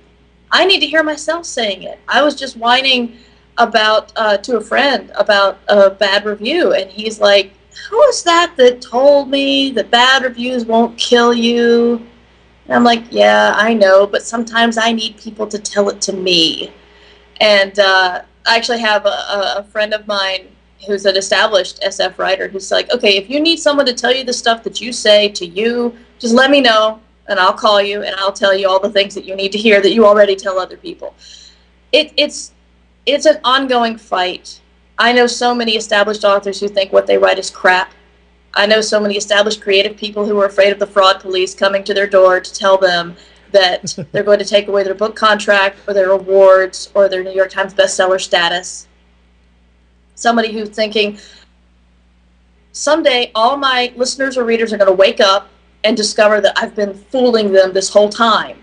I 0.50 0.64
need 0.64 0.80
to 0.80 0.86
hear 0.86 1.04
myself 1.04 1.46
saying 1.46 1.84
it. 1.84 2.00
I 2.08 2.20
was 2.22 2.34
just 2.34 2.56
whining 2.56 3.16
about 3.58 4.12
uh, 4.16 4.38
to 4.38 4.56
a 4.56 4.60
friend 4.60 5.12
about 5.14 5.60
a 5.68 5.90
bad 5.90 6.24
review, 6.24 6.72
and 6.72 6.90
he's 6.90 7.20
like, 7.20 7.52
"Who 7.90 8.02
is 8.04 8.24
that 8.24 8.54
that 8.56 8.80
told 8.82 9.30
me 9.30 9.70
that 9.72 9.92
bad 9.92 10.24
reviews 10.24 10.64
won't 10.64 10.98
kill 10.98 11.32
you?" 11.32 12.04
And 12.66 12.74
I'm 12.74 12.84
like, 12.84 13.04
"Yeah, 13.10 13.54
I 13.56 13.72
know, 13.72 14.04
but 14.06 14.22
sometimes 14.22 14.78
I 14.78 14.90
need 14.90 15.16
people 15.16 15.46
to 15.46 15.58
tell 15.60 15.88
it 15.90 16.00
to 16.02 16.12
me." 16.12 16.72
And 17.40 17.78
uh, 17.78 18.22
I 18.46 18.56
actually 18.56 18.80
have 18.80 19.06
a, 19.06 19.18
a 19.36 19.54
a 19.58 19.64
friend 19.64 19.94
of 19.94 20.08
mine 20.08 20.48
who's 20.86 21.06
an 21.06 21.16
established 21.16 21.80
SF 21.82 22.18
writer 22.18 22.48
who's 22.48 22.70
like, 22.70 22.90
"Okay, 22.92 23.16
if 23.16 23.28
you 23.28 23.40
need 23.40 23.58
someone 23.58 23.86
to 23.86 23.92
tell 23.92 24.14
you 24.14 24.24
the 24.24 24.32
stuff 24.32 24.62
that 24.64 24.80
you 24.80 24.92
say 24.92 25.28
to 25.30 25.46
you, 25.46 25.96
just 26.18 26.34
let 26.34 26.50
me 26.50 26.60
know." 26.60 27.00
And 27.28 27.38
I'll 27.38 27.52
call 27.52 27.82
you 27.82 28.02
and 28.02 28.16
I'll 28.16 28.32
tell 28.32 28.54
you 28.54 28.68
all 28.68 28.80
the 28.80 28.90
things 28.90 29.14
that 29.14 29.26
you 29.26 29.36
need 29.36 29.52
to 29.52 29.58
hear 29.58 29.82
that 29.82 29.92
you 29.92 30.06
already 30.06 30.34
tell 30.34 30.58
other 30.58 30.78
people. 30.78 31.14
It, 31.92 32.12
it's 32.16 32.52
it's 33.04 33.26
an 33.26 33.38
ongoing 33.44 33.96
fight. 33.96 34.60
I 34.98 35.12
know 35.12 35.26
so 35.26 35.54
many 35.54 35.76
established 35.76 36.24
authors 36.24 36.58
who 36.60 36.68
think 36.68 36.92
what 36.92 37.06
they 37.06 37.16
write 37.16 37.38
is 37.38 37.50
crap. 37.50 37.92
I 38.54 38.66
know 38.66 38.80
so 38.80 38.98
many 38.98 39.16
established 39.16 39.60
creative 39.60 39.96
people 39.96 40.26
who 40.26 40.38
are 40.40 40.46
afraid 40.46 40.72
of 40.72 40.78
the 40.78 40.86
fraud 40.86 41.20
police 41.20 41.54
coming 41.54 41.84
to 41.84 41.94
their 41.94 42.06
door 42.06 42.40
to 42.40 42.52
tell 42.52 42.76
them 42.76 43.16
that 43.52 43.96
they're 44.12 44.24
going 44.24 44.40
to 44.40 44.44
take 44.44 44.68
away 44.68 44.82
their 44.82 44.94
book 44.94 45.14
contract 45.14 45.78
or 45.86 45.94
their 45.94 46.10
awards 46.10 46.90
or 46.94 47.08
their 47.08 47.22
New 47.22 47.32
York 47.32 47.50
Times 47.50 47.72
bestseller 47.72 48.20
status. 48.20 48.87
Somebody 50.18 50.52
who's 50.52 50.70
thinking 50.70 51.16
someday 52.72 53.30
all 53.36 53.56
my 53.56 53.92
listeners 53.94 54.36
or 54.36 54.42
readers 54.42 54.72
are 54.72 54.76
going 54.76 54.90
to 54.90 54.96
wake 54.96 55.20
up 55.20 55.48
and 55.84 55.96
discover 55.96 56.40
that 56.40 56.58
I've 56.58 56.74
been 56.74 56.92
fooling 56.92 57.52
them 57.52 57.72
this 57.72 57.88
whole 57.88 58.08
time 58.08 58.58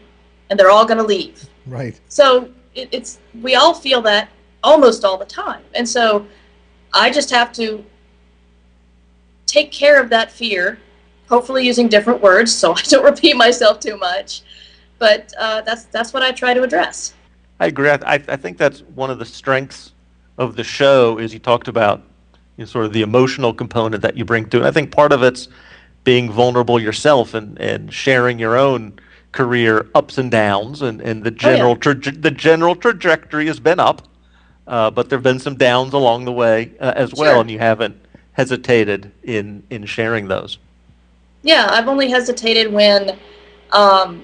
and 0.50 0.60
they're 0.60 0.70
all 0.70 0.84
going 0.84 0.98
to 0.98 1.06
leave. 1.06 1.48
Right. 1.66 1.98
So 2.10 2.50
it, 2.74 2.90
it's 2.92 3.20
we 3.42 3.56
all 3.56 3.74
feel 3.74 4.02
that 4.02 4.28
almost 4.66 5.06
all 5.06 5.18
the 5.18 5.24
time, 5.24 5.64
and 5.74 5.88
so 5.88 6.28
I 6.94 7.10
just 7.10 7.30
have 7.30 7.54
to 7.54 7.86
take 9.46 9.72
care 9.72 10.02
of 10.02 10.10
that 10.10 10.30
fear, 10.30 10.78
hopefully 11.30 11.66
using 11.66 11.88
different 11.88 12.22
words 12.22 12.54
so 12.54 12.74
I 12.74 12.82
don't 12.82 13.06
repeat 13.14 13.38
myself 13.38 13.80
too 13.80 13.96
much. 13.96 14.42
But 15.00 15.34
uh, 15.40 15.62
that's 15.62 15.86
that's 15.86 16.12
what 16.12 16.22
I 16.22 16.34
try 16.34 16.54
to 16.54 16.64
address. 16.64 17.14
I 17.62 17.68
agree. 17.68 17.90
I, 17.90 17.96
I 18.06 18.16
I 18.16 18.36
think 18.36 18.58
that's 18.58 18.82
one 18.82 19.10
of 19.10 19.20
the 19.20 19.26
strengths 19.26 19.94
of 20.38 20.56
the 20.56 20.64
show 20.64 21.18
is 21.18 21.34
you 21.34 21.40
talked 21.40 21.68
about 21.68 22.02
you 22.58 22.64
know, 22.64 22.66
sort 22.66 22.86
of 22.86 22.94
the 22.94 23.02
emotional 23.02 23.54
component 23.54 24.02
that 24.02 24.18
you 24.18 24.26
bring 24.26 24.50
to 24.50 24.58
it. 24.62 24.66
I 24.66 24.72
think 24.72 24.92
part 24.92 25.12
of 25.12 25.24
it's 25.24 25.48
being 26.04 26.32
vulnerable 26.32 26.80
yourself 26.80 27.34
and, 27.34 27.60
and 27.60 27.94
sharing 27.94 28.40
your 28.40 28.58
own 28.58 29.00
career 29.32 29.88
ups 29.94 30.18
and 30.18 30.32
downs 30.32 30.82
and, 30.82 31.02
and 31.02 31.24
the 31.24 31.32
general 31.32 31.76
traje- 31.76 32.22
the 32.22 32.32
general 32.32 32.76
trajectory 32.76 33.48
has 33.48 33.60
been 33.60 33.80
up, 33.80 34.08
uh, 34.68 34.90
but 34.90 35.10
there 35.10 35.18
have 35.18 35.24
been 35.24 35.40
some 35.40 35.56
downs 35.56 35.94
along 35.94 36.26
the 36.26 36.32
way 36.32 36.72
uh, 36.80 36.94
as 36.96 37.14
well, 37.14 37.34
Sure. 37.34 37.42
and 37.42 37.52
you 37.52 37.60
haven't 37.60 37.98
hesitated 38.34 39.12
in 39.24 39.64
in 39.70 39.86
sharing 39.86 40.28
those. 40.28 40.58
Yeah, 41.44 41.68
I've 41.70 41.88
only 41.88 42.10
hesitated 42.10 42.72
when 42.72 43.18
um, 43.72 44.24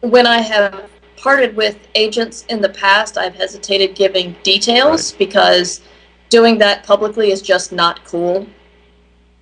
when 0.00 0.26
I 0.26 0.40
have 0.40 0.88
parted 1.26 1.56
with 1.56 1.76
agents 1.96 2.44
in 2.50 2.60
the 2.60 2.68
past. 2.68 3.18
I've 3.18 3.34
hesitated 3.34 3.96
giving 3.96 4.36
details 4.44 5.10
because 5.10 5.80
doing 6.28 6.56
that 6.58 6.84
publicly 6.84 7.32
is 7.32 7.42
just 7.42 7.72
not 7.72 8.04
cool. 8.04 8.46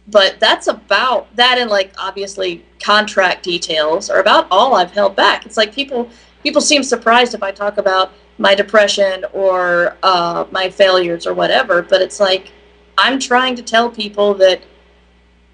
But 0.09 0.41
that's 0.41 0.67
about 0.67 1.29
that, 1.37 1.59
and 1.59 1.69
like 1.69 1.93
obviously 1.99 2.65
contract 2.83 3.43
details 3.43 4.09
are 4.09 4.21
about 4.21 4.47
all 4.51 4.77
I've 4.77 4.93
held 4.93 5.15
back. 5.15 5.45
It's 5.45 5.59
like 5.59 5.75
people 5.75 6.09
people 6.43 6.63
seem 6.63 6.83
surprised 6.83 7.35
if 7.35 7.43
I 7.43 7.53
talk 7.53 7.77
about 7.77 8.13
my 8.39 8.55
depression 8.55 9.27
or 9.35 9.99
uh, 10.03 10.47
my 10.51 10.71
failures 10.71 11.27
or 11.27 11.35
whatever. 11.35 11.83
But 11.83 12.01
it's 12.01 12.19
like 12.19 12.51
I'm 12.97 13.19
trying 13.19 13.57
to 13.57 13.63
tell 13.63 13.91
people 13.91 14.33
that 14.37 14.63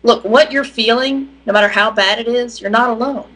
look, 0.05 0.23
what 0.23 0.53
you're 0.53 0.63
feeling, 0.63 1.41
no 1.45 1.53
matter 1.53 1.69
how 1.69 1.91
bad 1.91 2.21
it 2.21 2.29
is, 2.29 2.61
you're 2.61 2.71
not 2.71 2.91
alone. 2.91 3.35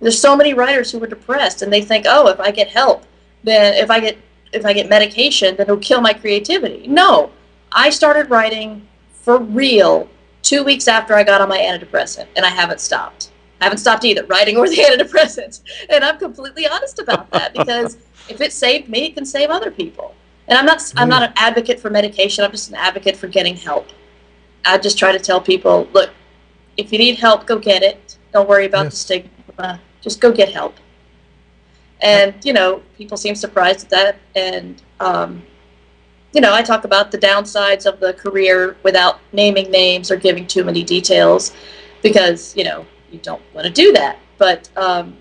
There's 0.00 0.18
so 0.18 0.36
many 0.36 0.54
writers 0.54 0.90
who 0.90 1.02
are 1.02 1.06
depressed 1.06 1.62
and 1.62 1.72
they 1.72 1.82
think, 1.82 2.06
oh, 2.08 2.28
if 2.28 2.38
I 2.40 2.50
get 2.50 2.68
help, 2.68 3.04
then 3.42 3.74
if 3.74 3.90
I 3.90 4.00
get 4.00 4.18
if 4.52 4.64
I 4.64 4.72
get 4.72 4.88
medication, 4.88 5.56
then 5.56 5.64
it'll 5.64 5.76
kill 5.76 6.00
my 6.00 6.12
creativity. 6.12 6.86
No, 6.86 7.30
I 7.72 7.90
started 7.90 8.30
writing 8.30 8.86
for 9.12 9.38
real 9.38 10.08
two 10.42 10.64
weeks 10.64 10.88
after 10.88 11.14
I 11.14 11.22
got 11.22 11.40
on 11.40 11.48
my 11.48 11.58
antidepressant, 11.58 12.26
and 12.36 12.46
I 12.46 12.48
haven't 12.48 12.80
stopped. 12.80 13.30
I 13.60 13.64
haven't 13.64 13.78
stopped 13.78 14.04
either, 14.04 14.24
writing 14.26 14.56
or 14.56 14.68
the 14.68 14.76
antidepressant, 14.76 15.60
and 15.90 16.04
I'm 16.04 16.18
completely 16.18 16.66
honest 16.66 16.98
about 16.98 17.30
that 17.32 17.52
because 17.52 17.98
if 18.28 18.40
it 18.40 18.52
saved 18.52 18.88
me, 18.88 19.06
it 19.06 19.14
can 19.14 19.26
save 19.26 19.50
other 19.50 19.70
people. 19.70 20.14
And 20.46 20.58
I'm 20.58 20.64
not 20.64 20.92
I'm 20.96 21.08
not 21.08 21.22
an 21.22 21.30
hmm. 21.30 21.38
advocate 21.38 21.78
for 21.78 21.90
medication. 21.90 22.44
I'm 22.44 22.50
just 22.50 22.70
an 22.70 22.76
advocate 22.76 23.16
for 23.16 23.28
getting 23.28 23.56
help. 23.56 23.88
I 24.64 24.78
just 24.78 24.98
try 24.98 25.12
to 25.12 25.18
tell 25.18 25.40
people, 25.40 25.88
look, 25.92 26.10
if 26.76 26.92
you 26.92 26.98
need 26.98 27.16
help, 27.16 27.46
go 27.46 27.58
get 27.58 27.82
it. 27.82 28.16
Don't 28.32 28.48
worry 28.48 28.66
about 28.66 28.86
the 28.86 28.96
stigma. 28.96 29.80
Just 30.00 30.20
go 30.20 30.32
get 30.32 30.52
help. 30.52 30.76
And 32.00 32.34
you 32.44 32.52
know, 32.52 32.82
people 32.96 33.16
seem 33.16 33.34
surprised 33.34 33.84
at 33.84 33.90
that. 33.90 34.18
And 34.34 34.82
um, 35.00 35.42
you 36.32 36.40
know, 36.40 36.54
I 36.54 36.62
talk 36.62 36.84
about 36.84 37.10
the 37.10 37.18
downsides 37.18 37.86
of 37.86 38.00
the 38.00 38.12
career 38.12 38.76
without 38.82 39.20
naming 39.32 39.70
names 39.70 40.10
or 40.10 40.16
giving 40.16 40.46
too 40.46 40.64
many 40.64 40.84
details, 40.84 41.52
because 42.02 42.56
you 42.56 42.64
know 42.64 42.86
you 43.10 43.18
don't 43.18 43.42
want 43.54 43.66
to 43.66 43.72
do 43.72 43.92
that. 43.92 44.18
But 44.36 44.68
um, 44.76 45.16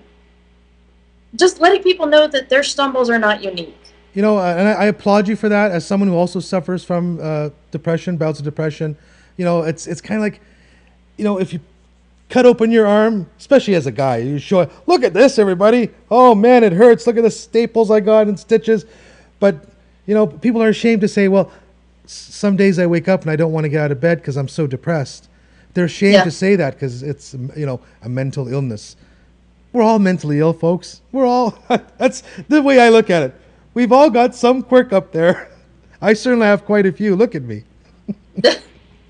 just 1.35 1.59
letting 1.59 1.81
people 1.81 2.05
know 2.05 2.27
that 2.27 2.49
their 2.49 2.63
stumbles 2.63 3.09
are 3.09 3.19
not 3.19 3.43
unique. 3.43 3.75
You 4.13 4.21
know, 4.21 4.37
uh, 4.37 4.55
and 4.57 4.67
I, 4.67 4.71
I 4.73 4.85
applaud 4.85 5.27
you 5.27 5.35
for 5.35 5.49
that. 5.49 5.71
As 5.71 5.85
someone 5.85 6.09
who 6.09 6.15
also 6.15 6.39
suffers 6.39 6.83
from 6.83 7.19
uh, 7.21 7.49
depression, 7.71 8.17
bouts 8.17 8.39
of 8.39 8.45
depression, 8.45 8.97
you 9.37 9.45
know, 9.45 9.63
it's 9.63 9.87
it's 9.87 10.01
kind 10.01 10.17
of 10.17 10.21
like, 10.21 10.41
you 11.17 11.23
know, 11.23 11.39
if 11.39 11.53
you 11.53 11.59
cut 12.29 12.45
open 12.45 12.71
your 12.71 12.85
arm, 12.87 13.29
especially 13.39 13.75
as 13.75 13.85
a 13.87 13.91
guy, 13.91 14.17
you 14.17 14.39
show, 14.39 14.61
it, 14.61 14.71
look 14.85 15.03
at 15.03 15.13
this, 15.13 15.39
everybody. 15.39 15.89
Oh 16.11 16.35
man, 16.35 16.63
it 16.63 16.73
hurts. 16.73 17.07
Look 17.07 17.17
at 17.17 17.23
the 17.23 17.31
staples 17.31 17.89
I 17.91 17.99
got 17.99 18.27
and 18.27 18.39
stitches. 18.39 18.85
But 19.39 19.65
you 20.05 20.13
know, 20.13 20.25
people 20.27 20.61
are 20.63 20.69
ashamed 20.69 21.01
to 21.01 21.07
say, 21.07 21.27
well, 21.27 21.51
some 22.05 22.55
days 22.55 22.79
I 22.79 22.85
wake 22.87 23.07
up 23.07 23.21
and 23.23 23.31
I 23.31 23.35
don't 23.35 23.51
want 23.51 23.65
to 23.65 23.69
get 23.69 23.81
out 23.81 23.91
of 23.91 23.99
bed 23.99 24.19
because 24.19 24.37
I'm 24.37 24.47
so 24.47 24.65
depressed. 24.67 25.29
They're 25.73 25.85
ashamed 25.85 26.13
Yeah. 26.13 26.23
to 26.23 26.31
say 26.31 26.55
that 26.55 26.73
because 26.73 27.03
it's, 27.03 27.33
you 27.55 27.65
know, 27.65 27.81
a 28.01 28.09
mental 28.09 28.47
illness. 28.47 28.95
We're 29.73 29.83
all 29.83 29.99
mentally 29.99 30.39
ill, 30.39 30.53
folks. 30.53 31.01
We're 31.11 31.25
all, 31.25 31.57
that's 31.97 32.23
the 32.47 32.61
way 32.61 32.79
I 32.79 32.89
look 32.89 33.09
at 33.09 33.23
it. 33.23 33.35
We've 33.73 33.91
all 33.91 34.09
got 34.09 34.33
some 34.33 34.63
quirk 34.63 34.93
up 34.93 35.11
there. 35.11 35.51
I 36.01 36.13
certainly 36.13 36.47
have 36.47 36.63
quite 36.65 36.85
a 36.85 36.91
few. 36.91 37.15
Look 37.15 37.35
at 37.35 37.43
me. 37.43 37.63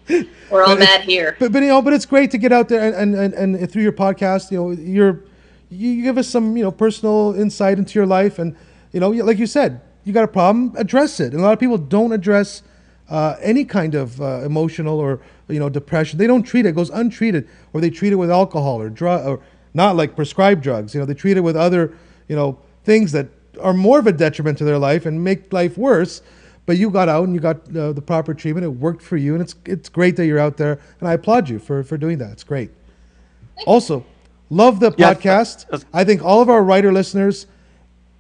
We're 0.51 0.64
all 0.64 0.78
mad 0.78 1.01
here. 1.01 1.36
But 1.39 1.51
but 1.51 1.62
you 1.62 1.70
know, 1.70 1.82
but 1.82 1.93
it's 1.93 2.05
great 2.05 2.32
to 2.32 2.38
get 2.38 2.51
out 2.51 2.70
there 2.70 2.93
and 2.93 3.16
and, 3.16 3.34
and, 3.34 3.55
and 3.55 3.72
through 3.72 3.84
your 3.84 3.91
podcast, 3.91 4.51
you 4.51 4.58
know, 4.58 4.72
you're 4.72 5.24
you 5.70 6.01
give 6.01 6.18
us 6.18 6.28
some 6.28 6.55
you 6.55 6.64
know 6.64 6.72
personal 6.72 7.36
insight 7.38 7.78
into 7.78 7.99
your 7.99 8.05
life, 8.05 8.39
and 8.39 8.55
you 8.91 8.99
know, 8.99 9.10
like 9.10 9.38
you 9.38 9.47
said, 9.47 9.82
you 10.03 10.14
got 10.14 10.24
a 10.24 10.28
problem, 10.28 10.74
address 10.78 11.20
it. 11.20 11.34
And 11.34 11.41
a 11.41 11.43
lot 11.43 11.53
of 11.53 11.60
people 11.60 11.78
don't 11.78 12.14
address 12.14 12.64
uh, 13.10 13.36
any 13.41 13.66
kind 13.66 13.95
of 13.95 14.22
uh, 14.22 14.41
emotional 14.45 14.99
or 14.99 15.20
you 15.47 15.60
know 15.60 15.70
depression. 15.70 16.18
They 16.18 16.28
don't 16.28 16.43
treat 16.43 16.66
it; 16.66 16.70
it 16.70 16.76
goes 16.76 16.89
untreated, 16.89 17.47
or 17.74 17.82
they 17.82 17.89
treat 17.89 18.14
it 18.14 18.18
with 18.18 18.32
alcohol 18.32 18.82
or 18.82 18.89
drug, 18.89 19.26
or 19.26 19.41
not 19.74 19.95
like 19.95 20.16
prescribed 20.16 20.62
drugs. 20.62 20.93
You 20.93 21.01
know, 21.01 21.05
they 21.05 21.14
treat 21.14 21.38
it 21.38 21.41
with 21.41 21.58
other 21.58 21.93
you 22.28 22.36
know 22.36 22.60
things 22.84 23.12
that 23.12 23.28
are 23.62 23.74
more 23.74 23.99
of 23.99 24.08
a 24.08 24.12
detriment 24.12 24.58
to 24.60 24.64
their 24.64 24.78
life 24.78 25.05
and 25.05 25.24
make 25.24 25.51
life 25.51 25.78
worse. 25.78 26.22
But 26.68 26.78
you 26.78 26.91
got 26.91 27.09
out 27.09 27.24
and 27.24 27.34
you 27.34 27.39
got 27.39 27.76
uh, 27.76 27.93
the 27.93 28.01
proper 28.01 28.34
treatment. 28.36 28.63
It 28.65 28.70
worked 28.70 29.01
for 29.01 29.18
you, 29.18 29.34
and 29.34 29.41
it's 29.41 29.55
it's 29.65 29.89
great 29.89 30.15
that 30.18 30.28
you're 30.28 30.38
out 30.38 30.57
there. 30.57 30.80
And 30.99 31.09
I 31.09 31.13
applaud 31.13 31.49
you 31.49 31.57
for 31.57 31.82
for 31.84 31.97
doing 31.97 32.20
that. 32.20 32.32
It's 32.34 32.43
great. 32.43 32.70
Also, 33.65 34.05
love 34.51 34.80
the 34.80 34.93
Yeah, 34.97 35.13
podcast. 35.13 35.65
that's- 35.70 35.86
I 35.93 36.03
think 36.03 36.24
all 36.24 36.41
of 36.41 36.49
our 36.49 36.61
writer 36.63 36.91
listeners, 36.93 37.47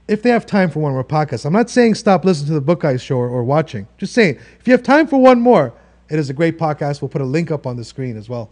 if 0.07 0.23
they 0.23 0.29
have 0.31 0.45
time 0.45 0.69
for 0.71 0.79
one 0.79 0.93
more 0.93 1.03
podcast, 1.03 1.45
I'm 1.45 1.53
not 1.53 1.69
saying 1.69 1.95
stop 1.95 2.25
listening 2.25 2.47
to 2.47 2.53
the 2.53 2.61
Book 2.61 2.79
Guys 2.79 3.01
show 3.01 3.17
or, 3.17 3.27
or 3.29 3.43
watching. 3.43 3.85
Just 3.97 4.13
saying, 4.13 4.37
if 4.59 4.65
you 4.67 4.71
have 4.71 4.81
time 4.81 5.05
for 5.07 5.17
one 5.21 5.39
more, 5.41 5.73
it 6.09 6.17
is 6.17 6.29
a 6.29 6.33
great 6.33 6.57
podcast. 6.57 7.01
We'll 7.01 7.09
put 7.09 7.21
a 7.21 7.25
link 7.25 7.51
up 7.51 7.67
on 7.67 7.75
the 7.75 7.83
screen 7.83 8.17
as 8.17 8.29
well. 8.29 8.49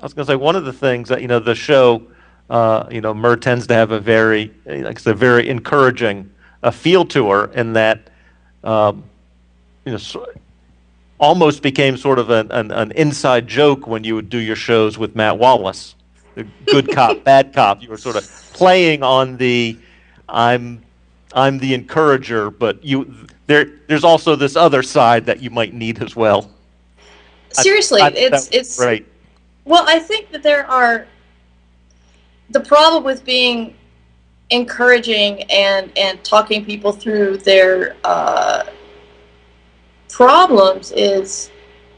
I 0.00 0.04
was 0.04 0.12
going 0.12 0.26
to 0.26 0.32
say 0.32 0.36
one 0.36 0.54
of 0.54 0.64
the 0.66 0.72
things 0.72 1.08
that 1.08 1.22
you 1.22 1.28
know 1.28 1.38
the 1.38 1.54
show, 1.54 2.02
uh, 2.50 2.86
you 2.90 3.00
know, 3.00 3.14
Mur 3.14 3.36
tends 3.36 3.66
to 3.68 3.74
have 3.74 3.90
a 3.90 3.98
very, 4.00 4.52
like 4.66 4.98
I 4.98 5.00
said, 5.00 5.16
very 5.16 5.48
encouraging 5.48 6.30
uh, 6.62 6.70
feel 6.70 7.06
to 7.06 7.30
her, 7.30 7.46
in 7.54 7.72
that, 7.72 8.10
um, 8.62 9.04
you 9.84 9.92
know, 9.92 9.98
so, 9.98 10.26
almost 11.18 11.62
became 11.62 11.96
sort 11.96 12.18
of 12.18 12.30
an, 12.30 12.50
an, 12.50 12.70
an 12.70 12.92
inside 12.92 13.46
joke 13.46 13.86
when 13.86 14.04
you 14.04 14.14
would 14.14 14.28
do 14.28 14.38
your 14.38 14.56
shows 14.56 14.98
with 14.98 15.14
Matt 15.14 15.38
Wallace, 15.38 15.94
the 16.34 16.46
good 16.66 16.90
cop, 16.94 17.24
bad 17.24 17.52
cop. 17.52 17.82
You 17.82 17.88
were 17.88 17.96
sort 17.96 18.16
of 18.16 18.24
playing 18.52 19.02
on 19.02 19.36
the, 19.36 19.78
I'm, 20.28 20.82
I'm 21.32 21.58
the 21.58 21.74
encourager, 21.74 22.50
but 22.50 22.84
you 22.84 23.26
there, 23.46 23.66
there's 23.88 24.04
also 24.04 24.36
this 24.36 24.56
other 24.56 24.82
side 24.82 25.26
that 25.26 25.42
you 25.42 25.50
might 25.50 25.74
need 25.74 26.02
as 26.02 26.16
well. 26.16 26.50
Seriously, 27.50 28.00
I 28.00 28.10
thought 28.10 28.18
it's 28.18 28.48
it's 28.52 28.78
great. 28.78 29.06
Well, 29.64 29.84
I 29.86 29.98
think 29.98 30.30
that 30.30 30.42
there 30.42 30.66
are 30.66 31.06
the 32.50 32.60
problem 32.60 33.04
with 33.04 33.24
being 33.24 33.76
encouraging 34.50 35.42
and 35.44 35.90
and 35.96 36.22
talking 36.24 36.64
people 36.64 36.92
through 36.92 37.38
their 37.38 37.96
uh, 38.04 38.64
problems 40.14 40.92
is 40.92 41.50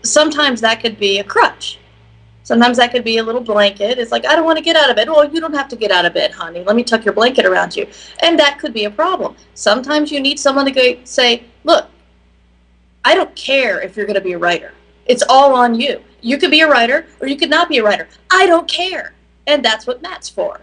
sometimes 0.03 0.62
that 0.62 0.81
could 0.81 0.99
be 0.99 1.19
a 1.19 1.25
crutch. 1.25 1.79
Sometimes 2.45 2.79
that 2.79 2.91
could 2.91 3.05
be 3.05 3.19
a 3.19 3.23
little 3.23 3.43
blanket. 3.43 3.99
It's 3.99 4.11
like 4.11 4.25
I 4.25 4.35
don't 4.35 4.47
want 4.47 4.57
to 4.57 4.64
get 4.64 4.75
out 4.75 4.89
of 4.89 4.97
bed. 4.97 5.09
Well, 5.09 5.29
you 5.29 5.39
don't 5.39 5.55
have 5.55 5.69
to 5.69 5.77
get 5.77 5.91
out 5.91 6.07
of 6.07 6.14
bed, 6.14 6.31
honey. 6.31 6.64
Let 6.64 6.77
me 6.77 6.83
tuck 6.83 7.05
your 7.05 7.12
blanket 7.12 7.45
around 7.45 7.77
you, 7.77 7.87
and 8.23 8.39
that 8.39 8.59
could 8.59 8.73
be 8.73 8.85
a 8.85 8.91
problem. 8.91 9.37
Sometimes 9.55 10.11
you 10.11 10.21
need 10.21 10.39
someone 10.39 10.64
to 10.64 10.71
go 10.71 10.97
say, 11.05 11.45
"Look, 11.64 11.89
I 13.05 13.14
don't 13.14 13.35
care 13.37 13.83
if 13.83 13.97
you're 13.97 14.07
going 14.07 14.23
to 14.23 14.29
be 14.31 14.33
a 14.33 14.39
writer. 14.39 14.73
It's 15.05 15.23
all 15.29 15.55
on 15.55 15.79
you. 15.79 16.03
You 16.23 16.39
could 16.39 16.51
be 16.51 16.62
a 16.62 16.69
writer 16.69 17.07
or 17.21 17.29
you 17.29 17.37
could 17.37 17.51
not 17.51 17.69
be 17.69 17.79
a 17.79 17.85
writer. 17.85 18.09
I 18.31 18.47
don't 18.47 18.67
care. 18.67 19.14
And 19.47 19.64
that's 19.64 19.87
what 19.87 20.03
Matt's 20.03 20.29
for. 20.29 20.61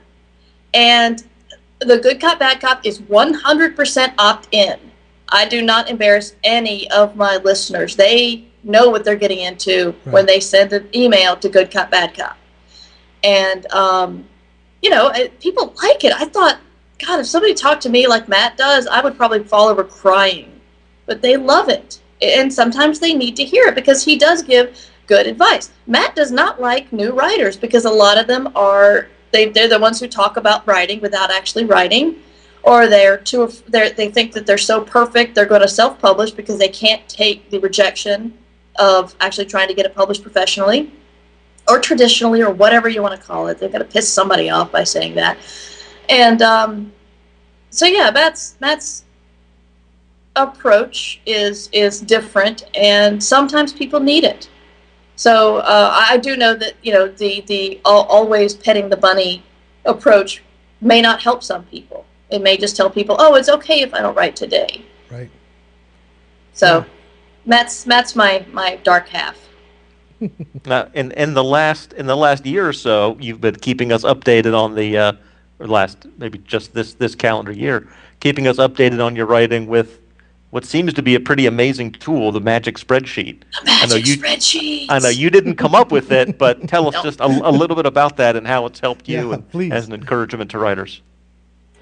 And 0.74 1.24
the 1.80 1.99
good 1.99 2.20
cop, 2.20 2.39
bad 2.39 2.60
cop 2.60 2.86
is 2.86 2.99
100% 2.99 4.14
opt 4.18 4.47
in. 4.51 4.78
I 5.30 5.47
do 5.47 5.61
not 5.61 5.89
embarrass 5.89 6.36
any 6.43 6.89
of 6.91 7.15
my 7.15 7.38
listeners. 7.38 7.95
They 7.95 8.45
know 8.63 8.89
what 8.89 9.03
they're 9.03 9.15
getting 9.15 9.39
into 9.39 9.93
Right. 10.05 10.13
when 10.13 10.26
they 10.26 10.39
send 10.39 10.74
an 10.74 10.88
email 10.95 11.36
to 11.38 11.49
good 11.49 11.71
cop, 11.71 11.91
bad 11.91 12.15
cop. 12.15 12.38
And, 13.24 13.71
um, 13.74 14.26
you 14.82 14.89
know, 14.89 15.07
uh, 15.07 15.28
people 15.39 15.74
like 15.82 16.03
it. 16.03 16.13
I 16.13 16.26
thought, 16.26 16.57
God, 17.05 17.19
if 17.19 17.26
somebody 17.26 17.53
talked 17.53 17.82
to 17.84 17.89
me 17.89 18.07
like 18.07 18.28
Matt 18.28 18.57
does, 18.57 18.86
I 18.88 19.01
would 19.01 19.17
probably 19.17 19.43
fall 19.43 19.67
over 19.67 19.84
crying. 19.84 20.59
But 21.05 21.21
they 21.21 21.36
love 21.38 21.69
it. 21.69 21.99
And 22.21 22.53
sometimes 22.53 22.99
they 22.99 23.13
need 23.13 23.36
to 23.38 23.43
hear 23.43 23.65
it 23.67 23.76
because 23.76 24.03
he 24.03 24.17
does 24.17 24.41
give 24.43 24.78
good 25.07 25.28
advice. 25.28 25.69
Matt 25.88 26.15
does 26.15 26.32
not 26.32 26.61
like 26.61 26.91
new 26.93 27.11
writers 27.11 27.57
because 27.57 27.86
a 27.86 27.89
lot 27.89 28.17
of 28.17 28.28
them 28.28 28.49
are 28.55 29.07
they 29.32 29.49
they're 29.49 29.67
the 29.67 29.80
ones 29.80 29.99
who 29.99 30.07
talk 30.07 30.38
about 30.38 30.65
writing 30.67 31.01
without 31.01 31.32
actually 31.32 31.65
writing, 31.65 32.15
or 32.64 32.88
they're 32.88 33.18
too 33.18 33.51
they 33.68 33.91
they 33.91 34.09
think 34.09 34.32
that 34.32 34.45
they're 34.45 34.57
so 34.57 34.82
perfect 34.82 35.36
they're 35.36 35.45
going 35.45 35.61
to 35.61 35.68
self-publish 35.68 36.32
because 36.32 36.57
they 36.57 36.70
can't 36.70 37.07
take 37.07 37.49
the 37.49 37.59
rejection 37.59 38.34
of 38.78 39.16
actually 39.20 39.45
trying 39.45 39.68
to 39.68 39.74
get 39.74 39.86
it 39.86 39.93
published 39.93 40.24
professionally 40.24 40.91
or 41.68 41.80
traditionally 41.80 42.41
or 42.41 42.51
whatever 42.51 42.89
you 42.89 43.01
want 43.01 43.20
to 43.20 43.26
call 43.26 43.47
it. 43.47 43.59
They're 43.59 43.70
going 43.70 43.84
to 43.84 43.88
piss 43.91 44.11
somebody 44.11 44.49
off 44.49 44.72
by 44.72 44.84
saying 44.84 45.16
that, 45.16 45.38
and 46.09 46.41
um, 46.41 46.91
so 47.70 47.86
yeah, 47.86 48.11
that's 48.11 48.51
that's 48.59 49.05
approach 50.36 51.22
is 51.26 51.70
is 51.72 52.01
different, 52.01 52.66
and 52.76 53.24
sometimes 53.24 53.74
people 53.74 53.99
need 53.99 54.24
it. 54.24 54.49
So 55.16 55.57
uh, 55.57 55.95
I 56.09 56.18
do 56.18 56.36
know 56.36 56.55
that 56.55 56.74
you 56.84 56.91
know 56.91 57.07
the 57.07 57.41
the 57.41 57.80
always 57.86 58.53
petting 58.53 58.89
the 58.89 58.97
bunny 58.97 59.43
approach 59.86 60.43
may 60.82 61.01
not 61.01 61.22
help 61.22 61.43
some 61.43 61.64
people. 61.66 62.03
It 62.34 62.42
may 62.42 62.58
just 62.58 62.76
tell 62.76 62.90
people, 62.90 63.16
"Oh, 63.20 63.36
it's 63.36 63.50
okay 63.50 63.82
if 63.82 63.94
I 63.94 64.02
don't 64.02 64.16
write 64.16 64.36
today." 64.36 64.82
Right. 65.12 65.30
So 66.54 66.80
Yeah. 66.80 66.84
Matt's 67.46 67.86
Matt's 67.86 68.16
my 68.16 68.46
my 68.52 68.78
dark 68.84 69.08
half. 69.10 69.38
Now, 70.66 70.88
in 70.94 71.12
in 71.12 71.34
the 71.34 71.44
last 71.44 71.94
in 71.94 72.06
the 72.08 72.16
last 72.18 72.46
year 72.46 72.68
or 72.68 72.74
so, 72.74 73.18
you've 73.20 73.42
been 73.42 73.56
keeping 73.56 73.92
us 73.92 74.04
updated 74.04 74.58
on 74.58 74.74
the 74.76 74.98
uh, 74.98 75.14
or 75.60 75.68
last 75.68 76.06
maybe 76.18 76.40
just 76.40 76.74
this 76.74 76.94
this 76.96 77.14
calendar 77.16 77.52
year, 77.52 77.88
keeping 78.20 78.48
us 78.48 78.58
updated 78.58 79.04
on 79.06 79.16
your 79.16 79.26
writing 79.26 79.68
with 79.68 80.00
what 80.52 80.64
seems 80.66 80.94
to 80.94 81.02
be 81.02 81.16
a 81.16 81.20
pretty 81.20 81.46
amazing 81.48 81.92
tool, 81.92 82.32
the 82.32 82.40
Magic 82.40 82.78
Spreadsheet. 82.78 83.42
The 83.60 83.66
magic 83.66 83.90
know 83.90 83.96
you- 83.98 84.18
spreadsheet. 84.18 84.86
I 84.90 85.00
know 85.00 85.10
you 85.10 85.30
didn't 85.32 85.56
come 85.56 85.74
up 85.76 85.92
with 85.92 86.12
it, 86.12 86.38
but 86.38 86.68
tell 86.68 86.88
us 86.88 86.94
No. 86.98 87.04
just 87.04 87.20
a, 87.20 87.26
a 87.26 87.52
little 87.52 87.76
bit 87.76 87.86
about 87.88 88.18
that 88.18 88.36
and 88.36 88.46
how 88.48 88.66
it's 88.68 88.80
helped 88.80 89.10
you 89.10 89.30
Yeah, 89.30 89.34
and 89.36 89.50
please. 89.50 89.72
as 89.72 89.88
an 89.88 89.94
encouragement 89.94 90.52
to 90.52 90.60
writers. 90.60 91.02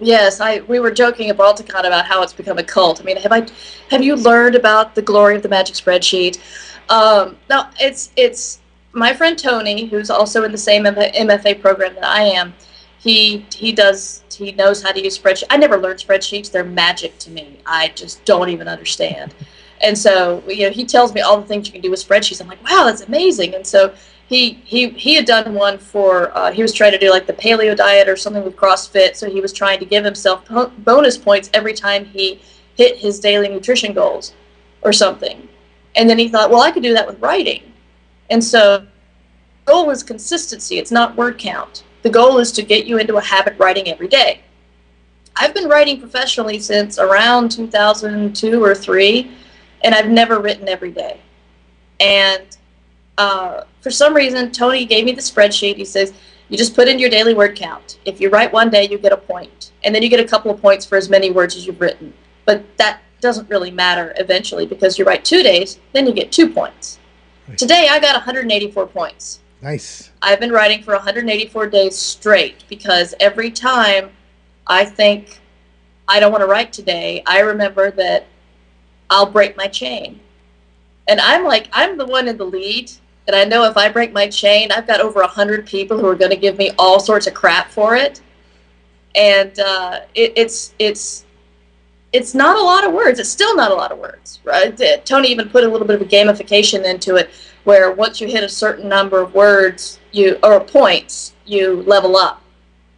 Yes, 0.01 0.41
I 0.41 0.61
we 0.61 0.79
were 0.79 0.89
joking 0.89 1.29
at 1.29 1.37
Balticon 1.37 1.85
about 1.85 2.05
how 2.07 2.23
it's 2.23 2.33
become 2.33 2.57
a 2.57 2.63
cult. 2.63 2.99
I 2.99 3.03
mean, 3.03 3.17
have 3.17 3.31
I 3.31 3.47
have 3.91 4.03
you 4.03 4.15
learned 4.15 4.55
about 4.55 4.95
the 4.95 5.01
glory 5.01 5.35
of 5.35 5.43
the 5.43 5.49
magic 5.49 5.75
spreadsheet? 5.75 6.39
Um, 6.89 7.37
no, 7.51 7.67
it's 7.79 8.11
it's 8.15 8.59
my 8.93 9.13
friend 9.13 9.37
Tony, 9.37 9.85
who's 9.85 10.09
also 10.09 10.43
in 10.43 10.51
the 10.51 10.57
same 10.57 10.85
MFA 10.85 11.61
program 11.61 11.93
that 11.95 12.03
I 12.03 12.23
am. 12.23 12.53
He 12.97 13.45
he 13.53 13.71
does 13.71 14.23
he 14.33 14.51
knows 14.53 14.81
how 14.81 14.91
to 14.91 15.03
use 15.03 15.17
spreadsheets. 15.19 15.43
I 15.51 15.57
never 15.57 15.77
learned 15.77 15.99
spreadsheets; 15.99 16.51
they're 16.51 16.63
magic 16.63 17.19
to 17.19 17.29
me. 17.29 17.59
I 17.67 17.89
just 17.89 18.25
don't 18.25 18.49
even 18.49 18.67
understand. 18.67 19.35
And 19.81 19.95
so 19.95 20.43
you 20.47 20.65
know, 20.65 20.71
he 20.71 20.83
tells 20.83 21.13
me 21.13 21.21
all 21.21 21.39
the 21.39 21.47
things 21.47 21.67
you 21.67 21.73
can 21.73 21.81
do 21.81 21.91
with 21.91 22.05
spreadsheets. 22.05 22.41
I'm 22.41 22.47
like, 22.47 22.63
wow, 22.63 22.85
that's 22.85 23.01
amazing. 23.01 23.53
And 23.53 23.65
so 23.67 23.93
he 24.31 24.53
he 24.63 24.87
he 24.91 25.13
had 25.15 25.25
done 25.25 25.53
one 25.53 25.77
for 25.77 26.35
uh, 26.37 26.53
he 26.53 26.61
was 26.61 26.71
trying 26.73 26.93
to 26.93 26.97
do 26.97 27.09
like 27.09 27.27
the 27.27 27.33
paleo 27.33 27.75
diet 27.75 28.07
or 28.07 28.15
something 28.15 28.45
with 28.45 28.55
CrossFit. 28.55 29.17
So 29.17 29.29
he 29.29 29.41
was 29.41 29.51
trying 29.51 29.77
to 29.79 29.85
give 29.85 30.05
himself 30.05 30.47
bonus 30.77 31.17
points 31.17 31.49
every 31.53 31.73
time 31.73 32.05
he 32.05 32.39
hit 32.77 32.97
his 32.97 33.19
daily 33.19 33.49
nutrition 33.49 33.93
goals 33.93 34.33
or 34.83 34.93
something. 34.93 35.49
And 35.97 36.09
then 36.09 36.17
he 36.17 36.29
thought, 36.29 36.49
well, 36.49 36.61
I 36.61 36.71
could 36.71 36.81
do 36.81 36.93
that 36.93 37.05
with 37.05 37.19
writing. 37.19 37.73
And 38.29 38.41
so 38.41 38.77
the 38.77 38.87
goal 39.65 39.89
is 39.89 40.01
consistency. 40.01 40.77
It's 40.77 40.91
not 40.91 41.17
word 41.17 41.37
count. 41.37 41.83
The 42.03 42.09
goal 42.09 42.39
is 42.39 42.53
to 42.53 42.61
get 42.61 42.85
you 42.85 42.99
into 42.99 43.17
a 43.17 43.21
habit 43.21 43.55
writing 43.59 43.89
every 43.89 44.07
day. 44.07 44.39
I've 45.35 45.53
been 45.53 45.67
writing 45.67 45.99
professionally 45.99 46.59
since 46.59 46.99
around 46.99 47.51
2002 47.51 48.63
or 48.63 48.75
3 48.75 49.29
and 49.83 49.93
I've 49.93 50.09
never 50.09 50.39
written 50.39 50.69
every 50.69 50.91
day. 50.91 51.19
And 51.99 52.57
uh, 53.17 53.63
for 53.81 53.91
some 53.91 54.13
reason, 54.13 54.51
Tony 54.51 54.85
gave 54.85 55.05
me 55.05 55.11
the 55.11 55.21
spreadsheet. 55.21 55.75
He 55.75 55.85
says, 55.85 56.13
you 56.49 56.57
just 56.57 56.75
put 56.75 56.87
in 56.87 56.99
your 56.99 57.09
daily 57.09 57.33
word 57.33 57.55
count. 57.55 57.97
If 58.03 58.19
you 58.19 58.29
write 58.29 58.51
one 58.51 58.69
day, 58.69 58.87
you 58.89 58.97
get 58.97 59.13
a 59.13 59.17
point. 59.17 59.71
And 59.83 59.95
then 59.95 60.03
you 60.03 60.09
get 60.09 60.19
a 60.19 60.27
couple 60.27 60.51
of 60.51 60.61
points 60.61 60.85
for 60.85 60.97
as 60.97 61.09
many 61.09 61.31
words 61.31 61.55
as 61.55 61.65
you've 61.65 61.79
written. 61.79 62.13
But 62.45 62.65
that 62.77 63.01
doesn't 63.21 63.49
really 63.49 63.71
matter 63.71 64.13
eventually 64.17 64.65
because 64.65 64.99
you 64.99 65.05
write 65.05 65.23
two 65.23 65.43
days, 65.43 65.79
then 65.93 66.05
you 66.05 66.13
get 66.13 66.31
two 66.31 66.49
points. 66.49 66.99
Right. 67.47 67.57
Today, 67.57 67.87
I 67.89 67.99
got 67.99 68.15
184 68.15 68.87
points. 68.87 69.39
Nice. 69.61 70.11
I've 70.21 70.39
been 70.39 70.51
writing 70.51 70.83
for 70.83 70.93
184 70.93 71.67
days 71.67 71.97
straight 71.97 72.63
because 72.67 73.13
every 73.19 73.51
time 73.51 74.09
I 74.67 74.85
think 74.85 75.39
I 76.07 76.19
don't 76.19 76.31
want 76.31 76.41
to 76.41 76.47
write 76.47 76.73
today, 76.73 77.23
I 77.25 77.39
remember 77.41 77.91
that 77.91 78.25
I'll 79.09 79.29
break 79.29 79.55
my 79.55 79.67
chain. 79.67 80.19
And 81.07 81.21
I'm 81.21 81.43
like, 81.43 81.67
I'm 81.71 81.97
the 81.97 82.05
one 82.05 82.27
in 82.27 82.37
the 82.37 82.45
lead. 82.45 82.91
And 83.27 83.35
I 83.35 83.43
know 83.43 83.63
if 83.65 83.77
I 83.77 83.89
break 83.89 84.13
my 84.13 84.27
chain, 84.27 84.71
I've 84.71 84.87
got 84.87 84.99
over 84.99 85.21
a 85.21 85.27
hundred 85.27 85.65
people 85.65 85.97
who 85.97 86.07
are 86.07 86.15
going 86.15 86.31
to 86.31 86.37
give 86.37 86.57
me 86.57 86.71
all 86.77 86.99
sorts 86.99 87.27
of 87.27 87.33
crap 87.33 87.69
for 87.69 87.95
it. 87.95 88.21
And 89.15 89.57
uh, 89.59 90.01
it, 90.15 90.33
it's 90.35 90.73
it's 90.79 91.25
it's 92.13 92.33
not 92.33 92.57
a 92.57 92.61
lot 92.61 92.85
of 92.85 92.93
words. 92.93 93.19
It's 93.19 93.29
still 93.29 93.55
not 93.55 93.71
a 93.71 93.75
lot 93.75 93.91
of 93.91 93.99
words, 93.99 94.39
right? 94.43 94.79
Uh, 94.79 94.97
Tony 95.05 95.29
even 95.29 95.49
put 95.49 95.63
a 95.63 95.67
little 95.67 95.87
bit 95.87 95.95
of 95.95 96.01
a 96.01 96.09
gamification 96.09 96.83
into 96.83 97.15
it, 97.15 97.29
where 97.63 97.91
once 97.91 98.19
you 98.19 98.27
hit 98.27 98.43
a 98.43 98.49
certain 98.49 98.89
number 98.89 99.21
of 99.21 99.33
words, 99.33 99.99
you 100.11 100.37
or 100.43 100.59
points, 100.59 101.33
you 101.45 101.83
level 101.83 102.17
up, 102.17 102.41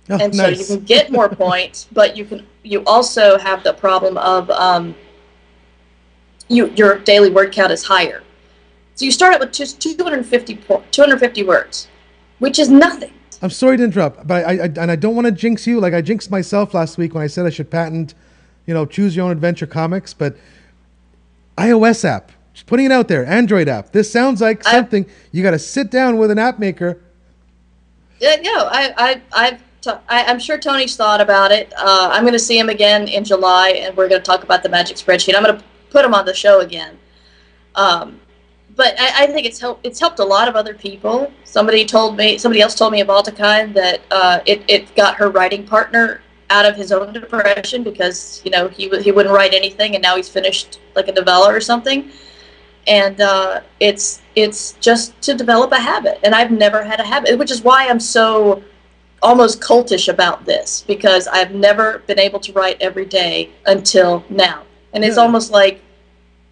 Oh, 0.10 0.18
and 0.20 0.36
nice. 0.36 0.68
so 0.68 0.74
you 0.74 0.78
can 0.80 0.86
get 0.86 1.12
more 1.12 1.30
points, 1.46 1.88
but 1.92 2.16
you 2.18 2.26
can 2.26 2.46
you 2.64 2.84
also 2.86 3.38
have 3.38 3.64
the 3.64 3.74
problem 3.74 4.18
of 4.18 4.50
um, 4.52 4.96
you 6.48 6.68
your 6.76 7.00
daily 7.00 7.30
word 7.30 7.52
count 7.52 7.72
is 7.72 7.84
higher. 7.84 8.24
So 8.96 9.06
you 9.06 9.12
start 9.12 9.34
out 9.34 9.40
with 9.40 9.52
just 9.52 9.82
250 9.82 10.56
250 10.92 11.44
words, 11.44 11.88
which 12.40 12.60
is 12.60 12.70
nothing. 12.70 13.14
I'm 13.42 13.50
sorry 13.50 13.78
to 13.78 13.84
interrupt, 13.84 14.26
but 14.26 14.46
I, 14.46 14.52
I 14.54 14.66
and 14.66 14.90
I 14.90 14.96
don't 14.96 15.16
want 15.16 15.26
to 15.26 15.32
jinx 15.32 15.68
you. 15.68 15.80
Like 15.80 15.94
I 15.94 16.02
jinxed 16.02 16.32
myself 16.32 16.74
last 16.74 16.98
week 16.98 17.14
when 17.14 17.24
I 17.24 17.28
said 17.28 17.46
I 17.46 17.50
should 17.50 17.70
patent, 17.70 18.14
you 18.66 18.74
know, 18.74 18.86
choose 18.86 19.16
your 19.16 19.26
own 19.26 19.32
adventure 19.32 19.68
comics. 19.68 20.14
But 20.14 20.38
iOS 21.58 22.06
app, 22.06 22.32
just 22.54 22.68
putting 22.68 22.86
it 22.86 22.92
out 22.92 23.08
there, 23.08 23.26
Android 23.26 23.68
app. 23.68 23.92
This 23.92 24.12
sounds 24.12 24.40
like 24.42 24.66
I- 24.66 24.72
something 24.72 25.06
you 25.32 25.44
got 25.44 25.52
to 25.52 25.60
sit 25.60 25.92
down 25.92 26.18
with 26.18 26.32
an 26.32 26.40
app 26.40 26.60
maker. 26.60 27.02
Yeah, 28.20 28.38
no, 28.42 28.70
I, 28.72 28.94
I, 28.98 29.22
I've, 29.34 29.62
I, 30.08 30.24
I'm 30.24 30.40
sure 30.40 30.58
Tony's 30.58 30.96
thought 30.96 31.20
about 31.20 31.52
it. 31.52 31.74
Uh, 31.76 32.10
I'm 32.14 32.24
going 32.24 32.32
to 32.32 32.40
see 32.40 32.58
him 32.58 32.70
again 32.70 33.10
in 33.10 33.26
July, 33.26 33.72
and 33.72 33.98
we're 33.98 34.08
going 34.08 34.22
to 34.22 34.26
talk 34.26 34.44
about 34.44 34.64
the 34.64 34.70
magic 34.70 34.96
spreadsheet. 34.96 35.36
I'm 35.36 35.44
going 35.44 35.58
to 35.58 35.64
put 35.90 36.06
him 36.06 36.14
on 36.14 36.24
the 36.26 36.34
show 36.34 36.62
again. 36.62 36.98
Um, 37.76 38.22
but 38.76 39.00
I, 39.00 39.24
I 39.24 39.28
think 39.28 39.46
it's 39.46 39.60
helped. 39.60 39.86
It's 39.86 40.00
helped 40.00 40.20
a 40.20 40.24
lot 40.26 40.48
of 40.48 40.56
other 40.56 40.74
people. 40.74 41.32
Somebody 41.44 41.86
told 41.86 42.18
me, 42.18 42.38
somebody 42.38 42.62
else 42.62 42.76
told 42.76 42.92
me 42.92 43.02
of 43.02 43.08
Balticon 43.08 43.74
that 43.74 44.02
uh, 44.12 44.40
it, 44.46 44.64
it 44.68 44.96
got 44.96 45.16
her 45.16 45.30
writing 45.30 45.66
partner 45.66 46.22
out 46.50 46.66
of 46.66 46.76
his 46.76 46.92
own 46.92 47.14
depression 47.14 47.84
because 47.84 48.42
you 48.46 48.52
know 48.52 48.68
he 48.68 48.86
w- 48.86 49.04
he 49.04 49.12
wouldn't 49.12 49.34
write 49.34 49.54
anything, 49.54 49.96
and 49.96 50.02
now 50.02 50.16
he's 50.16 50.30
finished 50.30 50.80
like 50.96 51.08
a 51.08 51.12
novella 51.12 51.54
or 51.54 51.62
something. 51.62 52.10
And 52.88 53.22
uh, 53.22 53.62
it's 53.80 54.22
it's 54.36 54.74
just 54.82 55.20
to 55.22 55.34
develop 55.36 55.72
a 55.72 55.80
habit, 55.80 56.20
and 56.24 56.36
I've 56.36 56.52
never 56.52 56.84
had 56.84 57.00
a 57.00 57.06
habit, 57.06 57.38
which 57.38 57.52
is 57.52 57.62
why 57.62 57.88
I'm 57.88 58.00
so 58.00 58.64
almost 59.22 59.62
cultish 59.62 60.10
about 60.10 60.46
this 60.46 60.84
because 60.86 61.28
I've 61.28 61.54
never 61.54 62.00
been 62.00 62.20
able 62.20 62.40
to 62.42 62.52
write 62.52 62.78
every 62.82 63.06
day 63.06 63.52
until 63.68 64.24
now, 64.30 64.64
and 64.94 65.04
it's 65.06 65.16
Yeah. 65.18 65.24
almost 65.24 65.52
like 65.52 65.82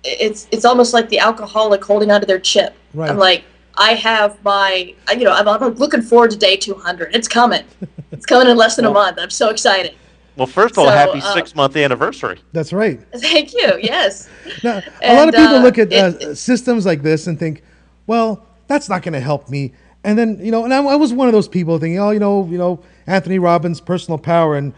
it's 0.04 0.48
it's 0.52 0.66
almost 0.66 0.94
like 0.94 1.10
the 1.10 1.20
alcoholic 1.20 1.84
holding 1.84 2.12
onto 2.12 2.26
their 2.26 2.40
chip. 2.40 2.76
Right. 2.94 3.10
I'm 3.10 3.18
like, 3.18 3.44
I 3.76 3.94
have 3.94 4.44
my, 4.44 4.94
you 5.10 5.24
know, 5.24 5.32
I'm, 5.32 5.48
I'm 5.48 5.74
looking 5.76 6.02
forward 6.02 6.32
to 6.32 6.38
day 6.38 6.58
200. 6.58 7.16
It's 7.16 7.28
coming. 7.28 7.64
It's 8.12 8.26
coming 8.26 8.50
in 8.50 8.58
less 8.58 8.76
than 8.76 8.86
a 8.86 8.92
month. 8.92 9.18
I'm 9.20 9.30
so 9.30 9.50
excited. 9.50 9.96
Well, 10.36 10.48
first 10.48 10.74
of 10.74 10.80
all, 10.80 10.86
So, 10.86 10.92
happy 10.92 11.20
uh, 11.20 11.34
six 11.34 11.56
month 11.56 11.76
anniversary. 11.76 12.40
That's 12.54 12.74
right. 12.74 13.02
Thank 13.16 13.54
you. 13.54 13.78
Yes. 13.82 14.30
Now, 14.64 14.82
a 15.04 15.16
lot 15.18 15.30
of 15.30 15.36
people 15.36 15.58
uh, 15.58 15.64
look 15.64 15.78
at 15.78 15.92
uh, 15.94 16.18
it- 16.20 16.36
systems 16.36 16.86
like 16.86 17.02
this 17.02 17.28
and 17.28 17.38
think, 17.38 17.64
well, 18.08 18.46
that's 18.68 18.90
not 18.90 19.04
going 19.04 19.14
to 19.14 19.20
help 19.20 19.50
me. 19.50 19.74
And 20.04 20.18
then, 20.18 20.40
you 20.44 20.52
know, 20.52 20.64
and 20.64 20.74
I, 20.74 20.82
I 20.84 20.96
was 20.96 21.14
one 21.14 21.28
of 21.28 21.34
those 21.34 21.48
people 21.48 21.78
thinking, 21.78 22.00
oh, 22.00 22.12
you 22.12 22.20
know, 22.20 22.48
you 22.48 22.58
know, 22.58 22.82
Anthony 23.06 23.40
Robbins, 23.40 23.80
personal 23.80 24.18
power, 24.18 24.56
and 24.56 24.74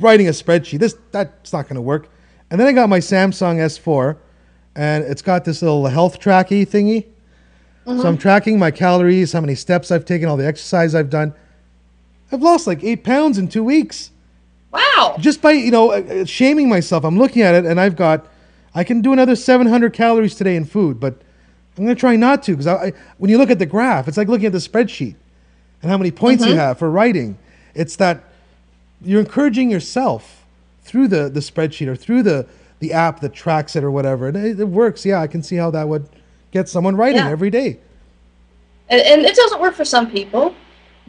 writing 0.00 0.28
a 0.28 0.32
spreadsheet. 0.32 0.78
This 0.78 0.96
that's 1.10 1.52
not 1.52 1.64
going 1.64 1.76
to 1.76 1.80
work. 1.80 2.08
And 2.50 2.60
then 2.60 2.66
I 2.66 2.72
got 2.72 2.88
my 2.88 2.98
Samsung 2.98 3.56
S4, 3.56 4.16
and 4.76 5.04
it's 5.04 5.22
got 5.22 5.44
this 5.44 5.62
little 5.62 5.86
health 5.86 6.20
tracky 6.20 6.66
thingy. 6.66 7.06
So 7.86 8.06
I'm 8.06 8.18
tracking 8.18 8.58
my 8.58 8.70
calories, 8.70 9.32
how 9.32 9.40
many 9.40 9.54
steps 9.54 9.90
I've 9.90 10.04
taken, 10.04 10.28
all 10.28 10.36
the 10.36 10.46
exercise 10.46 10.94
I've 10.94 11.08
done. 11.08 11.32
I've 12.30 12.42
lost 12.42 12.66
like 12.66 12.84
eight 12.84 13.02
pounds 13.02 13.38
in 13.38 13.48
two 13.48 13.64
weeks 13.64 14.10
Wow. 14.70 15.16
just 15.18 15.40
by 15.40 15.52
you 15.52 15.70
know 15.70 15.92
uh, 15.92 16.02
uh, 16.02 16.24
shaming 16.26 16.68
myself 16.68 17.02
i'm 17.02 17.16
looking 17.16 17.40
at 17.40 17.54
it 17.54 17.64
and 17.64 17.80
i've 17.80 17.96
got 17.96 18.26
i 18.74 18.84
can 18.84 19.00
do 19.00 19.14
another 19.14 19.34
700 19.34 19.94
calories 19.94 20.34
today 20.34 20.56
in 20.56 20.66
food 20.66 21.00
but 21.00 21.14
i'm 21.78 21.84
going 21.84 21.96
to 21.96 21.98
try 21.98 22.16
not 22.16 22.42
to 22.42 22.54
because 22.54 22.92
when 23.16 23.30
you 23.30 23.38
look 23.38 23.48
at 23.50 23.58
the 23.58 23.64
graph 23.64 24.08
it's 24.08 24.18
like 24.18 24.28
looking 24.28 24.44
at 24.44 24.52
the 24.52 24.58
spreadsheet 24.58 25.14
and 25.80 25.90
how 25.90 25.96
many 25.96 26.10
points 26.10 26.44
you 26.44 26.54
have 26.54 26.78
for 26.78 26.90
writing 26.90 27.38
it's 27.74 27.96
that 27.96 28.24
you're 29.00 29.20
encouraging 29.20 29.70
yourself 29.70 30.44
through 30.82 31.08
the, 31.08 31.30
the 31.30 31.40
spreadsheet 31.40 31.86
or 31.86 31.96
through 31.96 32.22
the, 32.22 32.46
the 32.80 32.92
app 32.92 33.20
that 33.20 33.32
tracks 33.34 33.76
it 33.76 33.84
or 33.84 33.90
whatever. 33.90 34.28
And 34.28 34.36
it, 34.36 34.60
it 34.60 34.68
works. 34.68 35.04
Yeah 35.04 35.20
i 35.20 35.26
can 35.26 35.42
see 35.42 35.56
how 35.56 35.70
that 35.72 35.88
would 35.88 36.08
get 36.50 36.68
someone 36.68 36.96
writing 36.96 37.16
Yeah. 37.16 37.28
every 37.30 37.50
day. 37.50 37.78
And, 38.88 39.00
and 39.02 39.22
it 39.22 39.34
doesn't 39.36 39.60
work 39.60 39.74
for 39.74 39.84
some 39.84 40.10
people 40.10 40.54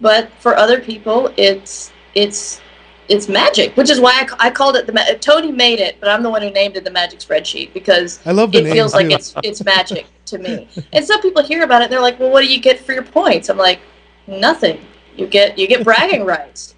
but 0.01 0.30
for 0.39 0.55
other 0.55 0.80
people 0.80 1.32
it's 1.38 1.91
it's 2.15 2.61
it's 3.09 3.28
magic 3.28 3.76
which 3.76 3.89
is 3.89 3.99
why 3.99 4.26
I, 4.39 4.47
I 4.47 4.49
called 4.49 4.76
it 4.76 4.86
the 4.86 4.93
ma- 4.93 5.05
tony 5.20 5.51
made 5.51 5.80
it 5.80 5.97
but 5.99 6.09
i'm 6.09 6.24
the 6.24 6.30
one 6.30 6.41
who 6.41 6.51
named 6.51 6.78
it 6.78 6.84
the 6.84 6.91
magic 6.91 7.20
spreadsheet 7.20 7.74
because 7.74 8.20
I 8.26 8.32
love 8.32 8.51
the 8.51 8.59
it 8.65 8.72
feels 8.72 8.93
like 8.93 9.09
it's 9.11 9.34
it's 9.43 9.63
magic 9.63 10.05
to 10.26 10.38
me. 10.38 10.67
And 10.93 11.03
some 11.05 11.22
people 11.22 11.43
hear 11.43 11.63
about 11.63 11.82
it 11.82 11.86
and 11.86 11.93
they're 11.93 12.01
like 12.01 12.20
well 12.20 12.32
what 12.32 12.41
do 12.41 12.47
you 12.47 12.59
get 12.59 12.80
for 12.80 12.93
your 12.93 13.03
points? 13.03 13.49
I'm 13.49 13.57
like 13.57 13.80
nothing. 14.28 14.86
You 15.15 15.28
get 15.28 15.57
you 15.57 15.67
get 15.67 15.84
bragging 15.84 16.26
rights. 16.26 16.76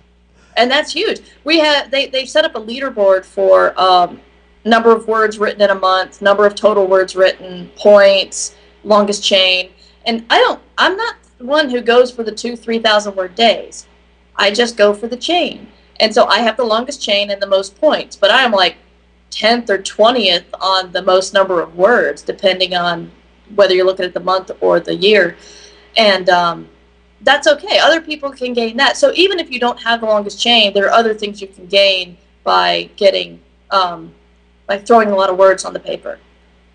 And 0.57 0.69
that's 0.69 0.91
huge. 0.93 1.19
We 1.43 1.59
have 1.59 1.91
they, 1.91 2.07
they 2.07 2.25
set 2.25 2.45
up 2.45 2.55
a 2.55 2.59
leaderboard 2.61 3.25
for 3.25 3.79
um, 3.79 4.19
number 4.65 4.91
of 4.91 5.07
words 5.07 5.39
written 5.39 5.61
in 5.61 5.69
a 5.69 5.75
month 5.75 6.21
number 6.21 6.45
of 6.45 6.55
total 6.55 6.87
words 6.87 7.15
written 7.15 7.69
points 7.75 8.55
longest 8.83 9.23
chain. 9.23 9.71
And 10.05 10.25
i 10.29 10.37
don't 10.37 10.61
i'm 10.77 10.95
not 10.95 11.15
one 11.39 11.69
who 11.69 11.81
goes 11.81 12.11
for 12.11 12.23
the 12.23 12.31
two 12.31 12.55
three 12.55 12.79
thousand 12.79 13.15
word 13.15 13.35
days. 13.35 13.87
I 14.35 14.51
just 14.51 14.77
go 14.77 14.93
for 14.93 15.07
the 15.07 15.17
chain. 15.17 15.67
And 15.99 16.13
so 16.13 16.25
i 16.25 16.39
have 16.39 16.57
the 16.57 16.63
longest 16.63 17.01
chain 17.01 17.31
and 17.31 17.41
the 17.41 17.47
most 17.47 17.79
points 17.79 18.15
but 18.15 18.31
i 18.31 18.43
am 18.43 18.51
like 18.51 18.77
10th 19.31 19.69
or 19.69 19.77
20th 19.77 20.43
on 20.59 20.91
the 20.91 21.01
most 21.01 21.33
number 21.33 21.61
of 21.61 21.75
words 21.75 22.21
depending 22.21 22.75
on 22.75 23.09
whether 23.55 23.73
you're 23.73 23.85
looking 23.85 24.05
at 24.05 24.13
the 24.13 24.19
month 24.19 24.51
or 24.61 24.79
the 24.79 24.95
year. 24.95 25.37
And 25.97 26.29
um, 26.29 26.67
that's 27.21 27.47
okay. 27.47 27.79
Other 27.79 28.01
people 28.01 28.31
can 28.31 28.53
gain 28.53 28.77
that. 28.77 28.97
So 28.97 29.11
even 29.15 29.39
if 29.39 29.49
you 29.49 29.59
don't 29.59 29.81
have 29.81 30.01
the 30.01 30.05
longest 30.05 30.39
chain 30.39 30.73
there 30.73 30.85
are 30.85 30.91
other 30.91 31.13
things 31.13 31.41
you 31.41 31.47
can 31.47 31.65
gain 31.67 32.17
by 32.43 32.89
getting 32.95 33.39
um, 33.71 34.13
by 34.71 34.77
throwing 34.77 35.09
a 35.09 35.15
lot 35.15 35.29
of 35.29 35.35
words 35.37 35.65
on 35.65 35.73
the 35.73 35.79
paper 35.79 36.17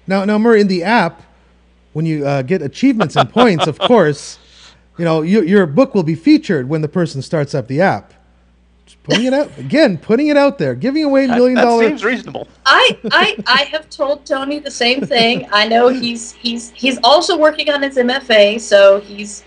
Now, 0.07 0.27
now, 0.27 0.37
Murray, 0.37 0.61
in 0.61 0.69
the 0.69 0.85
app, 0.85 1.23
when 1.95 2.05
you 2.05 2.27
uh, 2.27 2.43
get 2.43 2.61
achievements 2.61 3.17
and 3.17 3.31
points, 3.31 3.67
of 3.67 3.79
course, 3.93 4.39
you 4.99 5.05
know 5.07 5.23
your 5.23 5.43
your 5.45 5.65
book 5.67 5.95
will 5.95 6.03
be 6.03 6.15
featured 6.15 6.69
when 6.69 6.83
the 6.83 6.89
person 6.89 7.23
starts 7.23 7.55
up 7.55 7.69
the 7.69 7.81
app. 7.81 8.13
Just 8.85 9.03
putting 9.03 9.25
it 9.25 9.33
out 9.33 9.51
again, 9.59 9.97
putting 9.97 10.29
it 10.29 10.37
out 10.37 10.59
there, 10.59 10.75
giving 10.75 11.05
away 11.05 11.27
That, 11.27 11.37
million 11.37 11.55
that 11.55 11.79
seems 11.81 12.05
reasonable. 12.05 12.47
I, 12.67 12.99
I 13.11 13.37
I 13.47 13.63
have 13.73 13.89
told 13.89 14.27
Tony 14.27 14.59
the 14.59 14.71
same 14.71 15.01
thing. 15.01 15.49
I 15.51 15.67
know 15.67 15.89
he's 15.89 16.33
he's 16.33 16.71
he's 16.73 16.99
also 17.03 17.39
working 17.39 17.71
on 17.71 17.83
his 17.83 17.97
MFA, 17.97 18.61
so 18.61 19.01
he's 19.01 19.43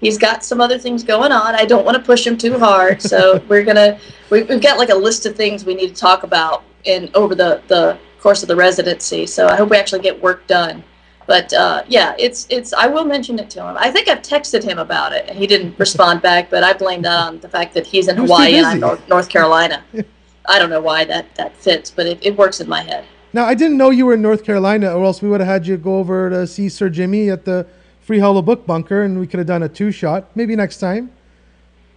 he's 0.00 0.18
got 0.18 0.44
some 0.44 0.60
other 0.60 0.78
things 0.78 1.02
going 1.02 1.32
on. 1.32 1.54
I 1.54 1.64
don't 1.64 1.86
want 1.86 1.96
to 1.96 2.02
push 2.02 2.26
him 2.26 2.36
too 2.36 2.58
hard, 2.58 3.00
so 3.00 3.42
we're 3.48 3.64
gonna 3.64 3.98
we, 4.28 4.42
we've 4.42 4.62
got 4.62 4.76
like 4.76 4.90
a 4.90 5.00
list 5.06 5.24
of 5.24 5.34
things 5.36 5.64
we 5.64 5.74
need 5.74 5.88
to 5.88 6.00
talk 6.08 6.22
about 6.22 6.64
in 6.84 7.10
over 7.14 7.34
the 7.34 7.62
the 7.68 7.98
course 8.20 8.42
of 8.42 8.48
the 8.48 8.56
residency. 8.56 9.26
So 9.26 9.46
I 9.46 9.56
hope 9.56 9.70
we 9.70 9.76
actually 9.76 10.00
get 10.00 10.20
work 10.22 10.46
done. 10.46 10.82
But 11.26 11.52
uh, 11.52 11.84
yeah, 11.88 12.14
it's 12.18 12.46
it's. 12.50 12.72
I 12.72 12.86
will 12.86 13.04
mention 13.04 13.38
it 13.38 13.48
to 13.50 13.66
him. 13.66 13.76
I 13.78 13.90
think 13.90 14.08
I've 14.08 14.22
texted 14.22 14.62
him 14.62 14.78
about 14.78 15.12
it, 15.12 15.26
and 15.28 15.38
he 15.38 15.46
didn't 15.46 15.78
respond 15.84 16.22
back. 16.22 16.50
But 16.50 16.62
I 16.64 16.72
blame 16.72 17.02
that 17.02 17.18
on 17.18 17.40
the 17.40 17.48
fact 17.48 17.74
that 17.74 17.86
he's 17.86 18.08
in 18.08 18.16
Hawaii 18.16 18.56
and 18.56 18.66
I'm. 18.66 18.80
North, 18.80 19.08
North 19.08 19.28
Carolina. 19.28 19.82
I 20.46 20.58
don't 20.58 20.68
know 20.68 20.82
why 20.82 21.04
that 21.06 21.34
that 21.36 21.56
fits, 21.56 21.90
but 21.90 22.06
it, 22.06 22.18
it 22.22 22.36
works 22.36 22.60
in 22.60 22.68
my 22.68 22.82
head. 22.82 23.04
Now, 23.32 23.46
I 23.46 23.54
didn't 23.54 23.78
know 23.78 23.90
you 23.90 24.06
were 24.06 24.14
in 24.14 24.22
North 24.22 24.44
Carolina, 24.44 24.94
or 24.94 25.04
else 25.04 25.20
we 25.20 25.28
would 25.28 25.40
have 25.40 25.48
had 25.48 25.66
you 25.66 25.76
go 25.76 25.98
over 25.98 26.30
to 26.30 26.46
see 26.46 26.68
Sir 26.68 26.88
Jimmy 26.88 27.30
at 27.30 27.44
the 27.44 27.66
Free 28.00 28.18
Hollow 28.18 28.42
Book 28.42 28.66
Bunker, 28.66 29.02
and 29.02 29.18
we 29.18 29.26
could 29.26 29.38
have 29.38 29.46
done 29.46 29.62
a 29.62 29.68
two 29.68 29.90
shot. 29.90 30.28
Maybe 30.36 30.54
next 30.54 30.78
time. 30.78 31.10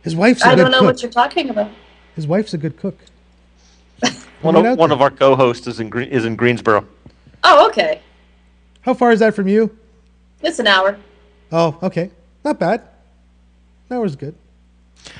His 0.01 0.15
wife's 0.15 0.41
a 0.41 0.47
I 0.47 0.55
good 0.55 0.61
don't 0.61 0.71
know 0.71 0.79
cook. 0.79 0.87
what 0.87 1.01
you're 1.01 1.11
talking 1.11 1.49
about. 1.49 1.69
His 2.15 2.25
wife's 2.25 2.53
a 2.53 2.57
good 2.57 2.77
cook. 2.77 2.97
One 4.41 4.55
of 4.55 4.77
one 4.77 4.91
of 4.91 5.01
our 5.01 5.09
co-hosts 5.09 5.67
is 5.67 5.79
in 5.79 5.89
Gre- 5.89 6.01
is 6.01 6.25
in 6.25 6.35
Greensboro. 6.35 6.85
Oh, 7.43 7.67
okay. 7.69 8.01
How 8.81 8.93
far 8.93 9.11
is 9.11 9.19
that 9.19 9.33
from 9.35 9.47
you? 9.47 9.75
It's 10.41 10.59
an 10.59 10.67
hour. 10.67 10.97
Oh, 11.51 11.77
okay, 11.81 12.11
not 12.45 12.59
bad. 12.59 12.81
That 13.89 13.97
was 13.97 14.15
good. 14.15 14.35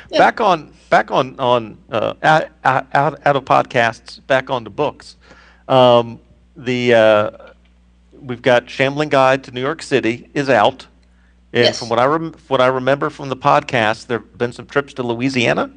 Yeah. 0.10 0.20
Back 0.20 0.42
on 0.42 0.74
back 0.90 1.10
on 1.12 1.40
on 1.40 1.78
uh, 1.90 2.14
out, 2.22 2.48
out 2.64 2.88
out 2.94 3.20
out 3.26 3.36
of 3.36 3.46
podcasts. 3.46 4.26
Back 4.28 4.50
on 4.50 4.64
the 4.64 4.70
books. 4.70 5.16
Um, 5.68 6.20
the 6.56 6.94
uh, 6.94 7.32
we've 8.14 8.42
got 8.42 8.70
Shambling 8.70 9.10
Guide 9.10 9.44
to 9.46 9.52
New 9.52 9.62
York 9.62 9.82
City 9.82 10.30
is 10.34 10.50
out, 10.50 10.86
and 11.54 11.66
Yes. 11.66 11.80
from 11.80 11.90
what 11.90 12.00
I 12.00 12.06
rem- 12.06 12.36
what 12.48 12.62
I 12.62 12.68
remember 12.68 13.10
from 13.10 13.30
the 13.30 13.38
podcast, 13.38 14.08
there 14.08 14.20
have 14.20 14.38
been 14.38 14.52
some 14.54 14.66
trips 14.68 14.94
to 14.96 15.04
Louisiana. 15.04 15.72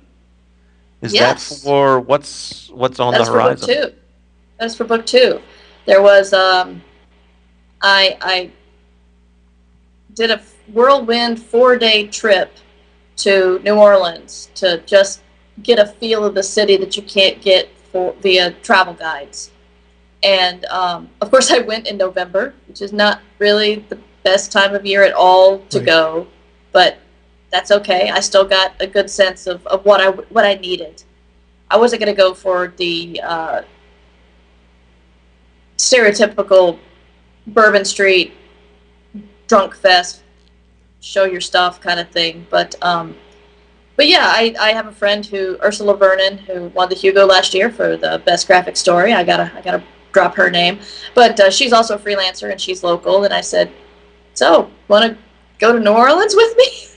Is 1.02 1.14
Yes. 1.14 1.48
that 1.48 1.62
for 1.62 2.00
what's 2.00 2.68
what's 2.70 3.00
on 3.00 3.12
That's 3.12 3.26
the 3.28 3.32
for 3.32 3.38
book 3.38 3.58
horizon? 3.60 3.68
two. 3.68 3.94
That's 4.58 4.74
for 4.74 4.84
book 4.84 5.06
two. 5.06 5.40
There 5.86 6.02
was 6.02 6.32
um, 6.32 6.82
I 7.80 8.18
I 8.20 8.50
did 10.14 10.30
a 10.30 10.40
whirlwind 10.72 11.40
four 11.42 11.76
day 11.76 12.06
trip 12.06 12.52
to 13.16 13.60
New 13.64 13.74
Orleans 13.74 14.50
to 14.56 14.78
just 14.86 15.22
get 15.62 15.78
a 15.78 15.86
feel 15.86 16.24
of 16.24 16.34
the 16.34 16.42
city 16.42 16.76
that 16.76 16.96
you 16.96 17.02
can't 17.02 17.40
get 17.40 17.68
for 17.92 18.12
via 18.20 18.52
travel 18.62 18.94
guides. 18.94 19.50
And 20.22 20.64
um, 20.66 21.08
of 21.22 21.30
course, 21.30 21.50
I 21.50 21.60
went 21.60 21.86
in 21.86 21.96
November, 21.96 22.54
which 22.68 22.82
is 22.82 22.92
not 22.92 23.20
really 23.38 23.76
the 23.88 23.98
best 24.22 24.52
time 24.52 24.74
of 24.74 24.84
year 24.84 25.02
at 25.02 25.14
all 25.14 25.60
to 25.70 25.78
Right. 25.78 25.86
go, 25.86 26.26
but 26.72 26.98
that's 27.50 27.70
okay. 27.70 28.10
I 28.10 28.20
still 28.20 28.44
got 28.44 28.74
a 28.80 28.86
good 28.86 29.10
sense 29.10 29.46
of, 29.46 29.66
of 29.66 29.84
what 29.84 30.00
I 30.00 30.10
what 30.10 30.44
I 30.44 30.54
needed. 30.54 31.02
I 31.70 31.76
wasn't 31.76 32.02
going 32.02 32.14
to 32.14 32.18
go 32.20 32.34
for 32.34 32.74
the 32.76 33.20
uh, 33.22 33.62
stereotypical 35.76 36.78
Bourbon 37.46 37.84
Street 37.84 38.32
drunk 39.46 39.74
fest, 39.74 40.22
show 41.00 41.24
your 41.24 41.40
stuff 41.40 41.80
kind 41.80 42.00
of 42.00 42.08
thing. 42.10 42.46
But 42.50 42.74
um, 42.82 43.16
but 43.96 44.08
yeah, 44.08 44.24
I, 44.26 44.54
I 44.60 44.72
have 44.72 44.86
a 44.86 44.92
friend 44.92 45.24
who 45.26 45.58
Ursula 45.62 45.96
Vernon 45.96 46.38
who 46.38 46.68
won 46.68 46.88
the 46.88 46.94
Hugo 46.94 47.26
last 47.26 47.54
year 47.54 47.70
for 47.70 47.96
the 47.96 48.22
best 48.24 48.46
graphic 48.46 48.76
story. 48.76 49.12
I 49.12 49.24
gotta 49.24 49.52
I 49.54 49.60
gotta 49.60 49.82
drop 50.12 50.34
her 50.36 50.50
name, 50.50 50.80
but 51.14 51.38
uh, 51.38 51.50
she's 51.50 51.72
also 51.72 51.96
a 51.96 51.98
freelancer 51.98 52.50
and 52.50 52.60
she's 52.60 52.82
local. 52.82 53.24
And 53.24 53.32
I 53.34 53.40
said, 53.40 53.70
so 54.34 54.70
want 54.88 55.12
to 55.12 55.18
go 55.58 55.72
to 55.72 55.80
New 55.80 55.92
Orleans 55.92 56.34
with 56.34 56.56
me? 56.56 56.66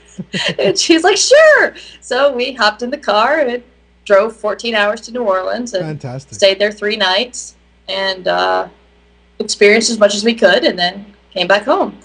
and 0.60 0.78
she's 0.78 1.04
like, 1.04 1.18
sure. 1.18 1.76
So 2.02 2.34
we 2.36 2.54
hopped 2.54 2.82
in 2.82 2.90
the 2.90 2.98
car 2.98 3.40
and 3.40 3.64
drove 4.06 4.36
14 4.36 4.76
hours 4.76 5.02
to 5.02 5.12
New 5.12 5.24
Orleans 5.24 5.74
and 5.74 5.84
Fantastic. 5.86 6.34
stayed 6.36 6.60
there 6.60 6.72
three 6.72 6.96
nights 6.98 7.56
and 7.88 8.28
uh, 8.28 8.68
experienced 9.40 9.90
as 9.90 10.00
much 10.00 10.16
as 10.16 10.24
we 10.24 10.34
could 10.34 10.64
and 10.66 10.78
then 10.78 11.06
came 11.32 11.48
back 11.48 11.64
home. 11.64 11.98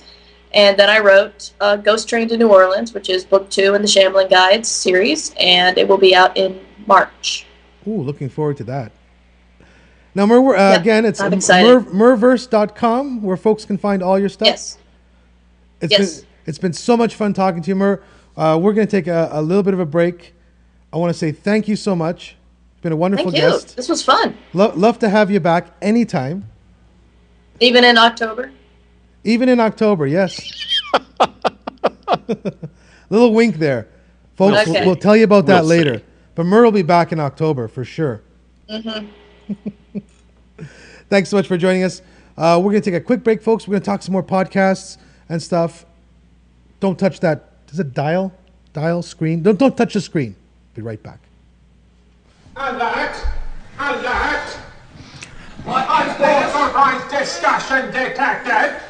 And 0.54 0.78
then 0.78 0.88
I 0.88 0.98
wrote 1.00 1.52
uh, 1.60 1.76
Ghost 1.76 2.08
Train 2.08 2.26
to 2.28 2.36
New 2.38 2.48
Orleans, 2.48 2.94
which 2.94 3.10
is 3.10 3.24
book 3.24 3.50
two 3.50 3.74
in 3.74 3.82
the 3.82 3.88
Shambling 3.88 4.28
Guides 4.28 4.68
series, 4.68 5.34
and 5.38 5.76
it 5.76 5.86
will 5.86 5.98
be 5.98 6.14
out 6.14 6.36
in 6.38 6.58
March. 6.86 7.44
Ooh, 7.86 8.00
looking 8.02 8.30
forward 8.30 8.56
to 8.58 8.64
that. 8.64 8.92
Now, 10.14 10.24
Mur, 10.24 10.56
uh, 10.56 10.72
Yeah, 10.72 10.80
again, 10.80 11.04
it's 11.04 11.20
mur, 11.20 11.80
murverse.com 11.82 13.22
where 13.22 13.36
folks 13.36 13.64
can 13.66 13.76
find 13.76 14.02
all 14.02 14.18
your 14.18 14.30
stuff. 14.30 14.46
Yes. 14.46 14.78
It's 15.82 15.92
Yes. 15.92 16.20
been 16.20 16.27
it's 16.48 16.58
been 16.58 16.72
so 16.72 16.96
much 16.96 17.14
fun 17.14 17.34
talking 17.34 17.60
to 17.62 17.68
you, 17.68 17.76
Mur. 17.76 18.02
Uh, 18.36 18.58
we're 18.60 18.72
going 18.72 18.86
to 18.86 18.90
take 18.90 19.06
a, 19.06 19.28
a 19.32 19.42
little 19.42 19.62
bit 19.62 19.74
of 19.74 19.80
a 19.80 19.86
break. 19.86 20.34
I 20.92 20.96
want 20.96 21.12
to 21.12 21.18
say 21.18 21.30
thank 21.30 21.68
you 21.68 21.76
so 21.76 21.94
much. 21.94 22.36
It's 22.72 22.80
been 22.82 22.92
a 22.92 22.96
wonderful 22.96 23.30
Thank 23.30 23.42
you. 23.44 23.50
guest. 23.50 23.76
This 23.76 23.88
was 23.88 24.02
fun. 24.02 24.34
Lo- 24.54 24.72
love 24.74 24.98
to 25.00 25.08
have 25.10 25.30
you 25.30 25.40
back 25.40 25.66
anytime, 25.82 26.48
Even 27.60 27.84
in 27.84 27.98
October. 27.98 28.50
even 29.24 29.48
in 29.48 29.60
October. 29.60 30.06
Yes. 30.06 30.40
little 33.10 33.34
wink 33.34 33.56
there, 33.56 33.88
folks. 34.36 34.58
Okay. 34.62 34.70
We'll, 34.72 34.86
we'll 34.86 34.96
tell 34.96 35.16
you 35.16 35.24
about 35.24 35.46
that 35.46 35.60
We'll 35.64 35.70
see. 35.70 35.78
later. 35.84 36.02
But 36.34 36.46
Mur 36.46 36.62
will 36.64 36.72
be 36.72 36.82
back 36.82 37.12
in 37.12 37.20
October 37.20 37.68
for 37.68 37.84
sure. 37.84 38.22
hmm 38.70 39.06
Thanks 41.10 41.30
so 41.30 41.36
much 41.36 41.48
for 41.48 41.56
joining 41.56 41.82
us. 41.84 42.00
Uh, 42.36 42.58
we're 42.62 42.70
going 42.70 42.82
to 42.82 42.90
take 42.90 43.00
a 43.00 43.04
quick 43.04 43.24
break, 43.24 43.42
folks. 43.42 43.66
We're 43.66 43.72
going 43.72 43.82
to 43.82 43.86
talk 43.86 44.02
some 44.02 44.12
more 44.12 44.22
podcasts 44.22 44.98
and 45.28 45.42
stuff. 45.42 45.84
Don't 46.80 46.98
touch 46.98 47.20
that. 47.20 47.52
Is 47.70 47.80
it 47.80 47.94
dial? 47.94 48.32
Dial 48.72 49.02
screen? 49.02 49.42
Don't 49.42 49.58
don't 49.58 49.76
touch 49.76 49.94
the 49.94 50.00
screen. 50.00 50.36
Be 50.74 50.82
right 50.82 51.02
back. 51.02 51.20
Alert! 52.56 53.16
Alert! 53.78 54.58
Unauthorized 55.66 57.10
discussion 57.10 57.86
detected. 57.92 58.80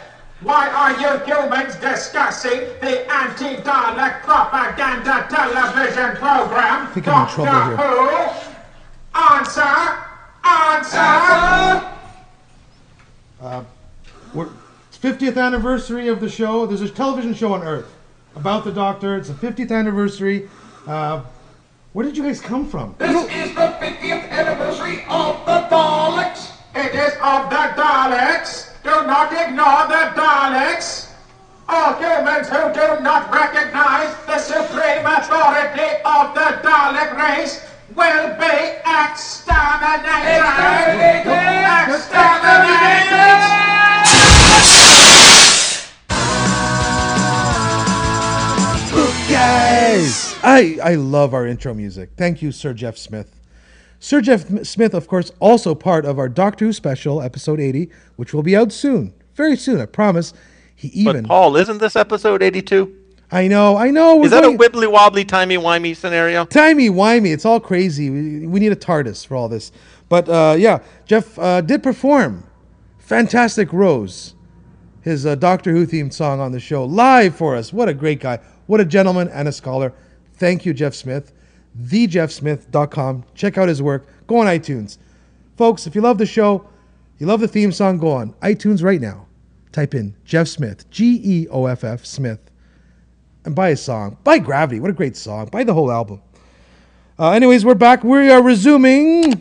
Why 0.41 0.69
are 0.69 0.93
you 1.01 1.19
humans 1.25 1.75
discussing 1.77 2.61
the 2.81 3.11
anti-Dalek 3.13 4.23
propaganda 4.23 5.27
television 5.29 6.17
program? 6.17 6.87
I 6.87 6.91
think 6.95 7.09
I'm 7.09 7.27
in 7.27 7.35
trouble 7.35 7.53
here. 7.53 7.77
Who? 7.77 8.19
Answer! 9.19 9.99
Answer! 10.45 11.89
Uh, 13.41 13.65
we're, 14.33 14.47
it's 14.47 14.53
50th 15.01 15.37
anniversary 15.41 16.09
of 16.09 16.21
the 16.21 16.29
show. 16.29 16.67
There's 16.67 16.81
a 16.81 16.89
television 16.89 17.33
show 17.33 17.53
on 17.53 17.63
Earth 17.63 17.87
about 18.35 18.65
the 18.65 18.73
Doctor. 18.73 19.17
It's 19.17 19.29
the 19.29 19.35
50th 19.35 19.71
anniversary. 19.71 20.49
Uh, 20.87 21.23
where 21.93 22.05
did 22.05 22.17
you 22.17 22.25
guys 22.25 22.41
come 22.41 22.69
from? 22.69 22.97
This 22.99 23.15
is 23.33 23.55
the 23.55 23.77
50th 23.79 24.29
anniversary 24.31 25.05
of 25.09 25.47
the 25.47 25.69
Daleks. 25.71 26.51
It 26.75 26.95
is 26.95 27.13
of 27.23 27.49
the 27.49 27.75
Daleks. 27.79 28.71
Do 28.83 28.91
not 29.07 29.33
ignore 29.33 29.87
the 29.87 30.13
Daleks. 30.19 31.13
All 31.69 31.95
humans 31.95 32.49
who 32.49 32.73
do 32.75 33.01
not 33.03 33.31
recognize 33.33 34.17
the 34.27 34.39
supreme 34.39 35.07
authority 35.07 36.03
of 36.05 36.35
the 36.35 36.59
Dalek 36.67 37.17
race 37.17 37.61
will 37.95 38.35
be 38.35 38.79
exterminated. 38.83 40.43
Exterminated. 41.87 43.68
Guys, 49.39 50.35
I, 50.43 50.79
I 50.83 50.95
love 50.97 51.33
our 51.33 51.47
intro 51.47 51.73
music. 51.73 52.11
Thank 52.17 52.43
you, 52.43 52.51
Sir 52.51 52.75
Geoff 52.75 52.99
Smith. 52.99 53.39
Sir 54.01 54.21
Geoff 54.21 54.67
Smith, 54.67 54.95
of 54.95 55.07
course, 55.07 55.31
also 55.39 55.77
part 55.77 56.05
of 56.05 56.19
our 56.19 56.29
Doctor 56.29 56.65
Who 56.65 56.73
special, 56.73 57.23
episode 57.23 57.61
80, 57.61 57.89
which 58.17 58.35
will 58.35 58.43
be 58.43 58.57
out 58.57 58.73
soon. 58.73 59.15
Very 59.37 59.57
soon, 59.57 59.81
I 59.81 59.87
promise. 59.87 60.35
He 60.75 60.89
even. 60.89 61.23
But 61.23 61.29
Paul, 61.29 61.57
isn't 61.57 61.79
this 61.79 61.95
episode 61.95 62.43
82? 62.43 62.93
I 63.31 63.47
know, 63.47 63.77
I 63.77 63.91
know. 63.91 64.17
we're 64.17 64.25
Is 64.25 64.33
that 64.33 64.43
a 64.43 64.49
wibbly 64.49 64.91
wobbly 64.91 65.25
timey 65.25 65.57
wimey 65.57 65.95
scenario? 65.95 66.45
Timey 66.45 66.91
wimey, 66.91 67.33
it's 67.33 67.45
all 67.45 67.61
crazy. 67.61 68.11
We, 68.11 68.45
we 68.45 68.59
need 68.59 68.73
a 68.73 68.77
TARDIS 68.77 69.25
for 69.25 69.37
all 69.37 69.49
this. 69.49 69.71
But 70.09 70.29
uh, 70.29 70.57
yeah, 70.59 70.81
Jeff 71.07 71.39
uh, 71.39 71.61
did 71.61 71.85
perform 71.85 72.43
Fantastic 72.99 73.73
Rose, 73.73 74.35
his 75.03 75.25
uh, 75.25 75.37
Doctor 75.37 75.71
Who 75.71 75.87
themed 75.87 76.13
song 76.13 76.41
on 76.41 76.51
the 76.51 76.59
show, 76.61 76.85
live 76.85 77.37
for 77.37 77.55
us. 77.55 77.73
What 77.73 77.89
a 77.89 77.95
great 77.95 78.19
guy. 78.19 78.41
What 78.69 78.81
a 78.81 78.85
gentleman 78.85 79.29
and 79.29 79.49
a 79.49 79.53
scholar. 79.53 79.93
Thank 80.35 80.65
you, 80.65 80.73
Geoff 80.73 80.95
Smith. 80.95 81.33
TheGeoffSmith.com. 81.81 83.25
Check 83.35 83.59
out 83.59 83.69
his 83.69 83.83
work. 83.83 84.07
Go 84.27 84.39
on 84.39 84.47
iTunes. 84.47 84.99
Folks, 85.57 85.87
if 85.87 85.95
you 85.95 86.01
love 86.01 86.19
the 86.19 86.27
show, 86.27 86.69
you 87.19 87.27
love 87.27 87.41
the 87.41 87.49
theme 87.49 87.73
song, 87.73 87.99
go 87.99 88.13
on 88.13 88.35
iTunes 88.35 88.83
right 88.83 89.01
now. 89.01 89.27
Type 89.73 89.95
in 89.95 90.15
Geoff 90.25 90.49
Smith, 90.49 90.89
G 90.91 91.21
E 91.25 91.49
O 91.51 91.67
F 91.67 91.83
F 91.83 92.05
Smith, 92.05 92.41
and 93.45 93.55
buy 93.55 93.71
his 93.71 93.83
song. 93.83 94.19
Buy 94.23 94.39
Gravity. 94.39 94.81
What 94.81 94.91
a 94.91 94.95
great 94.95 95.17
song. 95.17 95.47
Buy 95.47 95.65
the 95.65 95.75
whole 95.75 95.91
album. 95.91 96.23
Uh, 97.19 97.31
anyways, 97.31 97.65
we're 97.65 97.75
back. 97.75 98.05
We 98.05 98.31
are 98.31 98.43
resuming. 98.43 99.33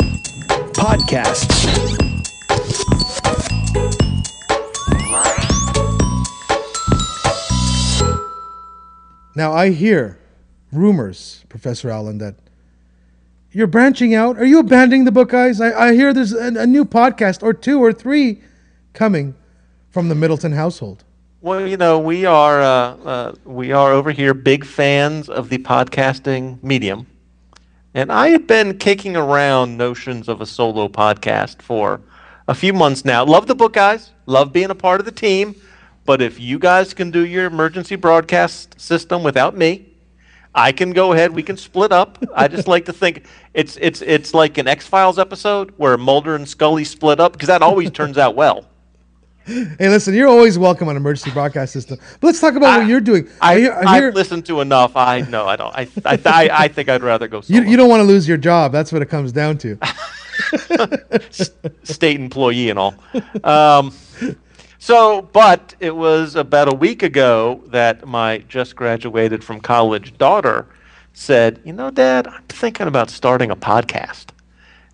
Podcasts. 0.73 2.06
Now, 9.37 9.53
I 9.53 9.69
hear 9.69 10.17
rumors, 10.71 11.45
Professor 11.47 11.91
Allen, 11.91 12.17
that 12.17 12.33
you're 13.51 13.67
branching 13.67 14.15
out. 14.15 14.35
Are 14.39 14.45
you 14.45 14.57
abandoning 14.57 15.05
the 15.05 15.11
book, 15.11 15.29
guys? 15.29 15.61
I, 15.61 15.89
I 15.89 15.93
hear 15.93 16.11
there's 16.11 16.33
a, 16.33 16.47
a 16.61 16.65
new 16.65 16.83
podcast 16.83 17.43
or 17.43 17.53
two 17.53 17.79
or 17.79 17.93
three 17.93 18.41
coming 18.93 19.35
from 19.91 20.09
the 20.09 20.15
Middleton 20.15 20.53
household. 20.53 21.03
Well, 21.41 21.67
you 21.67 21.77
know, 21.77 21.99
we 21.99 22.25
are 22.25 22.63
uh, 22.63 22.65
uh, 22.65 23.35
we 23.45 23.71
are 23.71 23.91
over 23.91 24.09
here 24.09 24.33
big 24.33 24.65
fans 24.65 25.29
of 25.29 25.49
the 25.49 25.59
podcasting 25.59 26.63
medium, 26.63 27.05
and 27.93 28.11
I 28.11 28.29
have 28.29 28.47
been 28.47 28.79
kicking 28.79 29.15
around 29.15 29.77
notions 29.77 30.27
of 30.27 30.41
a 30.41 30.47
solo 30.47 30.87
podcast 30.87 31.61
for 31.61 32.01
a 32.47 32.55
few 32.55 32.73
months 32.73 33.05
now. 33.05 33.23
Love 33.23 33.45
the 33.45 33.53
book, 33.53 33.73
guys. 33.73 34.13
Love 34.25 34.51
being 34.51 34.71
a 34.71 34.75
part 34.75 34.99
of 34.99 35.05
the 35.05 35.11
team. 35.11 35.53
But 36.07 36.21
if 36.21 36.39
you 36.39 36.57
guys 36.57 36.93
can 36.93 37.11
do 37.11 37.25
your 37.25 37.45
emergency 37.47 37.97
broadcast 37.97 38.79
system 38.79 39.23
without 39.23 39.57
me, 39.57 39.87
I 40.55 40.71
can 40.71 40.91
go 40.91 41.11
ahead. 41.11 41.33
We 41.33 41.43
can 41.43 41.57
split 41.57 41.91
up. 41.91 42.17
I 42.33 42.47
just 42.47 42.65
like 42.65 42.85
to 42.85 42.93
think 42.93 43.27
it's 43.53 43.77
it's 43.81 44.01
it's 44.01 44.33
like 44.33 44.57
an 44.57 44.69
X 44.69 44.87
Files 44.87 45.19
episode 45.19 45.73
where 45.75 45.97
Mulder 45.97 46.35
and 46.35 46.47
Scully 46.47 46.85
split 46.85 47.19
up 47.19 47.33
because 47.33 47.49
that 47.49 47.61
always 47.61 47.91
turns 47.91 48.17
out 48.17 48.35
well. 48.35 48.65
Hey, 49.47 49.87
listen, 49.87 50.13
you're 50.13 50.27
always 50.27 50.59
welcome 50.59 50.89
on 50.89 50.97
emergency 50.97 51.31
broadcast 51.31 51.71
system. 51.71 51.97
But 52.19 52.27
let's 52.27 52.41
talk 52.41 52.55
about 52.55 52.79
what 52.79 52.87
you're 52.87 52.99
doing. 52.99 53.29
I, 53.39 53.53
I 53.53 53.59
hear, 53.59 53.73
I 53.73 53.83
I 53.85 54.01
have 54.01 54.13
listened 54.13 54.45
to 54.47 54.59
enough. 54.59 54.97
I 54.97 55.21
know. 55.21 55.47
I 55.47 55.55
don't. 55.55 55.73
I, 55.73 55.87
I, 56.03 56.19
I, 56.25 56.49
I 56.51 56.67
think 56.67 56.89
I'd 56.89 57.01
rather 57.01 57.29
go 57.29 57.37
you, 57.47 57.59
solo. 57.59 57.61
you 57.61 57.77
don't 57.77 57.87
want 57.89 58.01
to 58.01 58.03
lose 58.03 58.27
your 58.27 58.35
job. 58.35 58.73
That's 58.73 58.91
what 58.91 59.01
it 59.01 59.05
comes 59.05 59.31
down 59.31 59.57
to. 59.59 59.79
state 61.83 62.19
employee 62.19 62.69
and 62.69 62.77
all. 62.77 62.95
Um, 63.41 63.93
so, 64.79 65.23
but 65.33 65.75
it 65.79 65.95
was 65.95 66.35
about 66.35 66.71
a 66.71 66.75
week 66.75 67.03
ago 67.03 67.61
that 67.67 68.07
my 68.07 68.39
just 68.47 68.75
graduated 68.75 69.43
from 69.43 69.59
college 69.59 70.17
daughter 70.17 70.67
said, 71.13 71.59
"You 71.63 71.73
know, 71.73 71.89
Dad, 71.91 72.27
I'm 72.27 72.43
thinking 72.49 72.87
about 72.87 73.09
starting 73.09 73.49
a 73.51 73.55
podcast." 73.55 74.27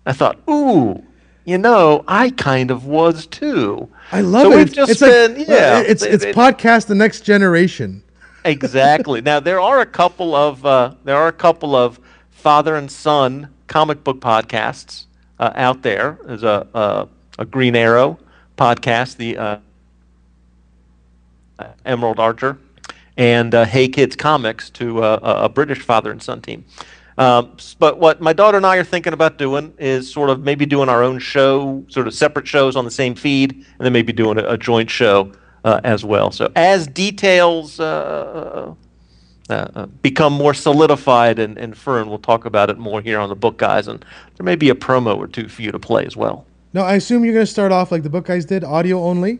I 0.06 0.12
thought, 0.12 0.38
"Ooh, 0.48 1.02
you 1.44 1.58
know, 1.58 2.04
I 2.08 2.30
kind 2.30 2.70
of 2.70 2.86
was 2.86 3.26
too. 3.26 3.88
I 4.12 4.20
love 4.22 4.42
So 4.44 4.52
it. 4.52 4.56
we've 4.56 4.66
It's, 4.66 4.74
just 4.74 4.90
it's 4.92 5.00
like 5.02 5.10
been- 5.10 5.44
yeah, 5.48 5.80
it's 5.80 6.02
it- 6.02 6.14
it's 6.14 6.24
it- 6.24 6.34
podcast 6.36 6.86
the 6.86 6.94
next 6.94 7.20
generation. 7.20 8.02
Exactly. 8.46 9.22
now 9.22 9.40
there 9.40 9.58
are 9.60 9.80
a 9.80 9.86
couple 9.86 10.34
of 10.34 10.64
uh, 10.66 10.92
there 11.04 11.16
are 11.16 11.28
a 11.28 11.32
couple 11.32 11.74
of 11.74 11.98
father 12.30 12.76
and 12.76 12.90
son 12.90 13.48
comic 13.68 14.04
book 14.04 14.20
podcasts 14.20 15.06
uh, 15.38 15.50
out 15.54 15.82
there. 15.82 16.18
There's 16.26 16.42
a, 16.42 16.66
a 16.74 17.08
a 17.38 17.44
Green 17.46 17.74
Arrow 17.74 18.18
podcast, 18.58 19.16
the 19.16 19.38
uh, 19.38 19.42
uh, 19.44 19.58
Emerald 21.84 22.18
Archer, 22.18 22.58
and 23.16 23.54
uh, 23.54 23.64
Hey 23.64 23.88
Kids 23.88 24.16
Comics 24.16 24.70
to 24.70 25.02
uh, 25.02 25.38
a 25.42 25.48
British 25.48 25.80
father 25.80 26.10
and 26.10 26.22
son 26.22 26.40
team. 26.40 26.64
Um, 27.16 27.56
but 27.78 27.98
what 27.98 28.20
my 28.20 28.32
daughter 28.32 28.56
and 28.56 28.66
I 28.66 28.76
are 28.76 28.84
thinking 28.84 29.12
about 29.12 29.38
doing 29.38 29.72
is 29.78 30.12
sort 30.12 30.30
of 30.30 30.42
maybe 30.42 30.66
doing 30.66 30.88
our 30.88 31.02
own 31.02 31.18
show, 31.20 31.84
sort 31.88 32.08
of 32.08 32.14
separate 32.14 32.48
shows 32.48 32.74
on 32.74 32.84
the 32.84 32.90
same 32.90 33.14
feed, 33.14 33.52
and 33.52 33.80
then 33.80 33.92
maybe 33.92 34.12
doing 34.12 34.38
a, 34.38 34.44
a 34.44 34.58
joint 34.58 34.90
show 34.90 35.30
uh, 35.64 35.80
as 35.84 36.04
well. 36.04 36.32
So 36.32 36.50
as 36.56 36.88
details 36.88 37.78
uh, 37.78 38.74
uh, 39.48 39.52
uh, 39.52 39.86
become 39.86 40.32
more 40.32 40.54
solidified 40.54 41.38
and, 41.38 41.56
and 41.56 41.76
firm, 41.76 42.08
we'll 42.08 42.18
talk 42.18 42.46
about 42.46 42.68
it 42.68 42.78
more 42.78 43.00
here 43.00 43.20
on 43.20 43.28
the 43.28 43.36
Book 43.36 43.58
Guys, 43.58 43.86
and 43.86 44.04
there 44.36 44.44
may 44.44 44.56
be 44.56 44.70
a 44.70 44.74
promo 44.74 45.16
or 45.16 45.28
two 45.28 45.48
for 45.48 45.62
you 45.62 45.70
to 45.70 45.78
play 45.78 46.04
as 46.04 46.16
well. 46.16 46.46
No, 46.72 46.82
I 46.82 46.94
assume 46.94 47.24
you're 47.24 47.34
going 47.34 47.46
to 47.46 47.52
start 47.52 47.70
off 47.70 47.92
like 47.92 48.02
the 48.02 48.10
book 48.10 48.26
guys 48.26 48.44
did, 48.44 48.64
audio 48.64 49.00
only. 49.04 49.38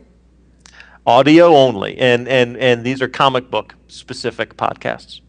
Audio 1.07 1.55
only, 1.55 1.99
and 1.99 2.27
and 2.29 2.57
and 2.57 2.83
these 2.85 3.03
are 3.03 3.09
comic 3.09 3.51
book 3.51 3.75
specific 3.89 4.57
podcasts, 4.57 5.21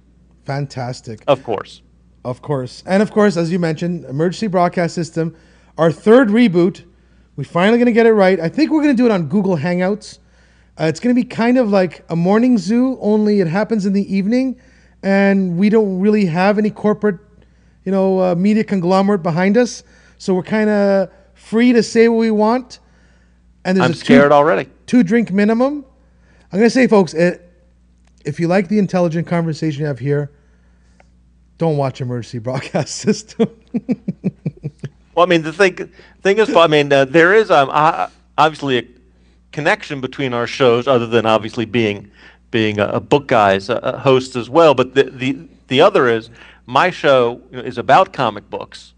Fantastic. 0.46 1.22
of 1.28 1.44
course. 1.44 1.82
Of 2.24 2.42
course. 2.42 2.82
And 2.88 3.04
of 3.04 3.12
course, 3.12 3.36
as 3.38 3.52
you 3.52 3.60
mentioned, 3.60 4.06
emergency 4.06 4.48
broadcast 4.48 4.96
system, 4.96 5.36
our 5.78 5.92
third 5.92 6.30
reboot. 6.30 6.84
We're 7.36 7.44
finally 7.44 7.78
going 7.78 7.88
to 7.88 7.92
get 7.92 8.06
it 8.06 8.14
right. 8.14 8.40
I 8.40 8.48
think 8.48 8.72
we're 8.72 8.82
going 8.82 8.96
to 8.96 9.02
do 9.02 9.06
it 9.06 9.12
on 9.12 9.28
Google 9.28 9.58
Hangouts. 9.58 10.20
Uh, 10.80 10.86
it's 10.86 11.02
going 11.02 11.14
to 11.14 11.22
be 11.22 11.28
kind 11.28 11.58
of 11.58 11.70
like 11.70 12.06
a 12.10 12.16
morning 12.16 12.58
zoo, 12.58 12.98
only 13.02 13.42
it 13.42 13.48
happens 13.48 13.86
in 13.86 13.92
the 13.92 14.16
evening, 14.16 14.60
and 15.04 15.58
we 15.58 15.70
don't 15.70 16.00
really 16.00 16.26
have 16.26 16.58
any 16.58 16.70
corporate, 16.70 17.20
you 17.84 17.92
know, 17.92 18.22
uh, 18.22 18.36
media 18.36 18.64
conglomerate 18.64 19.22
behind 19.22 19.58
us. 19.58 19.84
So 20.18 20.34
we're 20.34 20.44
kind 20.44 20.70
of 20.70 21.10
free 21.34 21.74
to 21.74 21.84
say 21.84 22.08
what 22.08 22.18
we 22.18 22.32
want. 22.32 22.80
And 23.66 23.78
there's 23.78 23.86
I'm 23.86 23.92
a 23.92 23.94
two- 23.96 24.00
scared 24.00 24.32
already. 24.32 24.70
two 24.86 25.04
drink 25.04 25.32
minimum. 25.32 25.84
I'm 26.52 26.60
going 26.60 26.64
to 26.68 26.70
say, 26.70 26.88
folks, 26.88 27.14
it, 27.14 27.42
if 28.24 28.40
you 28.40 28.48
like 28.48 28.70
the 28.70 28.80
intelligent 28.80 29.28
conversation 29.28 29.82
you 29.82 29.88
have 29.88 30.00
here, 30.00 30.32
don't 31.58 31.76
watch 31.76 32.00
emergency 32.00 32.38
broadcast 32.40 32.96
system. 33.06 33.50
Well, 35.16 35.26
I 35.26 35.30
mean, 35.30 35.42
the 35.42 35.52
thing 35.54 35.90
thing 36.22 36.38
is, 36.38 36.54
I 36.56 36.68
mean, 36.68 36.92
uh, 36.94 37.06
there 37.06 37.34
is 37.34 37.50
um, 37.52 37.70
uh, 37.72 38.08
obviously 38.38 38.78
a 38.78 38.84
connection 39.52 40.02
between 40.02 40.34
our 40.34 40.48
shows, 40.48 40.88
other 40.88 41.08
than 41.08 41.26
obviously 41.26 41.66
being 41.66 42.12
being 42.52 42.80
a, 42.80 42.86
a 42.88 43.00
book 43.00 43.28
guy's 43.28 43.70
uh, 43.70 43.76
uh, 43.76 44.00
host 44.00 44.36
as 44.36 44.50
well. 44.50 44.76
But 44.76 44.94
the 44.94 45.04
the 45.10 45.48
the 45.68 45.82
other 45.82 46.08
is 46.10 46.30
my 46.66 46.90
show 46.90 47.42
is 47.52 47.78
about 47.78 48.12
comic 48.12 48.50
books, 48.50 48.94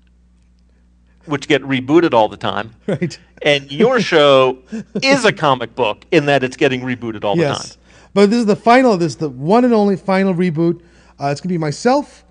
which 1.28 1.48
get 1.48 1.62
rebooted 1.64 2.14
all 2.14 2.28
the 2.28 2.38
time, 2.38 2.74
right. 2.88 3.18
and 3.42 3.72
your 3.72 4.00
show 4.00 4.60
is 5.04 5.26
a 5.26 5.32
comic 5.32 5.76
book 5.76 6.06
in 6.12 6.26
that 6.26 6.44
it's 6.44 6.58
getting 6.58 6.82
rebooted 6.82 7.24
all 7.24 7.36
the 7.36 7.44
time. 7.44 7.54
Yes. 7.54 7.78
But 8.14 8.30
this 8.30 8.40
is 8.40 8.46
the 8.46 8.56
final, 8.56 8.98
this 8.98 9.14
is 9.14 9.18
the 9.18 9.30
one 9.30 9.64
and 9.64 9.74
only 9.74 9.96
final 9.96 10.34
reboot. 10.34 10.82
Uh, 11.20 11.28
it's 11.28 11.42
going 11.42 11.50
to 11.50 11.54
be 11.54 11.58
myself, 11.58 12.24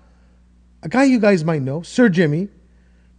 a 0.83 0.89
guy 0.89 1.03
you 1.03 1.19
guys 1.19 1.43
might 1.43 1.61
know, 1.61 1.81
Sir 1.81 2.09
Jimmy, 2.09 2.49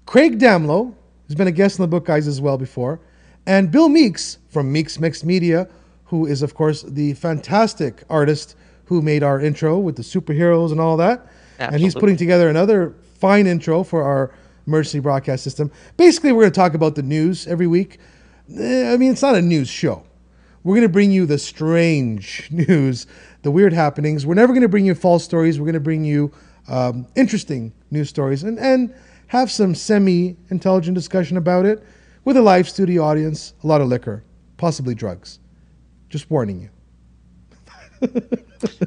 Craig 0.06 0.38
Damlow, 0.38 0.94
who's 1.26 1.34
been 1.34 1.48
a 1.48 1.52
guest 1.52 1.78
on 1.78 1.84
the 1.84 1.88
Book 1.88 2.06
Guys 2.06 2.26
as 2.26 2.40
well 2.40 2.56
before, 2.56 3.00
and 3.46 3.70
Bill 3.70 3.88
Meeks 3.88 4.38
from 4.48 4.70
Meeks 4.72 4.98
Mixed 4.98 5.24
Media, 5.24 5.68
who 6.04 6.26
is, 6.26 6.42
of 6.42 6.54
course, 6.54 6.82
the 6.82 7.14
fantastic 7.14 8.02
artist 8.08 8.56
who 8.86 9.02
made 9.02 9.22
our 9.22 9.40
intro 9.40 9.78
with 9.78 9.96
the 9.96 10.02
superheroes 10.02 10.72
and 10.72 10.80
all 10.80 10.96
that. 10.96 11.26
And 11.58 11.80
he's 11.80 11.94
putting 11.94 12.16
together 12.16 12.48
another 12.48 12.94
fine 13.18 13.46
intro 13.46 13.82
for 13.82 14.02
our 14.02 14.32
emergency 14.68 15.00
broadcast 15.00 15.42
system. 15.42 15.72
Basically, 15.96 16.30
we're 16.30 16.42
going 16.42 16.52
to 16.52 16.56
talk 16.56 16.74
about 16.74 16.94
the 16.94 17.02
news 17.02 17.46
every 17.46 17.66
week. 17.66 17.98
Eh, 18.54 18.92
I 18.92 18.96
mean, 18.96 19.10
it's 19.10 19.22
not 19.22 19.34
a 19.34 19.42
news 19.42 19.68
show. 19.68 20.04
We're 20.62 20.74
going 20.74 20.86
to 20.86 20.92
bring 20.92 21.10
you 21.10 21.26
the 21.26 21.38
strange 21.38 22.48
news, 22.52 23.06
the 23.42 23.50
weird 23.50 23.72
happenings. 23.72 24.26
We're 24.26 24.34
never 24.34 24.52
going 24.52 24.62
to 24.62 24.68
bring 24.68 24.84
you 24.84 24.94
false 24.94 25.24
stories. 25.24 25.58
We're 25.58 25.64
going 25.64 25.74
to 25.74 25.80
bring 25.80 26.04
you 26.04 26.30
um, 26.68 27.06
interesting 27.16 27.72
news 27.90 28.10
stories 28.10 28.42
and, 28.44 28.58
and 28.58 28.94
have 29.28 29.50
some 29.50 29.74
semi 29.74 30.36
intelligent 30.50 30.94
discussion 30.94 31.38
about 31.38 31.64
it 31.64 31.82
with 32.24 32.36
a 32.36 32.42
live 32.42 32.68
studio 32.68 33.02
audience, 33.02 33.54
a 33.64 33.66
lot 33.66 33.80
of 33.80 33.88
liquor, 33.88 34.22
possibly 34.58 34.94
drugs. 34.94 35.38
Just 36.10 36.30
warning 36.30 36.60
you. 36.60 38.08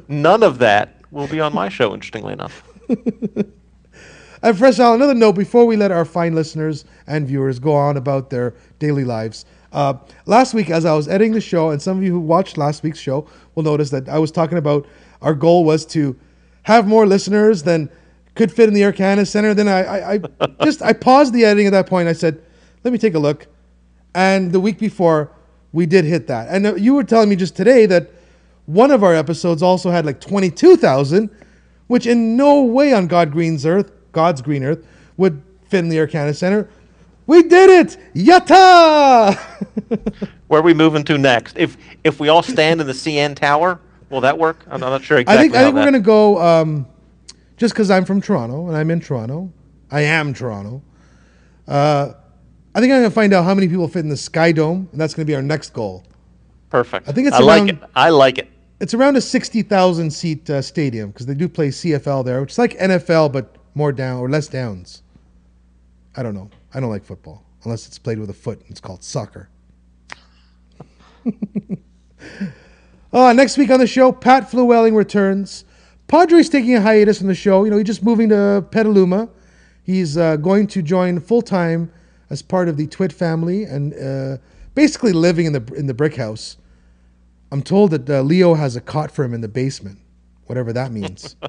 None 0.08 0.44
of 0.44 0.60
that 0.60 0.96
will 1.10 1.28
be 1.28 1.40
on 1.40 1.54
my 1.54 1.70
show. 1.70 1.94
Interestingly 1.94 2.34
enough. 2.34 2.68
And 4.44 4.58
first 4.58 4.80
of 4.80 4.86
all, 4.86 4.96
another 4.96 5.14
note 5.14 5.34
before 5.34 5.66
we 5.66 5.78
let 5.78 5.92
our 5.92 6.06
fine 6.06 6.34
listeners 6.34 6.86
and 7.06 7.28
viewers 7.28 7.60
go 7.60 7.74
on 7.76 7.98
about 7.98 8.30
their 8.30 8.56
daily 8.80 9.04
lives. 9.04 9.46
Uh, 9.72 9.94
last 10.26 10.54
week, 10.54 10.70
as 10.70 10.84
I 10.84 10.94
was 10.94 11.08
editing 11.08 11.32
the 11.34 11.42
show, 11.42 11.70
and 11.70 11.82
some 11.82 11.98
of 11.98 12.04
you 12.04 12.12
who 12.12 12.20
watched 12.20 12.58
last 12.58 12.84
week's 12.84 13.00
show 13.00 13.28
will 13.56 13.64
notice 13.64 13.90
that 13.92 14.10
I 14.10 14.20
was 14.20 14.32
talking 14.32 14.58
about 14.58 14.86
our 15.22 15.34
goal 15.34 15.64
was 15.64 15.86
to 15.88 16.18
have 16.64 16.88
more 16.88 17.06
listeners 17.06 17.64
than 17.64 17.90
could 18.36 18.52
fit 18.52 18.68
in 18.68 18.74
the 18.74 18.84
Air 18.84 18.92
Canada 18.92 19.26
Center. 19.26 19.54
Then 19.54 19.68
I, 19.68 20.16
I, 20.16 20.20
I 20.40 20.48
just 20.64 20.82
I 20.82 20.94
paused 20.94 21.34
the 21.34 21.46
editing 21.46 21.68
at 21.68 21.72
that 21.72 21.88
point. 21.88 22.08
I 22.08 22.14
said, 22.14 22.42
"Let 22.84 22.92
me 22.92 22.98
take 22.98 23.14
a 23.14 23.20
look." 23.20 23.48
And 24.14 24.52
the 24.52 24.60
week 24.60 24.78
before, 24.78 25.32
we 25.72 25.86
did 25.86 26.04
hit 26.04 26.28
that. 26.28 26.48
And 26.50 26.68
uh, 26.68 26.76
you 26.76 26.94
were 26.94 27.04
telling 27.04 27.30
me 27.30 27.36
just 27.36 27.56
today 27.56 27.86
that 27.86 28.10
one 28.66 28.92
of 28.92 29.04
our 29.04 29.16
episodes 29.16 29.62
also 29.64 29.90
had 29.90 30.06
like 30.06 30.20
twenty-two 30.20 30.78
thousand, 30.78 31.30
which 31.88 32.06
in 32.06 32.36
no 32.36 32.64
way 32.64 32.94
on 32.94 33.08
God 33.08 33.32
Green's 33.32 33.66
Earth, 33.66 33.92
God's 34.12 34.42
green 34.42 34.64
Earth, 34.64 34.86
would 35.18 35.42
fit 35.68 35.80
in 35.80 35.90
the 35.90 35.98
Air 35.98 36.08
Canada 36.08 36.34
Center. 36.34 36.70
We 37.28 37.44
did 37.44 37.70
it! 37.70 37.98
Yatta! 38.16 39.38
Where 40.48 40.60
are 40.60 40.64
we 40.64 40.74
moving 40.74 41.04
to 41.06 41.18
next? 41.18 41.58
If 41.58 41.78
if 42.04 42.20
we 42.20 42.28
all 42.30 42.44
stand 42.44 42.82
in 42.82 42.88
the 42.88 42.94
CN 42.94 43.36
Tower, 43.36 43.80
will 44.10 44.22
that 44.22 44.38
work? 44.38 44.66
I'm, 44.68 44.84
I'm 44.84 44.90
not 44.90 45.04
sure 45.04 45.18
I 45.18 45.22
exactly. 45.22 45.44
think 45.50 45.56
I 45.56 45.64
think 45.64 45.76
we're 45.76 45.86
gonna 45.86 46.00
go 46.00 46.42
um, 46.42 46.88
just 47.58 47.74
because 47.74 47.90
I'm 47.90 48.06
from 48.06 48.22
Toronto 48.22 48.68
and 48.68 48.76
I'm 48.76 48.92
in 48.92 49.00
Toronto. 49.00 49.52
I 49.92 50.02
am 50.02 50.34
Toronto. 50.34 50.82
Uh, 51.68 52.14
I 52.74 52.80
think 52.80 52.92
I'm 52.92 53.00
gonna 53.00 53.12
find 53.12 53.34
out 53.34 53.44
how 53.46 53.54
many 53.54 53.68
people 53.68 53.88
fit 53.88 54.00
in 54.00 54.10
the 54.10 54.18
Sky 54.18 54.52
Dome, 54.52 54.90
and 54.92 55.00
that's 55.00 55.14
gonna 55.14 55.26
be 55.26 55.36
our 55.36 55.42
next 55.42 55.72
goal. 55.74 56.04
Perfect. 56.70 57.08
I 57.08 57.12
think 57.12 57.28
it's 57.28 57.38
I 57.38 57.42
like 57.42 57.60
around- 57.60 57.70
it. 57.70 57.80
I 57.96 58.10
like 58.10 58.38
it. 58.40 58.50
It's 58.82 58.94
around 58.94 59.16
a 59.16 59.22
sixty 59.22 59.62
thousand 59.62 60.12
seat 60.12 60.50
uh, 60.50 60.62
stadium 60.62 61.12
because 61.12 61.28
they 61.28 61.36
do 61.36 61.48
play 61.48 61.70
CFL 61.70 62.26
there, 62.26 62.42
which 62.42 62.52
is 62.52 62.58
like 62.58 62.78
NFL 62.80 63.32
but 63.32 63.56
more 63.74 63.92
down 63.92 64.20
or 64.20 64.30
less 64.30 64.48
downs. 64.48 65.04
I 66.16 66.24
don't 66.24 66.36
know. 66.36 66.50
I 66.74 66.80
don't 66.80 66.90
like 66.90 67.06
football 67.06 67.44
unless 67.64 67.88
it's 67.88 68.00
played 68.00 68.20
with 68.20 68.30
a 68.30 68.34
foot. 68.34 68.62
It's 68.68 68.80
called 68.80 69.04
soccer. 69.04 69.50
uh, 73.14 73.34
next 73.34 73.58
week 73.58 73.70
on 73.70 73.80
the 73.80 73.88
show, 73.88 74.12
Pat 74.12 74.50
Flewelling 74.50 74.96
returns. 74.96 75.66
Padre's 76.08 76.50
taking 76.50 76.76
a 76.76 76.82
hiatus 76.82 77.20
from 77.20 77.28
the 77.28 77.36
show. 77.36 77.64
You 77.64 77.72
know, 77.72 77.78
he's 77.78 77.86
just 77.86 78.04
moving 78.04 78.30
to 78.30 78.66
Petaluma. 78.72 79.30
He's 79.84 80.18
uh, 80.18 80.36
going 80.38 80.68
to 80.68 80.82
join 80.82 81.20
full 81.20 81.42
time 81.42 81.92
as 82.30 82.42
part 82.42 82.68
of 82.68 82.78
the 82.78 82.88
Twit 82.88 83.14
family 83.14 83.64
and 83.64 83.94
uh, 83.94 84.38
basically 84.76 85.14
living 85.14 85.46
in 85.46 85.54
the 85.54 85.64
in 85.76 85.88
the 85.88 85.94
brick 85.94 86.16
house. 86.16 86.58
I'm 87.52 87.62
told 87.62 87.92
that 87.92 88.10
uh, 88.10 88.22
Leo 88.22 88.54
has 88.54 88.76
a 88.76 88.82
cot 88.82 89.12
for 89.12 89.24
him 89.26 89.34
in 89.34 89.42
the 89.42 89.48
basement, 89.48 90.00
whatever 90.46 90.72
that 90.74 90.92
means. 90.92 91.36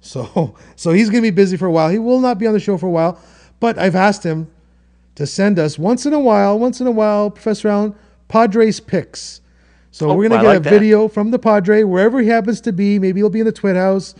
so, 0.00 0.54
so 0.76 0.92
he's 0.92 1.10
going 1.10 1.22
to 1.22 1.30
be 1.30 1.34
busy 1.34 1.56
for 1.56 1.66
a 1.66 1.70
while. 1.72 1.88
He 1.90 1.98
will 1.98 2.20
not 2.20 2.38
be 2.38 2.46
on 2.46 2.52
the 2.52 2.60
show 2.60 2.76
for 2.78 2.86
a 2.86 2.90
while, 2.90 3.20
but 3.60 3.78
I've 3.78 3.96
asked 3.96 4.24
him 4.24 4.50
to 5.16 5.26
send 5.26 5.58
us 5.58 5.78
once 5.78 6.06
in 6.06 6.12
a 6.12 6.20
while, 6.20 6.58
once 6.58 6.80
in 6.80 6.86
a 6.86 6.90
while, 6.92 7.30
Professor 7.30 7.68
Allen, 7.68 7.94
Padres 8.28 8.78
picks. 8.80 9.40
So 9.90 10.10
Oh, 10.10 10.14
we're 10.14 10.28
going 10.28 10.40
to 10.40 10.44
get 10.46 10.48
like 10.48 10.56
a 10.58 10.62
that. 10.62 10.70
video 10.70 11.08
from 11.08 11.30
the 11.30 11.38
Padre 11.38 11.82
wherever 11.82 12.20
he 12.20 12.28
happens 12.28 12.60
to 12.62 12.72
be. 12.72 12.98
Maybe 12.98 13.20
he'll 13.20 13.30
be 13.30 13.40
in 13.40 13.46
the 13.46 13.52
Twit 13.52 13.74
house. 13.74 14.14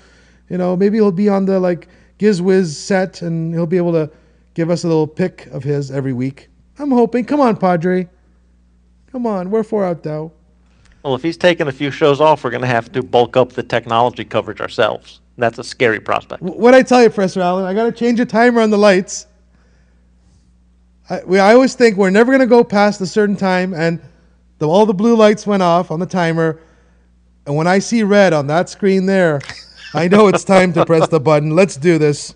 You 0.48 0.58
know, 0.58 0.76
maybe 0.76 0.96
he'll 0.96 1.12
be 1.12 1.28
on 1.28 1.44
the 1.44 1.60
like 1.60 1.88
GizWiz 2.18 2.66
set, 2.74 3.22
and 3.22 3.52
he'll 3.54 3.66
be 3.66 3.76
able 3.76 3.92
to 3.92 4.10
give 4.54 4.70
us 4.70 4.82
a 4.82 4.88
little 4.88 5.06
pick 5.06 5.46
of 5.48 5.62
his 5.62 5.90
every 5.90 6.12
week. 6.12 6.48
I'm 6.78 6.90
hoping. 6.90 7.24
Come 7.26 7.40
on, 7.40 7.56
Padre. 7.56 8.08
Come 9.12 9.26
on. 9.26 9.50
Wherefore 9.50 9.84
art 9.84 10.02
thou? 10.02 10.32
Well, 11.04 11.14
if 11.14 11.22
he's 11.22 11.36
taking 11.36 11.68
a 11.68 11.72
few 11.72 11.90
shows 11.90 12.20
off, 12.20 12.42
we're 12.42 12.50
going 12.50 12.62
to 12.62 12.66
have 12.66 12.90
to 12.92 13.02
bulk 13.02 13.36
up 13.36 13.52
the 13.52 13.62
technology 13.62 14.24
coverage 14.24 14.60
ourselves. 14.60 15.20
That's 15.38 15.58
a 15.58 15.64
scary 15.64 16.00
prospect. 16.00 16.42
What 16.42 16.74
I 16.74 16.82
tell 16.82 17.00
you, 17.00 17.08
Professor 17.08 17.40
Allen, 17.40 17.64
I 17.64 17.72
got 17.72 17.84
to 17.84 17.92
change 17.92 18.18
the 18.18 18.26
timer 18.26 18.60
on 18.60 18.70
the 18.70 18.76
lights. 18.76 19.28
I, 21.08 21.22
we, 21.24 21.38
I 21.38 21.54
always 21.54 21.74
think 21.74 21.96
we're 21.96 22.10
never 22.10 22.32
going 22.32 22.40
to 22.40 22.46
go 22.46 22.64
past 22.64 23.00
a 23.00 23.06
certain 23.06 23.36
time, 23.36 23.72
and 23.72 24.00
the, 24.58 24.68
all 24.68 24.84
the 24.84 24.92
blue 24.92 25.16
lights 25.16 25.46
went 25.46 25.62
off 25.62 25.92
on 25.92 26.00
the 26.00 26.06
timer. 26.06 26.60
And 27.46 27.54
when 27.54 27.68
I 27.68 27.78
see 27.78 28.02
red 28.02 28.32
on 28.32 28.48
that 28.48 28.68
screen 28.68 29.06
there, 29.06 29.40
I 29.94 30.08
know 30.08 30.26
it's 30.26 30.42
time 30.42 30.72
to 30.72 30.84
press 30.84 31.08
the 31.08 31.20
button. 31.20 31.54
Let's 31.54 31.76
do 31.76 31.98
this. 31.98 32.34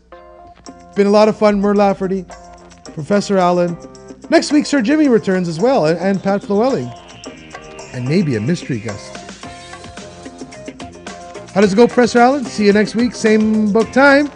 Been 0.94 1.08
a 1.08 1.10
lot 1.10 1.28
of 1.28 1.36
fun, 1.36 1.60
Mur 1.60 1.74
Lafferty, 1.74 2.24
Professor 2.94 3.36
Allen. 3.36 3.76
Next 4.30 4.52
week, 4.52 4.64
Sir 4.64 4.80
Jimmy 4.80 5.08
returns 5.08 5.48
as 5.48 5.58
well, 5.58 5.86
and, 5.86 5.98
and 5.98 6.22
Pat 6.22 6.42
Flewelling, 6.42 6.86
and 7.92 8.08
maybe 8.08 8.36
a 8.36 8.40
mystery 8.40 8.78
guest. 8.78 9.21
How 11.54 11.60
does 11.60 11.72
it 11.72 11.76
go, 11.76 11.86
Professor 11.86 12.18
Allen? 12.20 12.44
See 12.46 12.64
you 12.66 12.72
next 12.72 12.94
week, 12.94 13.14
same 13.14 13.70
book 13.72 13.92
time, 13.92 14.30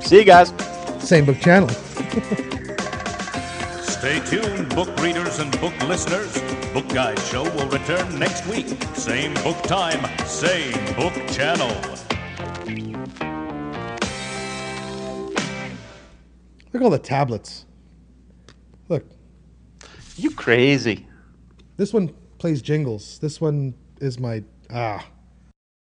See 0.00 0.16
you 0.18 0.24
guys. 0.24 0.52
same 0.98 1.24
book 1.24 1.38
channel. 1.38 1.68
Stay 3.82 4.20
tuned, 4.26 4.68
book 4.74 4.88
readers 5.00 5.38
and 5.38 5.50
book 5.60 5.72
listeners. 5.88 6.32
Book 6.72 6.88
Guys 6.88 7.18
Show 7.28 7.44
will 7.54 7.68
return 7.68 8.18
next 8.18 8.46
week. 8.46 8.66
Same 8.94 9.32
book 9.42 9.60
time, 9.62 10.04
same 10.26 10.72
book 10.96 11.14
channel. 11.30 11.68
Look 16.72 16.74
at 16.74 16.82
all 16.82 16.90
the 16.90 16.98
tablets. 16.98 17.64
Look, 18.88 19.04
You 20.16 20.30
crazy. 20.32 21.06
this 21.76 21.92
one 21.92 22.10
plays 22.38 22.60
jingles. 22.60 23.18
This 23.20 23.40
one 23.40 23.74
is 24.00 24.18
my 24.18 24.42
ah. 24.70 25.06